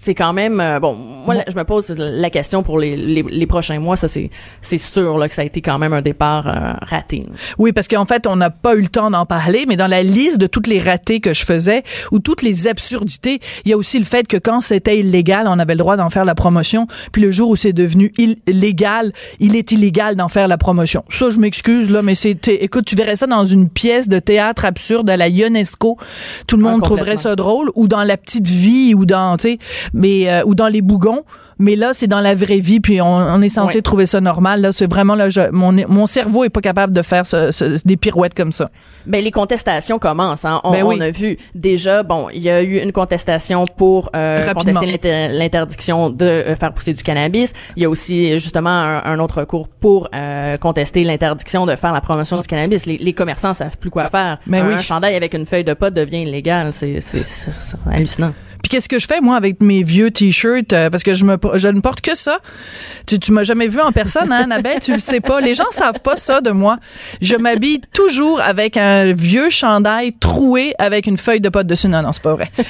C'est 0.00 0.14
quand 0.14 0.32
même 0.32 0.60
euh, 0.60 0.80
bon 0.80 0.94
moi 0.94 1.34
je 1.46 1.54
me 1.54 1.64
pose 1.64 1.90
la 1.98 2.30
question 2.30 2.62
pour 2.62 2.78
les, 2.78 2.96
les, 2.96 3.22
les 3.22 3.46
prochains 3.46 3.78
mois 3.78 3.96
ça 3.96 4.08
c'est 4.08 4.30
c'est 4.62 4.78
sûr 4.78 5.18
là 5.18 5.28
que 5.28 5.34
ça 5.34 5.42
a 5.42 5.44
été 5.44 5.60
quand 5.60 5.78
même 5.78 5.92
un 5.92 6.00
départ 6.00 6.48
euh, 6.48 6.72
raté. 6.80 7.26
Oui 7.58 7.72
parce 7.72 7.86
qu'en 7.86 8.06
fait 8.06 8.26
on 8.26 8.36
n'a 8.36 8.48
pas 8.48 8.76
eu 8.76 8.80
le 8.80 8.88
temps 8.88 9.10
d'en 9.10 9.26
parler 9.26 9.66
mais 9.68 9.76
dans 9.76 9.86
la 9.86 10.02
liste 10.02 10.40
de 10.40 10.46
toutes 10.46 10.68
les 10.68 10.80
ratés 10.80 11.20
que 11.20 11.34
je 11.34 11.44
faisais 11.44 11.82
ou 12.12 12.18
toutes 12.18 12.40
les 12.40 12.66
absurdités 12.66 13.40
il 13.66 13.70
y 13.70 13.74
a 13.74 13.76
aussi 13.76 13.98
le 13.98 14.06
fait 14.06 14.26
que 14.26 14.38
quand 14.38 14.60
c'était 14.60 14.98
illégal 14.98 15.46
on 15.46 15.58
avait 15.58 15.74
le 15.74 15.78
droit 15.78 15.98
d'en 15.98 16.08
faire 16.08 16.24
la 16.24 16.34
promotion. 16.34 16.86
Puis 17.12 17.20
le 17.20 17.30
jour 17.30 17.50
où 17.50 17.56
c'est 17.56 17.74
devenu 17.74 18.10
illégal 18.16 19.12
il 19.38 19.54
est 19.54 19.70
illégal 19.70 20.16
d'en 20.16 20.28
faire 20.28 20.48
la 20.48 20.56
promotion. 20.56 21.04
Ça 21.10 21.28
je 21.28 21.38
m'excuse 21.38 21.90
là 21.90 22.00
mais 22.00 22.14
c'était 22.14 22.64
écoute 22.64 22.86
tu 22.86 22.96
verrais 22.96 23.16
ça 23.16 23.26
dans 23.26 23.44
une 23.44 23.68
pièce 23.68 24.08
de 24.08 24.18
théâtre 24.18 24.64
absurde 24.64 25.10
à 25.10 25.18
la 25.18 25.28
UNESCO 25.28 25.98
tout 26.46 26.56
le 26.56 26.62
monde 26.62 26.82
trouverait 26.82 27.18
ça 27.18 27.36
drôle 27.36 27.70
ou 27.74 27.86
dans 27.86 28.02
la 28.02 28.16
petite 28.16 28.48
vie 28.48 28.94
ou 28.94 29.04
dans 29.04 29.36
tu 29.36 29.50
sais 29.50 29.58
mais 29.92 30.30
euh, 30.30 30.42
ou 30.44 30.54
dans 30.54 30.68
les 30.68 30.82
bougons 30.82 31.24
mais 31.60 31.76
là, 31.76 31.90
c'est 31.92 32.06
dans 32.06 32.22
la 32.22 32.34
vraie 32.34 32.58
vie, 32.58 32.80
puis 32.80 33.02
on, 33.02 33.42
est 33.42 33.50
censé 33.50 33.82
trouver 33.82 34.06
ça 34.06 34.22
normal. 34.22 34.62
Là, 34.62 34.72
c'est 34.72 34.90
vraiment 34.90 35.14
là, 35.14 35.28
mon, 35.52 35.72
mon 35.72 36.06
cerveau 36.06 36.42
est 36.42 36.48
pas 36.48 36.62
capable 36.62 36.94
de 36.94 37.02
faire 37.02 37.24
des 37.84 37.96
pirouettes 37.98 38.32
comme 38.32 38.50
ça. 38.50 38.70
Ben 39.06 39.22
les 39.22 39.30
contestations 39.30 39.98
commencent. 39.98 40.46
Hein. 40.46 40.62
On, 40.64 40.72
ben 40.72 40.84
on, 40.84 40.98
a 40.98 41.10
vu 41.10 41.36
déjà, 41.54 42.02
bon, 42.02 42.28
il 42.32 42.40
y 42.40 42.48
a 42.48 42.62
eu 42.62 42.78
une 42.78 42.92
contestation 42.92 43.66
pour 43.76 44.08
euh, 44.16 44.54
contester 44.54 45.28
l'interdiction 45.28 46.08
de 46.08 46.24
euh, 46.24 46.56
faire 46.56 46.72
pousser 46.72 46.94
du 46.94 47.02
cannabis. 47.02 47.52
Il 47.76 47.82
y 47.82 47.84
a 47.84 47.90
aussi 47.90 48.38
justement 48.38 48.70
un, 48.70 49.18
autre 49.18 49.40
recours 49.40 49.68
pour 49.68 50.08
euh, 50.14 50.56
contester 50.56 51.04
l'interdiction 51.04 51.66
de 51.66 51.76
faire 51.76 51.92
la 51.92 52.00
promotion 52.00 52.38
du 52.38 52.46
cannabis. 52.46 52.86
Les, 52.86 52.96
les 52.96 53.12
commerçants 53.12 53.52
savent 53.52 53.76
plus 53.76 53.90
quoi 53.90 54.08
faire. 54.08 54.38
Mais 54.46 54.62
ben 54.62 54.72
un, 54.72 54.78
chandail 54.78 55.14
avec 55.14 55.34
une 55.34 55.44
feuille 55.44 55.64
de 55.64 55.74
pot 55.74 55.92
devient 55.92 56.22
illégal. 56.22 56.72
C'est 56.72 57.00
hallucinant. 57.86 58.32
Puis 58.62 58.70
qu'est-ce 58.70 58.88
que 58.88 58.98
je 58.98 59.06
fais 59.06 59.20
moi 59.20 59.36
avec 59.36 59.62
mes 59.62 59.82
vieux 59.82 60.10
t-shirts? 60.10 60.72
Euh, 60.72 60.90
parce 60.90 61.02
que 61.02 61.14
je 61.14 61.24
me 61.24 61.36
je 61.54 61.68
ne 61.68 61.80
porte 61.80 62.00
que 62.00 62.14
ça. 62.14 62.38
Tu 63.06 63.18
tu 63.18 63.32
m'as 63.32 63.44
jamais 63.44 63.68
vu 63.68 63.80
en 63.80 63.92
personne 63.92 64.32
hein, 64.32 64.42
Annabelle, 64.44 64.78
tu 64.80 64.92
le 64.92 64.98
sais 64.98 65.20
pas. 65.20 65.40
Les 65.40 65.54
gens 65.54 65.70
savent 65.70 66.00
pas 66.00 66.16
ça 66.16 66.40
de 66.40 66.50
moi. 66.50 66.78
Je 67.20 67.36
m'habille 67.36 67.80
toujours 67.92 68.40
avec 68.40 68.76
un 68.76 69.12
vieux 69.12 69.50
chandail 69.50 70.12
troué 70.12 70.74
avec 70.78 71.06
une 71.06 71.16
feuille 71.16 71.40
de 71.40 71.48
pote 71.48 71.66
dessus. 71.66 71.88
Non 71.88 72.02
non, 72.02 72.12
c'est 72.12 72.22
pas 72.22 72.34
vrai. 72.34 72.50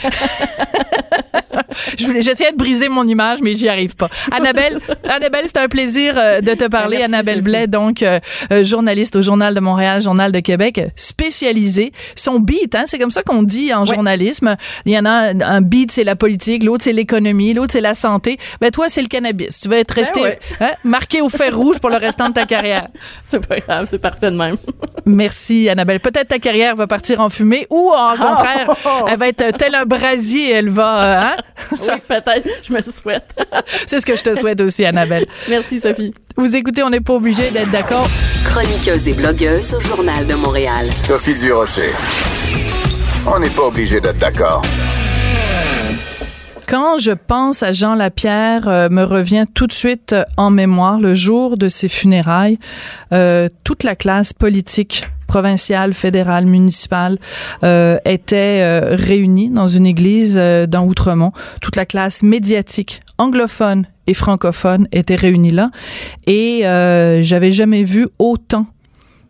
J'essayais 1.97 2.53
de 2.53 2.57
briser 2.57 2.89
mon 2.89 3.07
image, 3.07 3.41
mais 3.43 3.55
j'y 3.55 3.69
arrive 3.69 3.97
pas. 3.97 4.09
Annabelle, 4.33 4.79
Annabelle, 5.09 5.45
c'est 5.47 5.59
un 5.59 5.69
plaisir 5.69 6.15
euh, 6.17 6.41
de 6.41 6.53
te 6.53 6.69
parler. 6.69 6.99
Merci, 6.99 7.15
Annabelle 7.15 7.43
Blais, 7.43 7.67
donc 7.67 8.03
euh, 8.03 8.19
journaliste 8.63 9.17
au 9.17 9.23
Journal 9.23 9.55
de 9.55 9.61
Montréal, 9.61 10.03
Journal 10.03 10.33
de 10.33 10.41
Québec, 10.41 10.81
spécialisée. 10.97 11.93
Son 12.15 12.41
beat, 12.41 12.75
hein, 12.75 12.85
c'est 12.87 12.99
comme 12.99 13.11
ça 13.11 13.23
qu'on 13.23 13.43
dit 13.43 13.73
en 13.73 13.85
journalisme. 13.85 14.57
Il 14.85 14.93
y 14.93 14.99
en 14.99 15.05
a 15.05 15.33
un 15.45 15.61
beat 15.61 15.80
c'est 15.91 16.05
la 16.05 16.17
politique, 16.17 16.65
l'autre 16.65 16.85
c'est 16.85 16.93
l'économie, 16.93 17.55
l'autre 17.55 17.73
c'est 17.73 17.81
la 17.81 17.95
santé. 17.95 18.39
Ben 18.61 18.71
toi 18.71 18.89
c'est 18.89 19.03
le 19.03 19.09
cannabis. 19.09 19.61
Tu 19.61 19.69
vas 19.69 19.79
être 19.79 19.95
ben 19.95 20.05
resté 20.05 20.39
hein, 20.61 20.71
marqué 20.85 21.21
au 21.21 21.29
fer 21.29 21.57
rouge 21.57 21.79
pour 21.79 21.91
le 21.91 21.97
restant 21.97 22.29
de 22.29 22.35
ta 22.35 22.47
carrière. 22.47 22.89
C'est 23.21 23.47
pas 23.47 23.61
grave, 23.61 23.87
c'est 23.89 23.99
parfait 23.99 24.31
de 24.31 24.37
même. 24.37 24.57
Merci 25.07 25.69
Annabelle. 25.69 26.01
Peut-être 26.01 26.29
ta 26.29 26.39
carrière 26.39 26.75
va 26.77 26.87
partir 26.87 27.21
en 27.21 27.29
fumée 27.29 27.67
ou 27.71 27.91
en 27.91 28.15
oh! 28.15 28.17
contraire, 28.17 28.75
elle 29.09 29.19
va 29.19 29.29
être 29.29 29.57
tel 29.57 29.75
un 29.75 29.85
brasier, 29.85 30.53
elle 30.53 30.69
va 30.69 31.05
euh, 31.05 31.23
hein? 31.23 31.37
Oui, 31.73 31.89
peut-être, 32.09 32.49
je 32.63 32.73
me 32.73 32.79
le 32.79 32.91
souhaite. 32.91 33.35
c'est 33.87 34.01
ce 34.01 34.07
que 34.07 34.17
je 34.17 34.23
te 34.23 34.35
souhaite 34.35 34.61
aussi 34.61 34.85
Annabelle. 34.85 35.27
Merci 35.49 35.81
Sophie. 35.81 36.15
Vous 36.37 36.57
écoutez, 36.57 36.83
on 36.83 36.91
n'est 36.91 37.01
pas 37.01 37.15
obligé 37.15 37.51
d'être 37.51 37.71
d'accord. 37.71 38.09
Chroniqueuse 38.45 39.09
et 39.09 39.13
blogueuse 39.13 39.75
au 39.75 39.81
journal 39.81 40.27
de 40.27 40.35
Montréal. 40.35 40.89
Sophie 40.97 41.35
Durocher. 41.35 41.93
On 43.27 43.39
n'est 43.39 43.51
pas 43.51 43.65
obligé 43.65 44.01
d'être 44.01 44.19
d'accord. 44.19 44.63
Quand 46.71 46.99
je 46.99 47.11
pense 47.11 47.65
à 47.65 47.73
Jean 47.73 47.97
Lapierre, 47.97 48.69
euh, 48.69 48.89
me 48.89 49.03
revient 49.03 49.45
tout 49.53 49.67
de 49.67 49.73
suite 49.73 50.13
euh, 50.13 50.23
en 50.37 50.51
mémoire 50.51 51.01
le 51.01 51.17
jour 51.17 51.57
de 51.57 51.69
ses 51.69 51.89
funérailles, 51.89 52.61
euh, 53.13 53.49
toute 53.65 53.83
la 53.83 53.97
classe 53.97 54.33
politique 54.33 55.03
municipales 56.45 57.19
euh, 57.63 57.99
étaient 58.05 58.63
euh, 58.63 58.97
réunies 58.97 59.49
dans 59.49 59.67
une 59.67 59.87
église 59.87 60.37
euh, 60.39 60.67
dans 60.67 60.85
Outremont. 60.85 61.33
Toute 61.61 61.77
la 61.77 61.87
classe 61.87 62.23
médiatique 62.23 63.01
anglophone 63.19 63.87
et 64.07 64.15
francophone 64.15 64.89
était 64.93 65.17
réunie 65.17 65.51
là. 65.51 65.71
Et 66.27 66.63
j'avais 67.23 67.53
jamais 67.53 67.85
vu 67.85 68.09
autant 68.19 68.67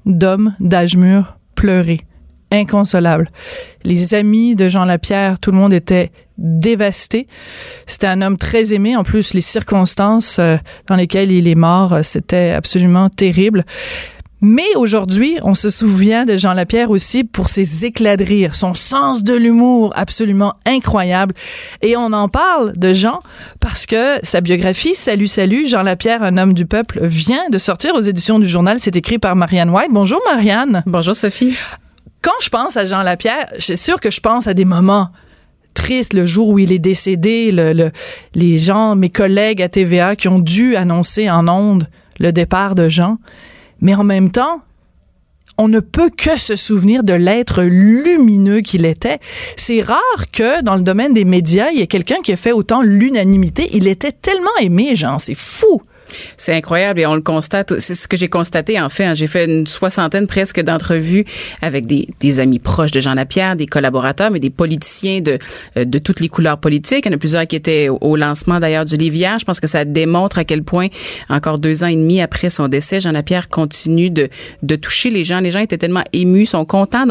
d'hommes 0.07 0.55
d'âge 0.61 0.97
mûr 0.97 1.37
pleurer 1.55 2.01
inconsolable. 2.51 3.31
Les 3.85 4.15
amis 4.15 4.57
de 4.57 4.69
Jean 4.69 4.85
Lapierre, 4.85 5.39
tout 5.39 5.51
le 5.51 5.57
monde 5.57 5.73
était 5.73 6.11
dévasté. 6.39 7.29
C'était 7.87 8.07
un 8.07 8.23
homme 8.23 8.39
très 8.39 8.73
aimé. 8.73 8.97
En 8.97 9.05
plus, 9.05 9.35
les 9.35 9.41
circonstances 9.41 10.39
euh, 10.39 10.57
dans 10.87 10.97
lesquelles 10.97 11.33
il 11.33 11.47
est 11.47 11.55
mort, 11.55 11.93
euh, 11.93 12.03
c'était 12.03 12.51
absolument 12.51 13.09
terrible. 13.11 13.65
Mais 14.43 14.75
aujourd'hui, 14.75 15.37
on 15.43 15.53
se 15.53 15.69
souvient 15.69 16.25
de 16.25 16.39
Jean 16.39 16.55
Lapierre 16.55 16.91
aussi 16.91 17.25
pour 17.25 17.49
ses 17.49 17.85
éclats 17.85 18.17
de 18.17 18.25
rire, 18.25 18.55
son 18.55 18.73
sens 18.73 19.23
de 19.23 19.35
l'humour 19.35 19.93
absolument 19.95 20.55
incroyable. 20.65 21.35
Et 21.83 21.95
on 21.97 22.13
en 22.15 22.29
parle 22.29 22.73
de 22.75 22.95
Jean 22.95 23.19
parce 23.61 23.85
que 23.85 24.19
sa 24.23 24.41
biographie, 24.41 24.95
Salut, 24.95 25.29
salut, 25.29 25.69
Jean 25.69 25.83
Lapierre, 25.83 26.23
un 26.23 26.39
homme 26.39 26.55
du 26.55 26.65
peuple, 26.65 27.01
vient 27.03 27.51
de 27.51 27.59
sortir 27.59 27.95
aux 27.95 28.01
éditions 28.01 28.39
du 28.39 28.49
journal. 28.49 28.79
C'est 28.81 28.97
écrit 28.97 29.19
par 29.19 29.37
Marianne 29.37 29.69
White. 29.69 29.91
Bonjour 29.91 30.21
Marianne. 30.27 30.83
Bonjour 30.87 31.15
Sophie. 31.15 31.55
Quand 32.23 32.33
je 32.43 32.49
pense 32.51 32.77
à 32.77 32.85
Jean 32.85 33.03
Lapierre, 33.03 33.47
c'est 33.59 33.77
sûr 33.77 34.01
que 34.01 34.11
je 34.11 34.21
pense 34.21 34.47
à 34.47 34.55
des 34.55 34.65
moments 34.65 35.09
tristes, 35.75 36.13
le 36.13 36.27
jour 36.27 36.49
où 36.49 36.59
il 36.59 36.73
est 36.73 36.79
décédé, 36.79 37.51
le, 37.53 37.73
le- 37.73 37.91
les 38.35 38.59
gens, 38.59 38.97
mes 38.97 39.09
collègues 39.11 39.63
à 39.63 39.69
TVA 39.69 40.17
qui 40.17 40.29
ont 40.29 40.39
dû 40.41 40.77
annoncer 40.77 41.31
en 41.31 41.49
ondes 41.49 41.89
le 42.19 42.33
départ 42.33 42.75
de 42.75 42.89
Jean. 42.89 43.19
Mais 43.81 43.95
en 43.95 44.05
même 44.05 44.31
temps, 44.31 44.61
on 45.57 45.69
ne 45.69 45.81
peut 45.81 46.11
que 46.15 46.37
se 46.39 46.57
souvenir 46.57 47.05
de 47.05 47.13
l'être 47.15 47.63
lumineux 47.63 48.61
qu'il 48.61 48.85
était. 48.85 49.21
C'est 49.57 49.81
rare 49.81 50.01
que 50.33 50.63
dans 50.63 50.77
le 50.77 50.83
domaine 50.83 51.15
des 51.15 51.25
médias, 51.25 51.71
il 51.71 51.79
y 51.79 51.83
ait 51.83 51.87
quelqu'un 51.87 52.21
qui 52.23 52.33
ait 52.33 52.37
fait 52.37 52.53
autant 52.53 52.83
l'unanimité. 52.83 53.69
Il 53.73 53.87
était 53.87 54.13
tellement 54.13 54.57
aimé, 54.61 54.95
Jean, 54.95 55.19
c'est 55.19 55.35
fou. 55.35 55.81
C'est 56.37 56.55
incroyable 56.55 57.01
et 57.01 57.07
on 57.07 57.15
le 57.15 57.21
constate. 57.21 57.79
C'est 57.79 57.95
ce 57.95 58.09
que 58.09 58.17
j'ai 58.17 58.29
constaté 58.29 58.81
en 58.81 58.89
fait. 58.89 59.05
hein. 59.05 59.15
J'ai 59.15 59.27
fait 59.27 59.45
une 59.45 59.67
soixantaine 59.67 60.27
presque 60.27 60.61
d'entrevues 60.61 61.25
avec 61.63 61.87
des, 61.87 62.41
amis 62.41 62.59
proches 62.59 62.91
de 62.93 63.01
Jean 63.01 63.15
Lapierre, 63.15 63.57
des 63.57 63.67
collaborateurs, 63.67 64.31
mais 64.31 64.41
des 64.41 64.51
politiciens 64.51 65.21
de, 65.21 65.39
euh, 65.77 65.85
de 65.85 65.99
toutes 65.99 66.21
les 66.21 66.29
couleurs 66.29 66.59
politiques. 66.59 67.05
Il 67.07 67.11
y 67.11 67.13
en 67.13 67.17
a 67.17 67.19
plusieurs 67.19 67.47
qui 67.47 67.57
étaient 67.57 67.89
au- 67.89 68.17
lancement 68.17 68.61
d'ailleurs 68.61 68.85
du 68.85 68.97
hier. 68.97 69.39
Je 69.39 69.45
pense 69.45 69.61
que 69.61 69.67
ça 69.67 69.85
démontre 69.85 70.39
à 70.39 70.45
quel 70.45 70.63
point, 70.63 70.89
encore 71.29 71.59
deux 71.59 71.83
ans 71.85 71.89
et 71.89 71.95
demi 71.97 72.21
après 72.21 72.51
son 72.51 72.69
décès, 72.69 73.01
Jean 73.01 73.13
Lapierre 73.13 73.49
continue 73.49 74.11
de, 74.11 74.29
de 74.63 74.77
toucher 74.77 75.11
les 75.11 75.25
gens. 75.25 75.41
Les 75.41 75.51
gens 75.51 75.61
étaient 75.61 75.79
tellement 75.79 76.05
émus, 76.13 76.47
sont 76.47 76.65
contents. 76.65 77.05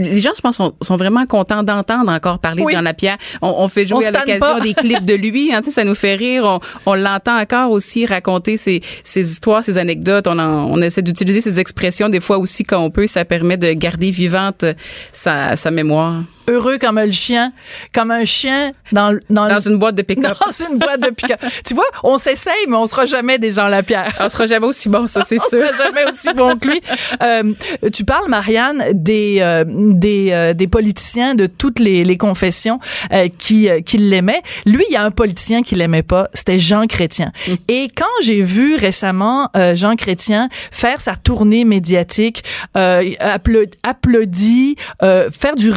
Les 0.00 0.20
gens, 0.20 0.30
je 0.34 0.40
pense, 0.40 0.56
sont, 0.56 0.72
sont 0.80 0.96
vraiment 0.96 1.26
contents 1.26 1.62
d'entendre 1.62 2.10
encore 2.10 2.38
parler 2.38 2.62
Oui. 2.62 2.72
de 2.72 2.78
Jean 2.78 2.82
Lapierre. 2.82 3.16
On, 3.42 3.54
on 3.58 3.68
fait 3.68 3.86
jouer 3.86 4.06
à 4.06 4.10
l'occasion 4.10 4.58
des 4.60 4.74
clips 4.74 5.04
de 5.04 5.14
lui. 5.14 5.52
Hein, 5.52 5.60
ça 5.62 5.84
nous 5.84 5.94
fait 5.94 6.14
rire. 6.14 6.42
On, 6.44 6.60
on 6.86 6.94
l'entend 6.94 7.38
encore 7.38 7.70
aussi 7.70 8.06
raconter 8.06 8.56
ses, 8.56 8.80
ses 9.02 9.30
histoires, 9.30 9.62
ses 9.62 9.78
anecdotes. 9.78 10.26
On, 10.26 10.38
en- 10.38 10.70
on 10.70 10.80
essaie 10.82 11.02
d'utiliser 11.02 11.40
ses 11.40 11.60
expressions 11.60 12.08
des 12.08 12.20
fois 12.20 12.38
aussi 12.38 12.64
quand 12.64 12.80
on 12.80 12.90
peut. 12.90 13.06
Ça 13.06 13.24
permet 13.24 13.56
de 13.56 13.72
garder 13.72 14.10
vivante 14.10 14.64
sa, 15.12 15.56
sa 15.56 15.70
mémoire. 15.70 16.22
Heureux 16.48 16.78
comme 16.78 16.98
un 16.98 17.10
chien, 17.10 17.52
comme 17.94 18.10
un 18.10 18.24
chien 18.24 18.72
dans, 18.92 19.16
dans, 19.28 19.48
Dans 19.48 19.60
une 19.60 19.78
boîte 19.78 19.94
de 19.94 20.02
pick-up. 20.02 20.36
dans 20.44 20.66
une 20.66 20.78
boîte 20.78 21.00
de 21.00 21.10
pick-up. 21.10 21.40
tu 21.64 21.74
vois, 21.74 21.84
on 22.02 22.18
s'essaye, 22.18 22.66
mais 22.68 22.76
on 22.76 22.86
sera 22.86 23.06
jamais 23.06 23.38
des 23.38 23.50
Jean 23.52 23.68
Lapierre. 23.68 24.12
On 24.20 24.28
sera 24.28 24.46
jamais 24.46 24.66
aussi 24.66 24.88
bon, 24.88 25.06
ça, 25.06 25.22
c'est 25.22 25.36
on 25.40 25.48
sûr. 25.48 25.60
sera 25.60 25.72
jamais 25.84 26.04
aussi 26.10 26.32
bon 26.34 26.56
que 26.58 26.68
lui. 26.68 26.80
Euh, 27.22 27.52
tu 27.92 28.04
parles, 28.04 28.28
Marianne, 28.28 28.82
des 28.94 29.38
euh, 29.40 29.64
des, 29.66 30.30
euh, 30.32 30.54
des 30.54 30.66
politiciens 30.66 31.34
de 31.34 31.46
toutes 31.46 31.78
les, 31.78 32.02
les 32.04 32.16
confessions 32.16 32.78
euh, 33.12 33.28
qui 33.38 33.68
euh, 33.68 33.80
qui 33.80 33.98
l'aimaient. 33.98 34.42
Lui, 34.64 34.84
il 34.88 34.92
y 34.92 34.96
a 34.96 35.04
un 35.04 35.10
politicien 35.10 35.62
qui 35.62 35.74
l'aimait 35.74 36.02
pas, 36.02 36.28
c'était 36.32 36.58
Jean 36.58 36.86
Chrétien. 36.86 37.32
Et 37.68 37.88
quand 37.94 38.04
j'ai 38.22 38.40
vu 38.42 38.76
récemment 38.76 39.50
euh, 39.56 39.76
Jean 39.76 39.96
Chrétien 39.96 40.48
faire 40.70 41.00
sa 41.00 41.14
tournée 41.14 41.64
médiatique, 41.64 42.42
euh, 42.76 43.02
appla- 43.20 43.70
applaudi, 43.82 44.76
euh, 45.02 45.30
faire 45.30 45.54
du 45.56 45.70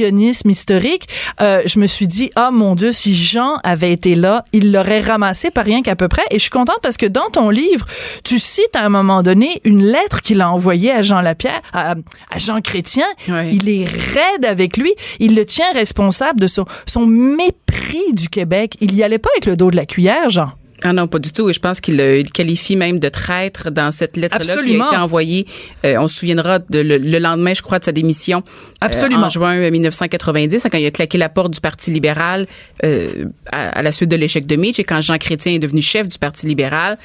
révisionnisme 0.00 0.50
historique, 0.50 1.08
euh, 1.40 1.62
je 1.66 1.78
me 1.78 1.86
suis 1.86 2.06
dit 2.06 2.30
ah 2.36 2.50
mon 2.50 2.74
Dieu, 2.74 2.92
si 2.92 3.14
Jean 3.14 3.56
avait 3.62 3.92
été 3.92 4.14
là, 4.14 4.44
il 4.52 4.72
l'aurait 4.72 5.00
ramassé 5.00 5.50
par 5.50 5.64
rien 5.64 5.82
qu'à 5.82 5.96
peu 5.96 6.08
près. 6.08 6.22
Et 6.30 6.34
je 6.34 6.42
suis 6.42 6.50
contente 6.50 6.78
parce 6.82 6.96
que 6.96 7.06
dans 7.06 7.28
ton 7.30 7.50
livre, 7.50 7.86
tu 8.24 8.38
cites 8.38 8.74
à 8.74 8.84
un 8.84 8.88
moment 8.88 9.22
donné 9.22 9.60
une 9.64 9.82
lettre 9.82 10.22
qu'il 10.22 10.40
a 10.40 10.50
envoyée 10.50 10.92
à 10.92 11.02
Jean 11.02 11.20
Lapierre, 11.20 11.60
à, 11.72 11.94
à 12.30 12.38
Jean 12.38 12.60
Chrétien. 12.60 13.06
Il 13.28 13.68
est 13.68 13.84
raide 13.84 14.44
avec 14.44 14.76
lui. 14.76 14.94
Il 15.18 15.34
le 15.34 15.44
tient 15.44 15.72
responsable 15.74 16.40
de 16.40 16.46
son, 16.46 16.64
son 16.86 17.06
mépris 17.06 18.12
du 18.12 18.28
Québec. 18.28 18.76
Il 18.80 18.94
y 18.94 19.02
allait 19.02 19.18
pas 19.18 19.30
avec 19.34 19.46
le 19.46 19.56
dos 19.56 19.70
de 19.70 19.76
la 19.76 19.86
cuillère, 19.86 20.30
Jean. 20.30 20.52
Ah 20.82 20.92
non, 20.92 21.06
pas 21.08 21.18
du 21.18 21.32
tout. 21.32 21.48
Et 21.50 21.52
je 21.52 21.60
pense 21.60 21.80
qu'il 21.80 21.96
le 21.96 22.22
qualifie 22.22 22.76
même 22.76 22.98
de 23.00 23.08
traître 23.08 23.70
dans 23.70 23.90
cette 23.92 24.16
lettre-là 24.16 24.44
qui 24.44 24.50
a 24.50 24.86
été 24.88 24.96
envoyée. 24.96 25.46
euh, 25.84 25.96
on 25.98 26.08
se 26.08 26.18
souviendra 26.18 26.58
de 26.58 26.78
le, 26.80 26.98
le 26.98 27.18
lendemain, 27.18 27.52
je 27.54 27.62
crois, 27.62 27.78
de 27.78 27.84
sa 27.84 27.92
démission. 27.92 28.38
euh, 28.38 28.86
Absolument. 28.86 29.26
en 29.26 29.28
juin 29.28 29.56
euh, 29.58 29.70
1990, 29.70 30.66
quand 30.70 30.78
il 30.78 30.86
a 30.86 30.90
claqué 30.90 31.18
la 31.18 31.28
porte 31.28 31.52
du 31.52 31.60
Parti 31.60 31.90
libéral 31.90 32.46
euh, 32.84 33.26
à, 33.52 33.68
à 33.78 33.82
la 33.82 33.92
suite 33.92 34.10
de 34.10 34.16
l'échec 34.16 34.46
de 34.46 34.56
Mitch 34.56 34.78
et 34.78 34.84
quand 34.84 35.00
Jean 35.00 35.18
Chrétien 35.18 35.52
est 35.52 35.58
devenu 35.58 35.82
chef 35.82 36.08
du 36.08 36.18
Parti 36.18 36.46
libéral. 36.46 36.98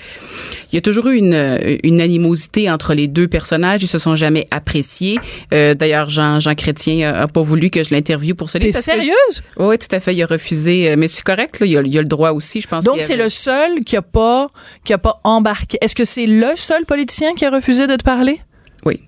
Il 0.72 0.76
y 0.76 0.78
a 0.78 0.82
toujours 0.82 1.08
eu 1.08 1.18
une, 1.18 1.34
euh, 1.34 1.78
une 1.84 2.02
animosité 2.02 2.70
entre 2.70 2.94
les 2.94 3.08
deux 3.08 3.28
personnages. 3.28 3.84
Ils 3.84 3.88
se 3.88 3.98
sont 4.00 4.16
jamais 4.16 4.48
appréciés. 4.52 5.20
Euh, 5.54 5.74
D'ailleurs, 5.74 6.10
Jean, 6.10 6.40
Jean 6.40 6.56
Chrétien 6.56 7.14
a, 7.14 7.24
a 7.24 7.28
pas 7.28 7.42
voulu 7.42 7.70
que 7.70 7.84
je 7.84 7.94
l'interviewe 7.94 8.36
pour 8.36 8.50
ce 8.50 8.58
T'es 8.58 8.68
livre. 8.68 8.78
je- 8.80 8.84
sérieuse? 8.84 9.44
Oui, 9.58 9.78
tout 9.78 9.94
à 9.94 10.00
fait. 10.00 10.14
Il 10.16 10.24
a 10.24 10.26
refusé. 10.26 10.90
euh, 10.92 10.96
Mais 10.98 11.08
c'est 11.08 11.24
correct. 11.24 11.60
Là, 11.60 11.66
il, 11.68 11.78
a, 11.78 11.82
il 11.82 11.98
a 11.98 12.02
le 12.02 12.08
droit 12.08 12.32
aussi, 12.32 12.62
je 12.62 12.68
pense. 12.68 12.84
Donc 12.84 13.02
c'est 13.02 13.18
le 13.18 13.30
seul 13.30 13.65
qui 13.86 13.96
a 13.98 14.02
pas 14.02 14.50
qui 14.84 14.94
a 14.94 14.98
pas 14.98 15.20
embarqué. 15.24 15.78
Est-ce 15.82 15.96
que 15.96 16.06
c'est 16.06 16.28
le 16.28 16.56
seul 16.56 16.86
politicien 16.86 17.34
qui 17.34 17.46
a 17.46 17.50
refusé 17.50 17.88
de 17.88 17.96
te 17.96 18.04
parler? 18.04 18.42
Oui. 18.86 19.02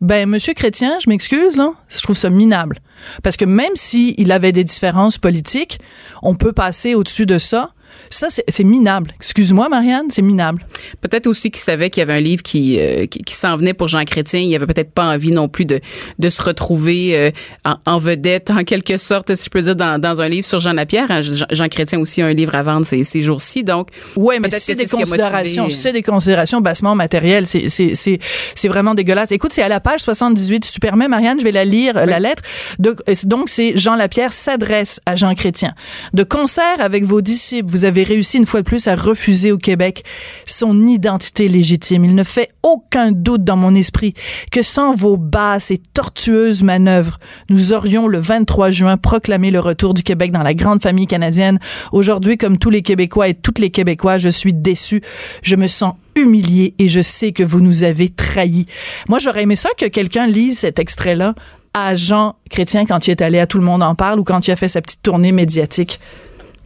Ben, 0.00 0.28
Monsieur 0.28 0.54
Chrétien, 0.54 0.98
je 1.02 1.10
m'excuse, 1.10 1.56
là. 1.56 1.74
Je 1.88 2.00
trouve 2.00 2.16
ça 2.16 2.30
minable. 2.30 2.78
Parce 3.22 3.36
que 3.36 3.44
même 3.44 3.74
si 3.74 4.14
il 4.16 4.32
avait 4.32 4.52
des 4.52 4.64
différences 4.64 5.18
politiques, 5.18 5.78
on 6.22 6.34
peut 6.34 6.52
passer 6.52 6.94
au-dessus 6.94 7.26
de 7.26 7.38
ça. 7.38 7.72
Ça, 8.08 8.28
c'est 8.30 8.64
minable. 8.64 9.12
Excuse-moi, 9.16 9.68
Marianne, 9.68 10.06
c'est 10.08 10.22
minable. 10.22 10.64
Peut-être 11.00 11.26
aussi 11.26 11.50
qu'il 11.50 11.60
savait 11.60 11.90
qu'il 11.90 12.00
y 12.00 12.02
avait 12.02 12.14
un 12.14 12.20
livre 12.20 12.42
qui, 12.42 12.78
euh, 12.80 13.06
qui, 13.06 13.20
qui 13.20 13.34
s'en 13.34 13.56
venait 13.56 13.74
pour 13.74 13.88
Jean 13.88 14.04
Chrétien. 14.04 14.40
Il 14.40 14.54
avait 14.54 14.66
peut-être 14.66 14.92
pas 14.92 15.04
envie 15.04 15.30
non 15.32 15.48
plus 15.48 15.64
de, 15.64 15.80
de 16.18 16.28
se 16.28 16.42
retrouver 16.42 17.16
euh, 17.16 17.30
en, 17.64 17.76
en 17.86 17.98
vedette, 17.98 18.50
en 18.50 18.64
quelque 18.64 18.96
sorte, 18.96 19.34
si 19.34 19.44
je 19.44 19.50
peux 19.50 19.60
dire, 19.62 19.76
dans, 19.76 20.00
dans 20.00 20.20
un 20.20 20.28
livre 20.28 20.46
sur 20.46 20.60
Jean 20.60 20.72
Lapierre. 20.72 21.06
Hein, 21.10 21.22
Jean, 21.22 21.46
Jean 21.50 21.68
Chrétien 21.68 21.98
aussi 22.00 22.22
a 22.22 22.26
un 22.26 22.32
livre 22.32 22.54
à 22.54 22.62
vendre 22.62 22.86
ces, 22.86 23.02
ces 23.04 23.20
jours-ci. 23.20 23.64
Donc, 23.64 23.88
Ouais, 24.16 24.38
mais 24.40 24.50
c'est 24.50 24.74
des 24.74 24.86
ce 24.86 24.96
considérations, 24.96 25.64
motivé. 25.64 25.80
c'est 25.82 25.92
des 25.92 26.02
considérations 26.02 26.60
bassement 26.60 26.94
matérielles. 26.94 27.46
C'est, 27.46 28.68
vraiment 28.68 28.94
dégueulasse. 28.94 29.32
Écoute, 29.32 29.52
c'est 29.52 29.62
à 29.62 29.68
la 29.68 29.80
page 29.80 30.00
78. 30.00 30.64
Si 30.64 30.72
tu 30.72 30.80
permets, 30.80 31.08
Marianne, 31.08 31.38
je 31.40 31.44
vais 31.44 31.50
la 31.52 31.64
lire, 31.64 31.96
euh, 31.96 32.04
la 32.06 32.20
lettre. 32.20 32.42
De- 32.78 32.94
donc, 33.24 33.48
c'est 33.48 33.76
Jean 33.76 33.96
Lapierre 33.96 34.32
s'adresse 34.32 35.00
à 35.06 35.16
Jean 35.16 35.34
Chrétien. 35.34 35.74
De 36.14 36.22
concert 36.22 36.80
avec 36.80 37.04
vos 37.04 37.20
disciples, 37.20 37.70
vous 37.70 37.84
avez 37.84 37.89
réussi 37.90 38.38
une 38.38 38.46
fois 38.46 38.62
de 38.62 38.66
plus 38.66 38.88
à 38.88 38.94
refuser 38.94 39.52
au 39.52 39.58
Québec 39.58 40.04
son 40.46 40.86
identité 40.86 41.48
légitime. 41.48 42.04
Il 42.04 42.14
ne 42.14 42.24
fait 42.24 42.50
aucun 42.62 43.12
doute 43.12 43.44
dans 43.44 43.56
mon 43.56 43.74
esprit 43.74 44.14
que 44.50 44.62
sans 44.62 44.92
vos 44.94 45.16
basses 45.16 45.70
et 45.70 45.78
tortueuses 45.78 46.62
manœuvres, 46.62 47.18
nous 47.48 47.72
aurions 47.72 48.06
le 48.06 48.18
23 48.18 48.70
juin 48.70 48.96
proclamé 48.96 49.50
le 49.50 49.60
retour 49.60 49.94
du 49.94 50.02
Québec 50.02 50.32
dans 50.32 50.42
la 50.42 50.54
grande 50.54 50.82
famille 50.82 51.06
canadienne. 51.06 51.58
Aujourd'hui, 51.92 52.36
comme 52.36 52.58
tous 52.58 52.70
les 52.70 52.82
Québécois 52.82 53.28
et 53.28 53.34
toutes 53.34 53.58
les 53.58 53.70
Québécois, 53.70 54.18
je 54.18 54.28
suis 54.28 54.54
déçu. 54.54 55.02
Je 55.42 55.56
me 55.56 55.66
sens 55.66 55.94
humilié 56.16 56.74
et 56.78 56.88
je 56.88 57.00
sais 57.00 57.32
que 57.32 57.42
vous 57.42 57.60
nous 57.60 57.82
avez 57.82 58.08
trahis. 58.08 58.66
Moi, 59.08 59.18
j'aurais 59.18 59.42
aimé 59.42 59.56
ça 59.56 59.70
que 59.76 59.86
quelqu'un 59.86 60.26
lise 60.26 60.58
cet 60.58 60.78
extrait-là 60.78 61.34
à 61.74 61.94
Jean 61.94 62.36
Chrétien 62.50 62.84
quand 62.84 63.06
il 63.06 63.12
est 63.12 63.22
allé 63.22 63.38
à 63.38 63.46
Tout 63.46 63.58
le 63.58 63.64
monde 63.64 63.82
en 63.82 63.94
parle 63.94 64.18
ou 64.20 64.24
quand 64.24 64.46
il 64.46 64.50
a 64.50 64.56
fait 64.56 64.68
sa 64.68 64.82
petite 64.82 65.02
tournée 65.02 65.32
médiatique. 65.32 66.00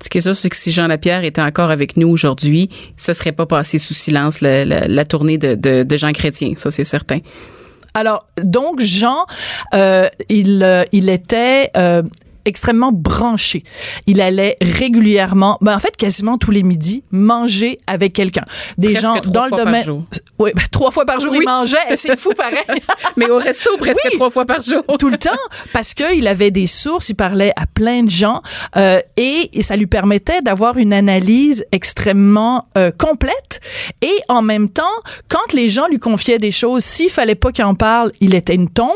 Ce 0.03 0.09
qui 0.09 0.19
est 0.19 0.21
sûr, 0.23 0.37
c'est 0.37 0.51
que 0.51 0.57
si 0.57 0.73
Jean 0.73 0.87
Lapierre 0.87 1.25
était 1.25 1.43
encore 1.43 1.71
avec 1.71 1.97
nous 1.97 2.09
aujourd'hui, 2.09 2.69
ce 2.97 3.13
serait 3.13 3.33
pas 3.33 3.47
passé 3.47 3.79
sous 3.79 3.95
silence 3.95 4.41
la, 4.41 4.65
la, 4.65 5.05
tournée 5.05 5.39
de, 5.39 5.55
de, 5.55 5.83
de 5.83 5.97
Jean 5.97 6.13
Chrétien. 6.13 6.53
Ça, 6.57 6.71
c'est 6.71 6.85
certain. 6.85 7.21
Alors, 7.95 8.27
donc, 8.43 8.81
Jean, 8.81 9.25
euh, 9.75 10.09
il, 10.29 10.63
euh, 10.63 10.85
il 10.93 11.09
était... 11.09 11.71
euh, 11.77 12.03
extrêmement 12.45 12.93
branché. 12.93 13.65
Il 14.07 14.21
allait 14.21 14.57
régulièrement, 14.61 15.59
ben 15.61 15.75
en 15.75 15.79
fait 15.79 15.97
quasiment 15.97 16.39
tous 16.39 16.51
les 16.51 16.63
midis, 16.63 17.03
manger 17.11 17.79
avec 17.87 18.13
quelqu'un. 18.13 18.45
Des 18.79 18.93
Presque 18.93 19.03
gens 19.03 19.21
dans 19.25 19.45
le 19.45 19.49
fois 19.49 19.57
par 19.59 19.67
domaine. 19.67 19.85
jour. 19.85 20.03
Oui, 20.39 20.51
ben, 20.55 20.63
trois 20.71 20.91
fois 20.91 21.05
par 21.07 21.21
jour 21.21 21.31
Oui. 21.33 21.39
il 21.43 21.45
mangeait. 21.47 21.97
C'est 21.97 22.19
fou 22.19 22.33
pareil. 22.37 22.59
Mais 23.17 23.29
au 23.31 23.39
resto, 23.39 23.71
presque 23.79 24.01
Oui. 24.05 24.17
trois 24.17 24.31
fois 24.31 24.45
par 24.45 24.61
jour. 24.63 24.83
tout 24.99 25.09
le 25.11 25.17
temps 25.17 25.31
parce 25.73 25.95
que 25.95 26.15
il 26.15 26.27
avait 26.27 26.51
des 26.51 26.67
sources, 26.67 27.09
il 27.09 27.15
parlait 27.15 27.53
à 27.57 27.67
plein 27.67 28.03
de 28.03 28.11
gens 28.11 28.43
euh, 28.77 29.01
et, 29.17 29.51
et 29.53 29.63
ça 29.63 29.77
lui 29.77 29.87
permettait 29.87 30.43
d'avoir 30.43 30.77
une 30.77 30.93
analyse 30.93 31.65
extrêmement 31.73 32.67
euh, 32.77 32.91
complète 32.91 33.61
et 34.03 34.15
en 34.29 34.43
même 34.43 34.69
temps, 34.69 34.83
quand 35.29 35.53
les 35.53 35.69
gens 35.69 35.87
lui 35.89 35.99
confiaient 35.99 36.39
des 36.39 36.51
choses, 36.51 36.85
s'il 36.85 37.11
fallait 37.11 37.35
pas 37.35 37.53
qu'il 37.53 37.65
en 37.65 37.75
parle, 37.75 38.13
il 38.21 38.35
était 38.35 38.55
une 38.55 38.69
tombe. 38.69 38.91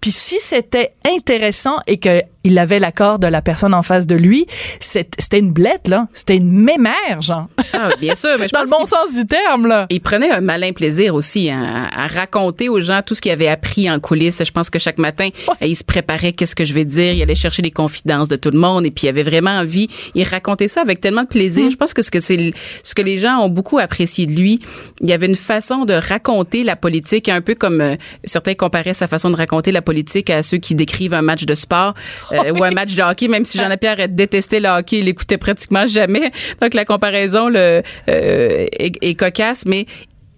Puis 0.00 0.12
si 0.12 0.36
c'était 0.40 0.94
intéressant 1.06 1.76
et 1.86 1.98
que 1.98 2.22
il 2.44 2.58
avait 2.58 2.78
l'accord 2.78 3.18
de 3.18 3.26
la 3.26 3.42
personne 3.42 3.74
en 3.74 3.82
face 3.82 4.06
de 4.06 4.14
lui, 4.14 4.46
c'était 4.80 5.38
une 5.38 5.52
blette 5.52 5.88
là, 5.88 6.08
c'était 6.12 6.36
une 6.36 6.50
mémère 6.50 7.20
genre. 7.20 7.48
Ah, 7.72 7.90
bien 8.00 8.14
sûr, 8.14 8.30
mais 8.38 8.48
je 8.48 8.52
Dans 8.60 8.62
le 8.62 8.70
bon 8.70 8.84
sens 8.84 9.14
du 9.14 9.26
terme 9.26 9.66
là. 9.66 9.86
Il 9.90 10.00
prenait 10.00 10.30
un 10.30 10.40
malin 10.40 10.72
plaisir 10.72 11.14
aussi 11.14 11.50
hein, 11.50 11.88
à, 11.94 12.06
raconter 12.06 12.68
aux 12.68 12.80
gens 12.80 13.00
tout 13.06 13.14
ce 13.14 13.20
qu'il 13.20 13.32
avait 13.32 13.48
appris 13.48 13.90
en 13.90 14.00
coulisses. 14.00 14.42
Je 14.44 14.50
pense 14.50 14.70
que 14.70 14.78
chaque 14.78 14.98
matin, 14.98 15.28
il 15.60 15.76
se 15.76 15.84
préparait 15.84 16.32
qu'est-ce 16.32 16.56
que 16.56 16.64
je 16.64 16.72
vais 16.72 16.84
dire, 16.84 17.12
il 17.12 17.22
allait 17.22 17.34
chercher 17.34 17.62
les 17.62 17.70
confidences 17.70 18.28
de 18.28 18.36
tout 18.36 18.50
le 18.50 18.58
monde 18.58 18.86
et 18.86 18.90
puis 18.90 19.06
il 19.06 19.08
avait 19.08 19.22
vraiment 19.22 19.50
envie, 19.50 19.88
il 20.14 20.24
racontait 20.24 20.68
ça 20.68 20.80
avec 20.80 21.00
tellement 21.00 21.22
de 21.22 21.28
plaisir. 21.28 21.66
Mm. 21.66 21.70
Je 21.70 21.76
pense 21.76 21.94
que 21.94 22.02
ce 22.02 22.10
que 22.10 22.20
c'est 22.20 22.52
ce 22.82 22.94
que 22.94 23.02
les 23.02 23.18
gens 23.18 23.38
ont 23.38 23.48
beaucoup 23.48 23.78
apprécié 23.78 24.26
de 24.26 24.32
lui, 24.32 24.60
il 25.00 25.08
y 25.08 25.12
avait 25.12 25.26
une 25.26 25.36
façon 25.36 25.84
de 25.84 25.94
raconter 25.94 26.64
la 26.64 26.76
politique 26.76 27.28
un 27.28 27.40
peu 27.40 27.54
comme 27.54 27.80
euh, 27.80 27.96
certains 28.24 28.54
comparaient 28.54 28.94
sa 28.94 29.06
façon 29.06 29.30
de 29.30 29.36
raconter 29.36 29.72
la 29.72 29.82
politique 29.82 30.30
à 30.30 30.42
ceux 30.42 30.58
qui 30.58 30.74
décrivent 30.74 31.14
un 31.14 31.22
match 31.22 31.44
de 31.44 31.54
sport 31.54 31.94
euh, 32.32 32.52
ou 32.52 32.64
un 32.64 32.70
match 32.70 32.94
de 32.94 33.02
hockey 33.02 33.28
même 33.28 33.44
si 33.44 33.58
Jean-Pierre 33.58 34.08
détestait 34.08 34.60
le 34.60 34.68
hockey, 34.68 34.98
il 34.98 35.06
l'écoutait 35.06 35.38
pratiquement 35.38 35.86
jamais. 35.86 36.30
Donc 36.60 36.74
la 36.74 36.84
comparaison 36.84 37.48
le, 37.48 37.82
euh, 38.08 38.66
est, 38.78 38.96
est 39.02 39.14
cocasse 39.14 39.64
mais 39.66 39.86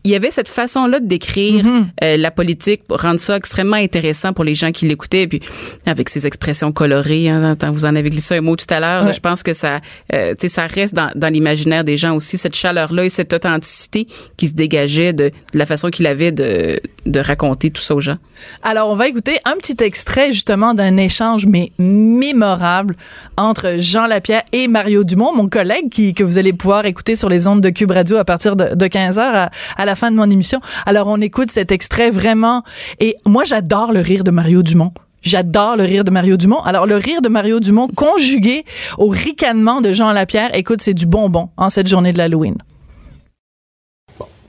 il 0.05 0.11
y 0.11 0.15
avait 0.17 0.31
cette 0.31 0.49
façon-là 0.49 1.01
de 1.01 1.07
décrire 1.07 1.65
euh, 2.03 2.17
la 2.17 2.31
politique 2.31 2.85
pour 2.85 3.01
rendre 3.01 3.21
ça 3.21 3.37
extrêmement 3.37 3.77
intéressant 3.77 4.33
pour 4.33 4.45
les 4.45 4.55
gens 4.55 4.73
qui 4.73 4.87
l'écoutaient. 4.87 5.27
Puis 5.27 5.41
avec 5.87 6.09
ses 6.09 6.27
expressions 6.27 6.73
colorées, 6.73 7.29
hein, 7.29 7.57
vous 7.73 7.85
en 7.85 7.95
avez 7.95 8.11
glissé 8.11 8.37
un 8.37 8.41
mot 8.41 8.57
tout 8.57 8.67
à 8.71 8.81
l'heure. 8.81 9.07
Ouais. 9.07 9.13
Je 9.13 9.21
pense 9.21 9.43
que 9.43 9.53
ça, 9.55 9.81
euh, 10.13 10.33
tu 10.33 10.43
sais, 10.43 10.49
ça 10.49 10.67
reste 10.67 10.95
dans, 10.95 11.11
dans 11.15 11.33
l'imaginaire 11.33 11.85
des 11.85 11.97
gens 11.97 12.17
aussi 12.17 12.37
cette 12.37 12.57
chaleur-là 12.57 13.05
et 13.05 13.09
cette 13.09 13.33
authenticité 13.33 14.07
qui 14.37 14.49
se 14.49 14.55
dégageait 14.55 15.13
de, 15.13 15.31
de 15.53 15.59
la 15.59 15.67
façon 15.67 15.91
qu'il 15.91 16.07
avait 16.07 16.33
de, 16.33 16.81
de 17.07 17.21
raconter 17.21 17.71
tout 17.71 17.81
ça 17.81 17.95
aux 17.95 18.01
gens. 18.01 18.19
Alors, 18.63 18.91
on 18.91 18.97
va 18.97 19.09
écouter 19.09 19.39
un 19.45 19.57
petit 19.57 19.77
extrait 19.85 20.33
justement 20.33 20.75
d'un 20.75 20.97
échange, 20.97 21.47
mais 21.47 21.71
mémorable, 21.79 22.97
entre 23.37 23.77
Jean 23.79 24.07
Lapierre 24.07 24.43
et 24.53 24.67
Mario 24.69 25.05
Dumont, 25.05 25.33
mon 25.35 25.49
collègue, 25.49 25.91
qui, 25.91 26.15
que 26.15 26.25
vous 26.25 26.39
allez 26.39 26.53
pouvoir 26.53 26.87
écouter 26.87 27.15
sur 27.15 27.29
les 27.29 27.47
ondes 27.47 27.61
de 27.61 27.71
Cube 27.71 27.91
Radio 27.91 28.17
à 28.17 28.25
partir 28.25 28.57
de, 28.57 28.75
de 28.75 28.87
15 28.87 29.19
heures 29.19 29.35
à, 29.35 29.51
à 29.77 29.85
la 29.85 29.92
fin 29.97 30.11
de 30.11 30.17
mon 30.17 30.29
émission. 30.31 30.61
Alors, 30.87 31.09
on 31.09 31.21
écoute 31.21 31.51
cet 31.51 31.73
extrait 31.73 32.11
vraiment. 32.11 32.63
Et 33.01 33.17
moi, 33.27 33.45
j'adore 33.45 33.93
le 33.93 34.01
rire 34.01 34.25
de 34.25 34.31
Mario 34.31 34.63
Dumont. 34.63 34.93
J'adore 35.23 35.77
le 35.77 35.85
rire 35.85 36.05
de 36.05 36.11
Mario 36.11 36.37
Dumont. 36.37 36.61
Alors, 36.61 36.87
le 36.87 36.97
rire 36.97 37.23
de 37.23 37.29
Mario 37.29 37.61
Dumont 37.61 37.89
conjugué 37.89 38.65
au 38.99 39.09
ricanement 39.09 39.81
de 39.81 39.93
Jean 39.93 40.13
Lapierre, 40.13 40.51
écoute, 40.55 40.83
c'est 40.83 40.95
du 40.95 41.07
bonbon 41.07 41.51
en 41.57 41.71
cette 41.71 41.87
journée 41.87 42.13
de 42.13 42.19
l'Halloween. 42.19 42.57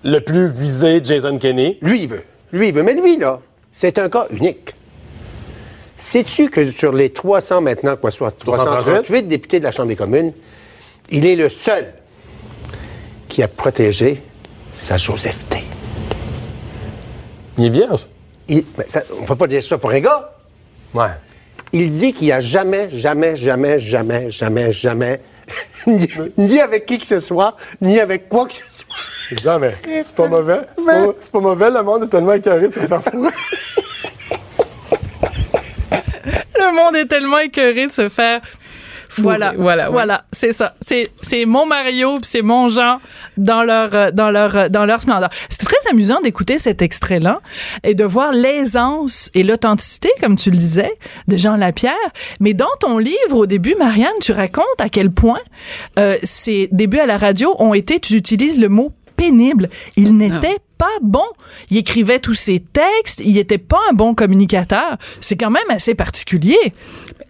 le 0.04 0.20
plus 0.20 0.48
visé, 0.48 1.00
Jason 1.04 1.38
Kenney. 1.38 1.78
Lui, 1.82 2.04
il 2.04 2.10
veut. 2.10 2.24
Lui, 2.52 2.70
il 2.70 2.74
veut. 2.74 2.84
Mais 2.84 2.94
lui, 2.94 3.18
là, 3.18 3.40
c'est 3.72 4.00
un 4.00 4.10
cas 4.10 4.28
unique. 4.32 4.74
Sais-tu 5.98 6.50
que 6.50 6.70
sur 6.72 6.92
les 6.92 7.12
300 7.12 7.62
maintenant, 7.62 7.96
quoi, 7.96 8.12
soit 8.12 8.38
338 8.38 9.28
députés 9.28 9.60
de 9.60 9.64
la 9.64 9.72
Chambre 9.72 9.88
des 9.88 9.96
communes, 9.96 10.34
il 11.10 11.26
est 11.26 11.38
le 11.38 11.48
seul 11.50 11.94
qui 13.30 13.42
a 13.42 13.48
protégé 13.48 14.22
sa 14.84 14.98
Josephté. 14.98 15.64
Il 17.58 17.66
est 17.66 17.70
vierge? 17.70 18.06
Il- 18.48 18.66
ça- 18.88 19.04
on 19.18 19.22
ne 19.22 19.28
peut 19.28 19.36
pas 19.36 19.48
dire 19.48 19.64
ça 19.64 19.78
pour 19.78 19.92
un 19.92 20.00
gars. 20.00 20.32
Ouais. 20.94 21.08
Il 21.72 21.92
dit 21.94 22.14
qu'il 22.14 22.28
n'y 22.28 22.34
a 22.34 22.40
jamais, 22.42 22.90
jamais, 22.92 23.36
jamais, 23.36 23.80
jamais, 23.80 24.30
jamais, 24.30 24.72
jamais, 24.72 25.22
ni, 25.88 26.08
ni 26.38 26.60
avec 26.60 26.86
qui 26.86 26.98
que 27.00 27.06
ce 27.06 27.20
soit, 27.20 27.56
ni 27.82 28.00
avec 28.00 28.28
quoi 28.30 28.46
que 28.48 28.54
ce 28.54 28.64
soit. 28.70 29.42
Jamais. 29.42 29.74
C'est 29.84 30.16
pas 30.16 30.28
mauvais. 30.28 30.60
C'est 30.78 30.86
pas, 30.86 31.06
c'est 31.20 31.32
pas 31.32 31.40
mauvais, 31.40 31.72
le 31.72 31.82
monde 31.84 32.04
est 32.04 32.08
tellement 32.10 32.34
écœuré 32.34 32.68
de 32.68 32.74
se 32.74 32.80
faire 32.82 33.02
fourrer. 33.04 33.30
Le 36.56 36.76
monde 36.76 36.96
est 36.96 37.06
tellement 37.08 37.40
écœuré 37.40 37.88
de 37.88 37.92
se 37.92 38.08
faire. 38.10 38.40
Voilà, 39.18 39.54
voilà, 39.58 39.90
voilà, 39.90 40.14
ouais. 40.14 40.20
c'est 40.32 40.52
ça. 40.52 40.76
C'est 40.82 41.10
c'est 41.22 41.46
mon 41.46 41.66
Mario 41.66 42.18
puis 42.18 42.30
c'est 42.30 42.42
mon 42.42 42.70
Jean 42.70 43.00
dans 43.38 43.64
leur 43.64 43.94
euh, 43.94 44.12
dans 44.12 44.32
leur 44.32 44.56
euh, 44.56 44.70
dans 44.70 44.86
leur 44.86 45.02
splendeur. 45.02 45.30
C'était 45.50 45.66
très 45.66 45.90
amusant 45.92 46.22
d'écouter 46.22 46.60
cet 46.60 46.82
extrait 46.82 47.20
là 47.20 47.42
et 47.84 47.96
de 47.96 48.04
voir 48.04 48.32
l'aisance 48.32 49.30
et 49.34 49.44
l'authenticité 49.44 50.10
comme 50.22 50.36
tu 50.36 50.52
le 50.52 50.58
disais 50.58 50.92
de 51.28 51.38
Jean 51.38 51.56
Lapierre, 51.56 51.94
mais 52.40 52.54
dans 52.54 52.66
ton 52.80 52.98
livre 52.98 53.36
au 53.36 53.46
début 53.46 53.76
Marianne, 53.76 54.14
tu 54.22 54.32
racontes 54.32 54.66
à 54.80 54.90
quel 54.90 55.12
point 55.12 55.42
euh, 56.00 56.18
ces 56.24 56.70
débuts 56.72 57.00
à 57.00 57.06
la 57.06 57.18
radio 57.18 57.56
ont 57.60 57.74
été 57.74 58.00
tu 58.00 58.16
utilises 58.16 58.60
le 58.60 58.70
mot 58.70 58.92
pénible. 59.16 59.70
Il 59.96 60.18
n'était 60.18 60.58
pas 60.84 61.00
bon. 61.02 61.24
Il 61.72 61.78
écrivait 61.78 62.20
tous 62.20 62.34
ses 62.34 62.60
textes, 62.60 63.22
il 63.24 63.38
était 63.38 63.58
pas 63.58 63.80
un 63.90 63.94
bon 63.94 64.14
communicateur. 64.14 64.98
C'est 65.22 65.38
quand 65.38 65.50
même 65.50 65.70
assez 65.70 65.96
particulier. 65.96 66.74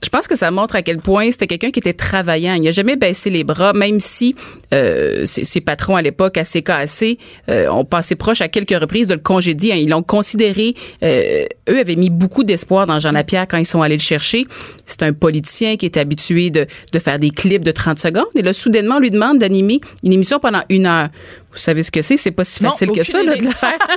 Je 0.03 0.09
pense 0.09 0.27
que 0.27 0.35
ça 0.35 0.49
montre 0.49 0.75
à 0.75 0.81
quel 0.81 0.97
point 0.97 1.29
c'était 1.29 1.45
quelqu'un 1.45 1.69
qui 1.69 1.79
était 1.79 1.93
travaillant. 1.93 2.55
Il 2.55 2.63
n'a 2.63 2.71
jamais 2.71 2.95
baissé 2.95 3.29
les 3.29 3.43
bras, 3.43 3.73
même 3.73 3.99
si 3.99 4.35
euh, 4.73 5.25
ses, 5.25 5.61
patrons 5.61 5.95
à 5.95 6.01
l'époque, 6.01 6.37
à 6.37 6.43
CKAC, 6.43 7.17
euh, 7.49 7.69
ont 7.69 7.85
passé 7.85 8.15
proche 8.15 8.41
à 8.41 8.47
quelques 8.47 8.77
reprises 8.77 9.07
de 9.07 9.13
le 9.13 9.19
congédier. 9.19 9.73
hein. 9.73 9.77
Ils 9.77 9.89
l'ont 9.89 10.03
considéré, 10.03 10.73
euh, 11.03 11.45
eux 11.69 11.79
avaient 11.79 11.95
mis 11.95 12.09
beaucoup 12.09 12.43
d'espoir 12.43 12.87
dans 12.87 12.99
Jean 12.99 13.11
Lapierre 13.11 13.47
quand 13.47 13.57
ils 13.57 13.67
sont 13.67 13.83
allés 13.83 13.97
le 13.97 14.01
chercher. 14.01 14.45
C'est 14.85 15.03
un 15.03 15.13
politicien 15.13 15.77
qui 15.77 15.85
est 15.85 15.97
habitué 15.97 16.49
de, 16.49 16.65
de 16.91 16.99
faire 16.99 17.19
des 17.19 17.29
clips 17.29 17.63
de 17.63 17.71
30 17.71 17.99
secondes. 17.99 18.25
Et 18.35 18.41
là, 18.41 18.51
soudainement, 18.51 18.95
on 18.95 18.99
lui 18.99 19.11
demande 19.11 19.37
d'animer 19.37 19.79
une 20.03 20.11
émission 20.11 20.39
pendant 20.39 20.63
une 20.69 20.87
heure. 20.87 21.09
Vous 21.53 21.59
savez 21.59 21.83
ce 21.83 21.91
que 21.91 22.01
c'est? 22.01 22.17
C'est 22.17 22.31
pas 22.31 22.43
si 22.43 22.63
Non, 22.63 22.71
facile 22.71 22.91
que 22.91 23.03
ça 23.03 23.21
là, 23.23 23.35
de 23.35 23.43
le 23.45 23.51
faire. 23.51 23.77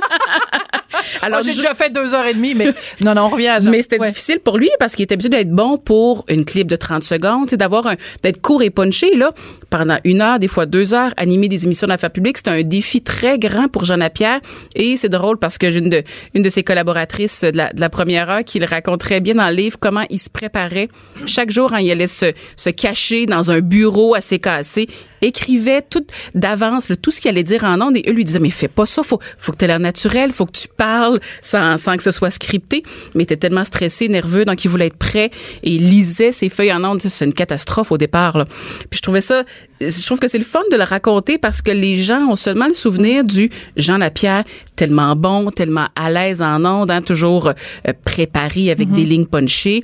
Alors, 1.21 1.41
j'ai 1.43 1.51
je- 1.51 1.57
déjà 1.57 1.73
fait 1.75 1.91
deux 1.91 2.13
heures 2.13 2.25
et 2.25 2.33
demie, 2.33 2.55
mais 2.55 2.67
non, 3.01 3.13
non, 3.13 3.23
on 3.23 3.27
revient 3.29 3.47
à 3.47 3.59
mais 3.61 3.81
c'était 3.81 3.99
Ouais. 3.99 4.09
difficile 4.09 4.39
pour 4.39 4.57
lui 4.57 4.69
parce 4.79 4.95
qu'il 4.95 5.03
était 5.03 5.13
habitué 5.13 5.29
d'être 5.29 5.51
bon 5.51 5.77
pour 5.77 6.23
une 6.27 6.45
clip 6.45 6.67
de 6.67 6.75
30 6.75 7.03
secondes, 7.03 7.49
c'est 7.49 7.57
d'avoir 7.57 7.87
un 7.87 7.95
d'être 8.23 8.41
court 8.41 8.61
et 8.63 8.69
punché 8.69 9.15
là 9.15 9.31
pendant 9.69 9.97
une 10.05 10.21
heure, 10.21 10.39
des 10.39 10.47
fois 10.47 10.65
deux 10.65 10.93
heures, 10.93 11.11
animer 11.17 11.49
des 11.49 11.65
émissions 11.65 11.87
d'affaires 11.87 12.11
publiques, 12.11 12.37
c'était 12.37 12.51
un 12.51 12.63
défi 12.63 13.01
très 13.03 13.37
grand 13.37 13.67
pour 13.67 13.83
Jean 13.85 13.97
Lapierre 13.97 14.39
et 14.75 14.95
c'est 14.97 15.09
drôle 15.09 15.37
parce 15.37 15.57
que 15.57 15.69
j'ai 15.71 15.79
une 15.79 15.89
de 15.89 16.03
une 16.33 16.41
de 16.41 16.49
ses 16.49 16.63
collaboratrices 16.63 17.41
de 17.41 17.57
la, 17.57 17.73
de 17.73 17.81
la 17.81 17.89
première 17.89 18.29
heure 18.29 18.43
qui 18.45 18.59
le 18.59 18.65
raconte 18.65 19.01
très 19.01 19.19
bien 19.19 19.35
dans 19.35 19.49
le 19.49 19.55
livre 19.55 19.77
comment 19.79 20.03
il 20.09 20.19
se 20.19 20.29
préparait 20.29 20.87
chaque 21.25 21.49
jour 21.51 21.69
quand 21.69 21.77
il 21.77 21.91
allait 21.91 22.07
se, 22.07 22.31
se 22.55 22.69
cacher 22.69 23.25
dans 23.25 23.51
un 23.51 23.59
bureau 23.59 24.15
à 24.15 24.19
CKC 24.21 24.87
écrivait 25.21 25.81
tout 25.81 26.05
d'avance 26.35 26.89
le- 26.89 26.97
tout 26.97 27.11
ce 27.11 27.21
qu'il 27.21 27.29
allait 27.29 27.43
dire 27.43 27.63
en 27.63 27.79
ondes 27.81 27.97
et 27.97 28.03
eux 28.07 28.13
lui 28.13 28.23
disaient 28.25 28.39
mais 28.39 28.49
fais 28.49 28.67
pas 28.67 28.85
ça 28.85 29.03
faut 29.03 29.19
faut 29.37 29.51
que 29.51 29.57
tu 29.57 29.65
aies 29.65 29.67
l'air 29.67 29.79
naturel 29.79 30.31
faut 30.31 30.45
que 30.45 30.57
tu 30.57 30.67
parles 30.67 31.19
sans, 31.41 31.77
sans 31.77 31.95
que 31.97 32.03
ce 32.03 32.11
soit 32.11 32.31
scripté. 32.31 32.83
Mais 33.15 33.23
était 33.23 33.37
tellement 33.37 33.63
stressé 33.63 34.07
nerveux 34.07 34.45
donc 34.45 34.63
il 34.65 34.69
voulait 34.69 34.87
être 34.87 34.97
prêt 34.97 35.31
et 35.63 35.71
il 35.75 35.89
lisait 35.89 36.31
ses 36.31 36.49
feuilles 36.49 36.73
en 36.73 36.83
ondes. 36.83 37.01
C'est 37.01 37.25
une 37.25 37.33
catastrophe 37.33 37.91
au 37.91 37.97
départ 37.97 38.37
là. 38.37 38.45
puis 38.89 38.97
je 38.97 39.01
trouvais 39.01 39.21
ça 39.21 39.43
je 39.79 40.05
trouve 40.05 40.17
que 40.19 40.27
c'est 40.27 40.39
le 40.39 40.43
fun 40.43 40.61
de 40.71 40.75
le 40.77 40.83
raconter 40.83 41.37
parce 41.37 41.61
que 41.61 41.69
les 41.71 41.97
gens 41.97 42.25
ont 42.29 42.35
seulement 42.35 42.67
le 42.67 42.73
souvenir 42.73 43.23
du 43.23 43.49
Jean 43.75 43.97
Lapierre 43.97 44.43
tellement 44.75 45.15
bon 45.15 45.51
tellement 45.51 45.87
à 45.95 46.09
l'aise 46.09 46.41
en 46.41 46.65
ondes 46.65 46.89
hein, 46.89 47.01
toujours 47.03 47.49
euh, 47.49 47.93
préparé 48.03 48.71
avec 48.71 48.91
des 48.91 49.03
lignes 49.05 49.25
punchées 49.27 49.83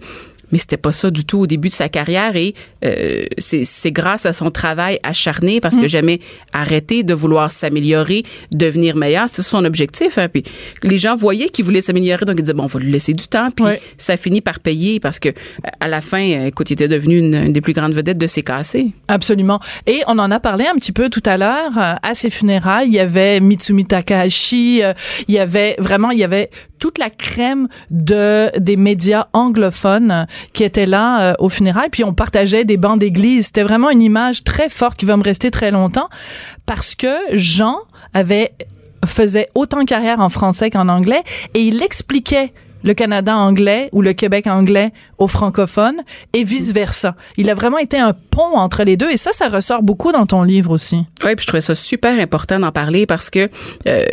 mais 0.53 0.59
c'était 0.59 0.77
pas 0.77 0.93
ça 0.93 1.11
du 1.11 1.25
tout 1.25 1.39
au 1.39 1.47
début 1.47 1.67
de 1.67 1.73
sa 1.73 1.89
carrière 1.89 2.35
et 2.37 2.53
euh, 2.85 3.25
c'est 3.39 3.91
grâce 3.91 4.25
à 4.25 4.31
son 4.31 4.51
travail 4.51 4.99
acharné 5.03 5.59
parce 5.59 5.75
que 5.75 5.87
jamais 5.89 6.19
arrêté 6.53 7.03
de 7.03 7.13
vouloir 7.13 7.51
s'améliorer, 7.51 8.23
devenir 8.53 8.95
meilleur, 8.95 9.27
c'est 9.27 9.41
son 9.41 9.65
objectif. 9.65 10.17
Hein. 10.17 10.29
Puis 10.29 10.43
les 10.83 10.97
gens 10.97 11.15
voyaient 11.15 11.49
qu'il 11.49 11.65
voulait 11.65 11.81
s'améliorer, 11.81 12.23
donc 12.25 12.35
ils 12.37 12.43
disaient 12.43 12.53
bon, 12.53 12.63
on 12.63 12.67
va 12.67 12.79
lui 12.79 12.91
laisser 12.91 13.13
du 13.13 13.27
temps. 13.27 13.49
Puis 13.53 13.65
Ouais. 13.65 13.81
ça 13.97 14.15
finit 14.15 14.41
par 14.41 14.59
payer 14.59 14.99
parce 14.99 15.19
que 15.19 15.29
à 15.79 15.87
la 15.87 16.01
fin, 16.01 16.21
euh, 16.21 16.45
écoute, 16.47 16.69
il 16.69 16.73
était 16.73 16.87
devenu 16.87 17.17
une, 17.17 17.33
une 17.35 17.53
des 17.53 17.61
plus 17.61 17.73
grandes 17.73 17.93
vedettes 17.93 18.19
de 18.19 18.27
CKC. 18.27 18.91
Absolument. 19.07 19.59
Et 19.87 20.01
on 20.07 20.19
en 20.19 20.29
a 20.31 20.39
parlé 20.39 20.65
un 20.65 20.75
petit 20.75 20.91
peu 20.91 21.09
tout 21.09 21.23
à 21.25 21.35
l'heure. 21.37 21.77
euh, 21.77 21.95
à 22.03 22.13
ses 22.13 22.29
funérailles, 22.29 22.87
il 22.89 22.93
y 22.93 22.99
avait 22.99 23.39
Mitsumi 23.39 23.85
Takahashi, 23.85 24.83
euh, 24.83 24.93
il 25.27 25.33
y 25.35 25.39
avait 25.39 25.75
vraiment, 25.79 26.11
il 26.11 26.19
y 26.19 26.23
avait 26.23 26.49
toute 26.83 26.97
la 26.97 27.09
crème 27.09 27.69
de 27.91 28.51
des 28.59 28.75
médias 28.75 29.27
anglophones 29.31 30.27
qui 30.51 30.65
étaient 30.65 30.85
là 30.85 31.21
euh, 31.21 31.33
aux 31.39 31.47
funérailles. 31.47 31.87
Puis 31.89 32.03
on 32.03 32.13
partageait 32.13 32.65
des 32.65 32.75
bancs 32.75 32.99
d'église. 32.99 33.45
C'était 33.45 33.63
vraiment 33.63 33.89
une 33.89 34.01
image 34.01 34.43
très 34.43 34.67
forte 34.67 34.97
qui 34.97 35.05
va 35.05 35.15
me 35.15 35.23
rester 35.23 35.49
très 35.49 35.71
longtemps 35.71 36.09
parce 36.65 36.93
que 36.93 37.07
Jean 37.31 37.77
avait 38.13 38.51
faisait 39.05 39.47
autant 39.55 39.85
carrière 39.85 40.19
en 40.19 40.27
français 40.27 40.69
qu'en 40.69 40.89
anglais 40.89 41.23
et 41.53 41.61
il 41.61 41.81
expliquait 41.81 42.51
le 42.83 42.93
Canada 42.93 43.33
anglais 43.37 43.87
ou 43.93 44.01
le 44.01 44.11
Québec 44.11 44.47
anglais 44.47 44.91
aux 45.19 45.29
francophones 45.29 46.01
et 46.33 46.43
vice-versa. 46.43 47.15
Il 47.37 47.49
a 47.49 47.53
vraiment 47.53 47.77
été 47.77 47.97
un 47.97 48.11
pont 48.11 48.57
entre 48.57 48.83
les 48.83 48.97
deux 48.97 49.09
et 49.09 49.15
ça, 49.15 49.31
ça 49.31 49.47
ressort 49.47 49.83
beaucoup 49.83 50.11
dans 50.11 50.25
ton 50.25 50.43
livre 50.43 50.71
aussi. 50.71 50.97
Oui, 51.23 51.35
puis 51.35 51.43
je 51.43 51.47
trouvais 51.47 51.61
ça 51.61 51.75
super 51.75 52.19
important 52.19 52.59
d'en 52.59 52.73
parler 52.73 53.05
parce 53.05 53.29
que 53.29 53.49
euh, 53.87 54.03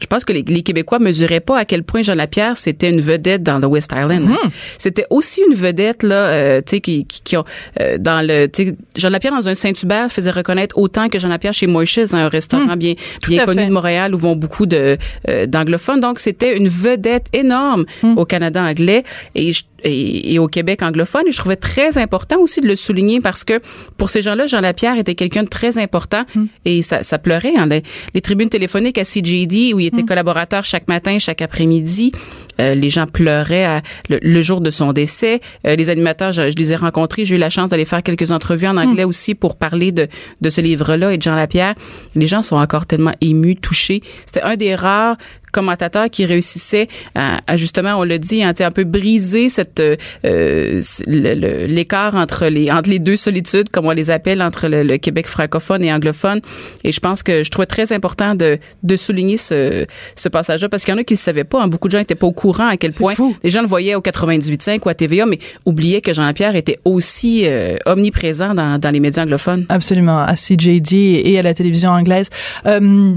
je 0.00 0.06
pense 0.06 0.24
que 0.24 0.32
les, 0.32 0.42
les, 0.42 0.62
Québécois 0.62 0.98
mesuraient 0.98 1.40
pas 1.40 1.58
à 1.58 1.64
quel 1.64 1.82
point 1.82 2.02
Jean 2.02 2.14
Lapierre 2.14 2.56
c'était 2.56 2.90
une 2.90 3.00
vedette 3.00 3.42
dans 3.42 3.58
le 3.58 3.66
West 3.66 3.92
Island. 3.96 4.24
Mhm. 4.24 4.36
C'était 4.78 5.06
aussi 5.10 5.42
une 5.48 5.54
vedette 5.54 6.02
là, 6.02 6.26
euh, 6.28 6.60
tu 6.60 6.76
sais, 6.76 6.80
qui, 6.80 7.04
qui, 7.06 7.22
qui 7.22 7.36
ont 7.36 7.44
euh, 7.80 7.98
dans 7.98 8.26
le, 8.26 8.48
Jean 8.96 9.10
Lapierre 9.10 9.32
dans 9.34 9.48
un 9.48 9.54
Saint-Hubert 9.54 10.10
faisait 10.10 10.30
reconnaître 10.30 10.76
autant 10.78 11.08
que 11.08 11.18
Jean 11.18 11.28
Lapierre 11.28 11.52
chez 11.54 11.66
Moïse, 11.66 12.14
un 12.14 12.28
restaurant 12.28 12.76
bien 12.76 12.94
Tout 13.22 13.30
bien 13.30 13.42
à 13.42 13.46
connu 13.46 13.60
fait. 13.62 13.66
de 13.66 13.72
Montréal 13.72 14.14
où 14.14 14.18
vont 14.18 14.36
beaucoup 14.36 14.66
de 14.66 14.96
euh, 15.28 15.46
d'anglophones. 15.46 16.00
Donc 16.00 16.18
c'était 16.18 16.56
une 16.56 16.68
vedette 16.68 17.26
énorme 17.32 17.84
au 18.16 18.24
Canada 18.24 18.62
anglais 18.62 19.04
et, 19.34 19.52
je- 19.52 19.62
et, 19.84 20.34
et 20.34 20.38
au 20.38 20.48
Québec 20.48 20.82
anglophone. 20.82 21.22
Et 21.28 21.32
je 21.32 21.38
trouvais 21.38 21.56
très 21.56 21.98
important 21.98 22.36
aussi 22.40 22.60
de 22.60 22.66
le 22.66 22.76
souligner 22.76 23.20
parce 23.20 23.44
que 23.44 23.60
pour 23.96 24.10
ces 24.10 24.22
gens-là, 24.22 24.46
Jean 24.46 24.60
Lapierre 24.60 24.98
était 24.98 25.14
quelqu'un 25.14 25.44
de 25.44 25.48
très 25.48 25.78
important 25.78 26.24
et 26.64 26.82
ça, 26.82 27.02
ça 27.02 27.18
pleurait. 27.18 27.54
Hein, 27.56 27.66
les, 27.66 27.82
les 28.14 28.20
tribunes 28.20 28.48
téléphoniques 28.48 28.98
à 28.98 29.04
CJD 29.04 29.72
où 29.74 29.80
il 29.80 29.86
était 29.88 30.02
collaborateur 30.04 30.64
chaque 30.64 30.88
matin, 30.88 31.18
chaque 31.18 31.42
après-midi. 31.42 32.12
Euh, 32.60 32.74
les 32.74 32.90
gens 32.90 33.06
pleuraient 33.06 33.64
à- 33.64 33.82
le, 34.08 34.18
le 34.20 34.42
jour 34.42 34.60
de 34.60 34.70
son 34.70 34.92
décès. 34.92 35.40
Euh, 35.64 35.76
les 35.76 35.90
animateurs, 35.90 36.32
je, 36.32 36.50
je 36.50 36.56
les 36.56 36.72
ai 36.72 36.76
rencontrés. 36.76 37.24
J'ai 37.24 37.36
eu 37.36 37.38
la 37.38 37.50
chance 37.50 37.70
d'aller 37.70 37.84
faire 37.84 38.02
quelques 38.02 38.32
entrevues 38.32 38.66
en 38.66 38.76
anglais 38.76 39.04
aussi 39.04 39.36
pour 39.36 39.54
parler 39.56 39.92
de, 39.92 40.08
de 40.40 40.50
ce 40.50 40.60
livre-là 40.60 41.12
et 41.12 41.18
de 41.18 41.22
Jean 41.22 41.36
Lapierre. 41.36 41.74
Les 42.16 42.26
gens 42.26 42.42
sont 42.42 42.56
encore 42.56 42.86
tellement 42.86 43.12
émus, 43.20 43.54
touchés. 43.54 44.02
C'était 44.26 44.42
un 44.42 44.56
des 44.56 44.74
rares 44.74 45.16
commentateurs 45.52 46.10
qui 46.10 46.24
réussissait 46.24 46.88
à, 47.14 47.40
à 47.46 47.56
justement, 47.56 47.94
on 47.96 48.02
l'a 48.04 48.18
dit, 48.18 48.42
hein, 48.42 48.52
un 48.58 48.70
peu 48.70 48.84
briser 48.84 49.48
cette 49.48 49.80
euh, 49.80 50.80
l'écart 51.06 52.14
entre 52.14 52.46
les 52.46 52.70
entre 52.70 52.90
les 52.90 52.98
deux 52.98 53.16
solitudes, 53.16 53.68
comme 53.70 53.86
on 53.86 53.90
les 53.92 54.10
appelle, 54.10 54.42
entre 54.42 54.68
le, 54.68 54.82
le 54.82 54.96
Québec 54.98 55.26
francophone 55.26 55.82
et 55.84 55.92
anglophone. 55.92 56.40
Et 56.84 56.92
je 56.92 57.00
pense 57.00 57.22
que 57.22 57.42
je 57.42 57.50
trouvais 57.50 57.66
très 57.66 57.92
important 57.92 58.34
de, 58.34 58.58
de 58.82 58.96
souligner 58.96 59.36
ce, 59.36 59.86
ce 60.16 60.28
passage-là 60.28 60.68
parce 60.68 60.84
qu'il 60.84 60.92
y 60.94 60.96
en 60.96 61.00
a 61.00 61.04
qui 61.04 61.14
ne 61.14 61.18
savaient 61.18 61.44
pas. 61.44 61.62
hein. 61.62 61.68
Beaucoup 61.68 61.88
de 61.88 61.92
gens 61.92 61.98
n'étaient 61.98 62.14
pas 62.14 62.26
au 62.26 62.32
courant 62.32 62.68
à 62.68 62.76
quel 62.76 62.92
point 62.92 63.14
fou. 63.14 63.36
les 63.42 63.50
gens 63.50 63.62
le 63.62 63.68
voyaient 63.68 63.94
au 63.94 64.00
98.5 64.00 64.80
ou 64.84 64.88
à 64.88 64.94
TVA, 64.94 65.26
mais 65.26 65.38
oubliaient 65.64 66.00
que 66.00 66.12
Jean-Pierre 66.12 66.56
était 66.56 66.78
aussi 66.84 67.42
euh, 67.44 67.76
omniprésent 67.86 68.54
dans, 68.54 68.78
dans 68.78 68.90
les 68.90 69.00
médias 69.00 69.22
anglophones. 69.22 69.66
Absolument, 69.68 70.18
à 70.18 70.34
CJD 70.34 71.22
et 71.24 71.38
à 71.38 71.42
la 71.42 71.54
télévision 71.54 71.90
anglaise. 71.90 72.30
Euh, 72.66 73.14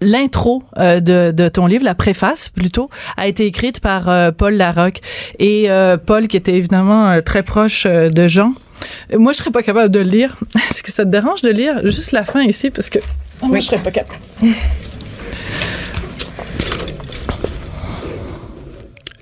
L'intro 0.00 0.62
euh, 0.78 1.00
de, 1.00 1.32
de 1.32 1.48
ton 1.48 1.66
livre, 1.66 1.84
la 1.84 1.94
préface 1.94 2.48
plutôt, 2.48 2.88
a 3.16 3.26
été 3.26 3.46
écrite 3.46 3.80
par 3.80 4.08
euh, 4.08 4.30
Paul 4.30 4.54
Larocque. 4.54 5.00
Et 5.38 5.70
euh, 5.70 5.96
Paul, 5.96 6.28
qui 6.28 6.36
était 6.36 6.54
évidemment 6.54 7.20
très 7.22 7.42
proche 7.42 7.86
de 7.86 8.28
Jean. 8.28 8.52
Moi, 9.16 9.32
je 9.32 9.38
serais 9.38 9.50
pas 9.50 9.62
capable 9.62 9.90
de 9.90 10.00
le 10.00 10.10
lire. 10.10 10.36
Est-ce 10.70 10.82
que 10.82 10.92
ça 10.92 11.04
te 11.04 11.10
dérange 11.10 11.42
de 11.42 11.50
lire 11.50 11.80
juste 11.86 12.12
la 12.12 12.24
fin 12.24 12.42
ici? 12.42 12.70
Parce 12.70 12.90
que 12.90 12.98
moi, 13.42 13.58
je 13.60 13.66
serais 13.66 13.78
pas 13.78 13.90
capable. 13.90 14.18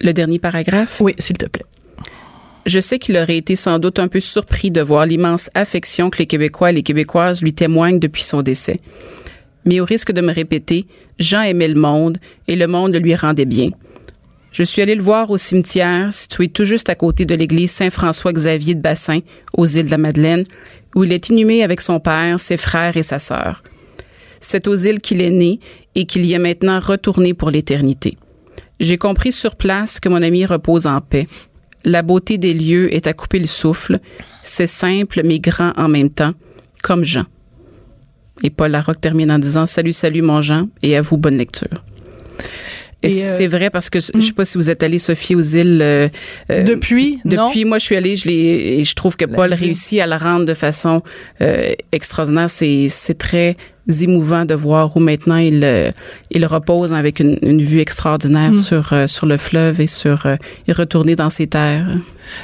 Le 0.01 0.13
dernier 0.13 0.39
paragraphe? 0.39 1.01
Oui, 1.01 1.15
s'il 1.19 1.39
te 1.39 1.47
plaît. 1.47 1.65
Je 2.67 2.81
sais 2.81 2.99
qu'il 2.99 3.17
aurait 3.17 3.37
été 3.37 3.57
sans 3.57 3.79
doute 3.79 3.99
un 3.99 4.09
peu 4.09 4.21
surpris 4.21 4.71
de 4.71 4.81
voir 4.81 5.07
l'immense 5.07 5.51
affection 5.55 6.11
que 6.11 6.19
les 6.19 6.27
Québécois 6.27 6.71
et 6.71 6.75
les 6.75 6.83
Québécoises 6.83 7.43
lui 7.43 7.53
témoignent 7.53 7.99
depuis 7.99 8.23
son 8.23 8.43
décès. 8.43 8.81
Mais 9.65 9.81
au 9.81 9.85
risque 9.85 10.13
de 10.13 10.21
me 10.21 10.33
répéter, 10.33 10.87
Jean 11.19 11.43
aimait 11.43 11.69
le 11.69 11.81
monde 11.81 12.19
et 12.49 12.57
le 12.57 12.67
monde 12.67 12.93
le 12.93 12.99
lui 12.99 13.15
rendait 13.15 13.45
bien. 13.45 13.71
Je 14.53 14.63
suis 14.63 14.83
allé 14.83 14.95
le 14.95 15.03
voir 15.03 15.31
au 15.31 15.37
cimetière, 15.37 16.13
situé 16.13 16.49
tout 16.49 16.65
juste 16.65 16.89
à 16.89 16.95
côté 16.95 17.25
de 17.25 17.35
l'église 17.35 17.73
Saint-François-Xavier 17.73 18.77
de 18.77 18.81
Bassin, 18.81 19.19
aux 19.53 19.67
îles 19.67 19.87
de 19.87 19.91
la 19.91 19.99
Madeleine, 19.99 20.45
où 20.95 21.03
il 21.03 21.13
est 21.13 21.29
inhumé 21.29 21.65
avec 21.65 21.81
son 21.81 21.99
père, 21.99 22.39
ses 22.39 22.57
frères 22.57 22.97
et 22.97 23.03
sa 23.03 23.19
sœur. 23.19 23.65
C'est 24.41 24.69
aux 24.69 24.77
îles 24.77 25.01
qu'il 25.01 25.21
est 25.23 25.31
né 25.31 25.59
et 25.95 26.05
qu'il 26.05 26.25
y 26.25 26.35
est 26.35 26.39
maintenant 26.39 26.79
retourné 26.79 27.35
pour 27.35 27.51
l'éternité. 27.51 28.17
J'ai 28.79 28.99
compris 28.99 29.33
sur 29.33 29.57
place 29.57 29.99
que 29.99 30.09
mon 30.09 30.23
ami 30.23 30.47
repose 30.47 30.87
en 30.87 31.01
paix. 31.01 31.27
La 31.85 32.03
beauté 32.03 32.39
des 32.39 32.55
lieux 32.55 32.95
est 32.95 33.07
à 33.07 33.13
couper 33.13 33.39
le 33.39 33.47
souffle. 33.47 33.99
C'est 34.43 34.67
simple 34.67 35.23
mais 35.25 35.39
grand 35.39 35.73
en 35.77 35.89
même 35.89 36.11
temps, 36.11 36.35
comme 36.83 37.05
Jean. 37.05 37.25
Et 38.43 38.51
Paul 38.51 38.73
Larocque 38.73 39.01
termine 39.01 39.31
en 39.31 39.39
disant 39.39 39.67
Salut, 39.67 39.93
salut 39.93 40.23
mon 40.23 40.41
Jean, 40.41 40.69
et 40.83 40.97
à 40.97 41.01
vous, 41.01 41.17
bonne 41.17 41.37
lecture. 41.37 41.69
Et, 43.05 43.17
Et, 43.19 43.23
euh, 43.25 43.35
c'est 43.37 43.47
vrai 43.47 43.71
parce 43.71 43.91
que 43.91 44.01
je 44.01 44.21
sais 44.21 44.33
pas 44.33 44.45
si 44.45 44.59
vous 44.59 44.71
êtes 44.71 44.83
allé, 44.83 44.99
Sophie, 44.99 45.35
aux 45.35 45.41
îles. 45.41 45.81
euh, 45.83 46.09
euh, 46.51 46.63
Depuis, 46.65 47.21
non? 47.25 47.47
depuis, 47.49 47.65
moi, 47.65 47.79
je 47.79 47.85
suis 47.85 47.97
allée, 47.97 48.17
je 48.17 48.27
l'ai, 48.29 48.79
et 48.79 48.85
je 48.85 48.95
trouve 48.95 49.17
que 49.17 49.25
Paul 49.27 49.53
réussit 49.55 50.01
à 50.01 50.07
la 50.07 50.19
rendre 50.19 50.45
de 50.45 50.55
façon 50.55 51.03
euh, 51.41 51.73
extraordinaire. 51.93 52.51
C'est, 52.51 52.87
c'est 52.89 53.19
très 53.19 53.57
émouvant 54.01 54.47
de 54.47 54.55
voir 54.55 54.97
où 54.97 55.01
maintenant 55.01 55.37
il, 55.37 55.63
euh, 55.63 55.91
il 56.31 56.47
repose 56.47 56.95
avec 56.95 57.21
une, 57.21 57.39
une 57.43 57.63
vue 57.63 57.81
extraordinaire 57.81 58.53
Mm. 58.53 58.57
sur 58.57 58.93
euh, 58.95 59.07
sur 59.07 59.27
le 59.27 59.37
fleuve 59.37 59.79
et 59.83 59.87
sur 59.87 60.25
euh, 60.25 60.37
et 60.67 60.73
retourner 60.73 61.17
dans 61.17 61.29
ses 61.29 61.47
terres. 61.47 61.87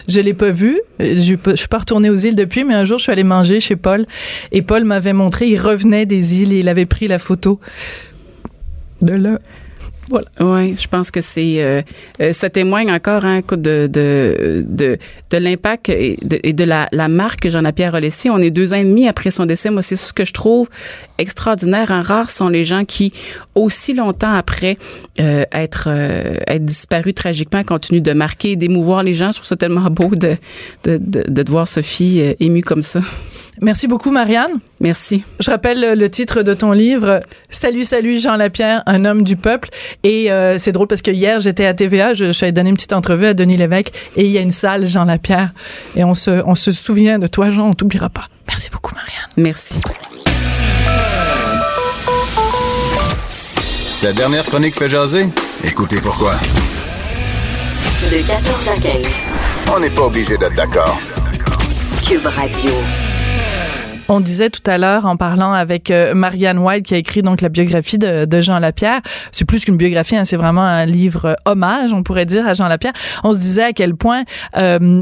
Je 0.06 0.20
l'ai 0.20 0.34
pas 0.34 0.50
vu. 0.50 0.78
Euh, 1.00 1.14
Je 1.18 1.34
je 1.50 1.56
suis 1.56 1.68
pas 1.68 1.78
retournée 1.78 2.10
aux 2.10 2.16
îles 2.16 2.36
depuis, 2.36 2.64
mais 2.64 2.74
un 2.74 2.84
jour, 2.84 2.98
je 2.98 3.04
suis 3.04 3.12
allée 3.12 3.24
manger 3.24 3.58
chez 3.60 3.76
Paul. 3.76 4.04
Et 4.52 4.60
Paul 4.60 4.84
m'avait 4.84 5.14
montré, 5.14 5.46
il 5.48 5.58
revenait 5.58 6.04
des 6.04 6.34
îles 6.42 6.52
et 6.52 6.60
il 6.60 6.68
avait 6.68 6.84
pris 6.84 7.08
la 7.08 7.18
photo 7.18 7.58
de 9.00 9.14
là. 9.14 9.38
Oui, 10.40 10.74
je 10.76 10.88
pense 10.88 11.10
que 11.10 11.20
c'est 11.20 11.62
euh, 11.62 11.82
euh, 12.20 12.32
ça 12.32 12.50
témoigne 12.50 12.90
encore 12.92 13.24
hein, 13.24 13.40
de 13.50 13.86
de 13.86 14.64
de, 14.66 14.98
de 15.30 15.36
l'impact 15.38 15.88
et 15.88 16.18
de, 16.22 16.38
et 16.42 16.52
de 16.52 16.64
la, 16.64 16.88
la 16.92 17.08
marque 17.08 17.40
que 17.40 17.50
Jean-Pierre 17.50 17.94
a 17.94 18.00
laissée. 18.00 18.30
On 18.30 18.38
est 18.38 18.50
deux 18.50 18.72
ans 18.72 18.76
et 18.76 18.84
demi 18.84 19.06
après 19.08 19.30
son 19.30 19.46
décès. 19.46 19.70
Moi, 19.70 19.82
c'est 19.82 19.96
ce 19.96 20.12
que 20.12 20.24
je 20.24 20.32
trouve 20.32 20.68
extraordinaire. 21.18 21.90
En 21.90 22.02
rare 22.02 22.30
sont 22.30 22.48
les 22.48 22.64
gens 22.64 22.84
qui, 22.84 23.12
aussi 23.54 23.94
longtemps 23.94 24.32
après 24.34 24.76
euh, 25.20 25.44
être 25.52 25.84
euh, 25.88 26.34
être 26.46 26.64
disparus 26.64 27.14
tragiquement, 27.14 27.62
continuent 27.64 28.02
de 28.02 28.12
marquer 28.12 28.52
et 28.52 28.56
d'émouvoir 28.56 29.02
les 29.02 29.14
gens. 29.14 29.30
Je 29.30 29.36
trouve 29.36 29.46
ça 29.46 29.56
tellement 29.56 29.88
beau 29.90 30.14
de 30.14 30.36
de, 30.84 30.96
de, 30.98 31.24
de 31.28 31.42
te 31.42 31.50
voir 31.50 31.68
Sophie 31.68 32.20
euh, 32.20 32.34
émue 32.40 32.62
comme 32.62 32.82
ça. 32.82 33.00
Merci 33.62 33.88
beaucoup, 33.88 34.10
Marianne. 34.10 34.52
Merci. 34.80 35.22
Je 35.38 35.50
rappelle 35.50 35.80
le- 35.80 35.94
le 35.94 36.08
titre 36.08 36.42
de 36.42 36.54
ton 36.54 36.72
livre, 36.72 37.20
Salut, 37.50 37.84
salut, 37.84 38.18
Jean 38.18 38.36
Lapierre, 38.36 38.82
un 38.86 39.04
homme 39.04 39.22
du 39.22 39.36
peuple. 39.36 39.68
Et 40.02 40.30
euh, 40.30 40.58
c'est 40.58 40.72
drôle 40.72 40.86
parce 40.86 41.02
que 41.02 41.10
hier, 41.10 41.40
j'étais 41.40 41.66
à 41.66 41.74
TVA, 41.74 42.14
je, 42.14 42.26
je 42.26 42.32
suis 42.32 42.44
allée 42.44 42.52
donner 42.52 42.70
une 42.70 42.76
petite 42.76 42.92
entrevue 42.92 43.26
à 43.26 43.34
Denis 43.34 43.56
Lévesque 43.56 43.90
et 44.16 44.24
il 44.24 44.30
y 44.30 44.38
a 44.38 44.40
une 44.40 44.50
salle 44.50 44.86
Jean 44.86 45.04
Lapierre. 45.04 45.50
Et 45.96 46.04
on 46.04 46.14
se, 46.14 46.42
on 46.46 46.54
se 46.54 46.72
souvient 46.72 47.18
de 47.18 47.26
toi, 47.26 47.50
Jean, 47.50 47.68
on 47.68 47.74
t'oubliera 47.74 48.08
pas. 48.08 48.28
Merci 48.48 48.70
beaucoup, 48.70 48.94
Marianne. 48.94 49.28
Merci. 49.36 49.80
Sa 53.92 54.12
dernière 54.12 54.44
chronique 54.44 54.76
fait 54.76 54.88
jaser? 54.88 55.26
Écoutez 55.62 56.00
pourquoi. 56.00 56.34
De 58.10 58.26
14 58.26 58.68
à 58.68 58.80
15. 58.80 59.06
On 59.74 59.80
n'est 59.80 59.90
pas 59.90 60.06
obligé 60.06 60.38
d'être 60.38 60.54
d'accord. 60.54 60.98
Cube 62.06 62.24
Radio. 62.24 62.72
On 64.12 64.18
disait 64.18 64.50
tout 64.50 64.68
à 64.68 64.76
l'heure 64.76 65.06
en 65.06 65.16
parlant 65.16 65.52
avec 65.52 65.92
euh, 65.92 66.14
Marianne 66.14 66.58
White 66.58 66.84
qui 66.84 66.94
a 66.94 66.96
écrit 66.96 67.22
donc 67.22 67.42
la 67.42 67.48
biographie 67.48 67.96
de, 67.96 68.40
Jean 68.40 68.58
Lapierre. 68.58 69.02
C'est 69.30 69.44
plus 69.44 69.64
qu'une 69.64 69.76
biographie, 69.76 70.16
hein, 70.16 70.24
c'est 70.24 70.36
vraiment 70.36 70.64
un 70.64 70.84
livre 70.84 71.26
euh, 71.26 71.34
hommage, 71.44 71.92
on 71.92 72.02
pourrait 72.02 72.26
dire, 72.26 72.44
à 72.44 72.54
Jean 72.54 72.66
Lapierre. 72.66 72.92
On 73.22 73.32
se 73.32 73.38
disait 73.38 73.62
à 73.62 73.72
quel 73.72 73.94
point 73.94 74.24
euh, 74.56 75.00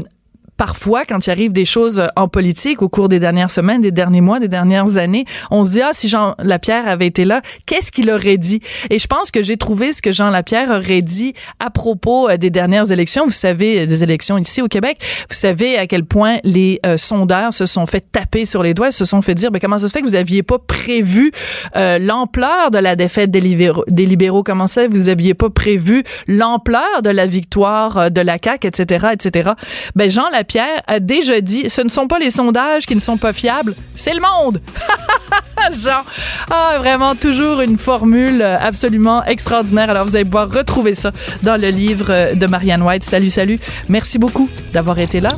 parfois, 0.59 1.05
quand 1.05 1.25
il 1.25 1.29
arrive 1.29 1.53
des 1.53 1.63
choses 1.63 2.03
en 2.17 2.27
politique 2.27 2.81
au 2.81 2.89
cours 2.89 3.07
des 3.07 3.19
dernières 3.19 3.49
semaines, 3.49 3.79
des 3.79 3.93
derniers 3.93 4.19
mois, 4.19 4.41
des 4.41 4.49
dernières 4.49 4.97
années, 4.97 5.23
on 5.51 5.63
se 5.63 5.71
dit, 5.71 5.81
ah, 5.81 5.91
si 5.93 6.09
Jean 6.09 6.35
Lapierre 6.37 6.85
avait 6.85 7.07
été 7.07 7.23
là, 7.23 7.41
qu'est-ce 7.65 7.93
qu'il 7.93 8.11
aurait 8.11 8.37
dit? 8.37 8.59
Et 8.89 8.99
je 8.99 9.07
pense 9.07 9.31
que 9.31 9.41
j'ai 9.41 9.55
trouvé 9.55 9.93
ce 9.93 10.01
que 10.01 10.11
Jean 10.11 10.29
Lapierre 10.29 10.69
aurait 10.69 11.01
dit 11.01 11.33
à 11.61 11.69
propos 11.69 12.29
euh, 12.29 12.35
des 12.35 12.49
dernières 12.49 12.91
élections. 12.91 13.23
Vous 13.23 13.31
savez, 13.31 13.79
euh, 13.79 13.85
des 13.85 14.03
élections 14.03 14.37
ici 14.37 14.61
au 14.61 14.67
Québec. 14.67 14.97
Vous 15.29 15.35
savez 15.35 15.77
à 15.77 15.87
quel 15.87 16.03
point 16.03 16.39
les 16.43 16.81
euh, 16.85 16.97
sondeurs 16.97 17.53
se 17.53 17.65
sont 17.65 17.85
fait 17.85 18.03
taper 18.11 18.45
sur 18.45 18.61
les 18.61 18.73
doigts, 18.73 18.91
se 18.91 19.05
sont 19.05 19.21
fait 19.21 19.35
dire, 19.35 19.51
ben, 19.51 19.59
comment 19.59 19.77
ça 19.77 19.87
se 19.87 19.93
fait 19.93 20.01
que 20.01 20.07
vous 20.07 20.15
aviez 20.15 20.43
pas 20.43 20.59
prévu 20.59 21.31
euh, 21.77 21.99
l'ampleur 21.99 22.69
de 22.69 22.79
la 22.79 22.97
défaite 22.97 23.31
des 23.31 23.39
libéraux, 23.39 23.85
des 23.87 24.05
libéraux? 24.05 24.43
Comment 24.43 24.67
ça, 24.67 24.89
vous 24.89 25.07
aviez 25.07 25.35
pas 25.35 25.49
prévu 25.49 26.03
l'ampleur 26.27 27.01
de 27.01 27.09
la 27.09 27.27
victoire 27.27 27.97
euh, 27.97 28.09
de 28.09 28.19
la 28.19 28.37
CAQ, 28.43 28.67
etc., 28.67 29.07
etc. 29.13 29.51
Ben, 29.95 30.09
a 30.57 30.99
déjà 30.99 31.41
dit, 31.41 31.69
ce 31.69 31.81
ne 31.81 31.89
sont 31.89 32.07
pas 32.07 32.19
les 32.19 32.29
sondages 32.29 32.85
qui 32.85 32.95
ne 32.95 32.99
sont 32.99 33.17
pas 33.17 33.33
fiables, 33.33 33.75
c'est 33.95 34.13
le 34.13 34.21
monde. 34.21 34.61
Jean, 35.71 36.03
ah, 36.49 36.77
vraiment 36.79 37.15
toujours 37.15 37.61
une 37.61 37.77
formule 37.77 38.41
absolument 38.41 39.23
extraordinaire. 39.25 39.89
Alors, 39.89 40.05
vous 40.05 40.15
allez 40.15 40.25
pouvoir 40.25 40.49
retrouver 40.51 40.93
ça 40.93 41.11
dans 41.43 41.59
le 41.59 41.69
livre 41.69 42.33
de 42.33 42.47
Marianne 42.47 42.81
White. 42.81 43.03
Salut, 43.03 43.29
salut. 43.29 43.59
Merci 43.89 44.17
beaucoup 44.17 44.49
d'avoir 44.73 44.99
été 44.99 45.19
là. 45.19 45.35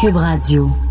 Cube 0.00 0.16
Radio. 0.16 0.87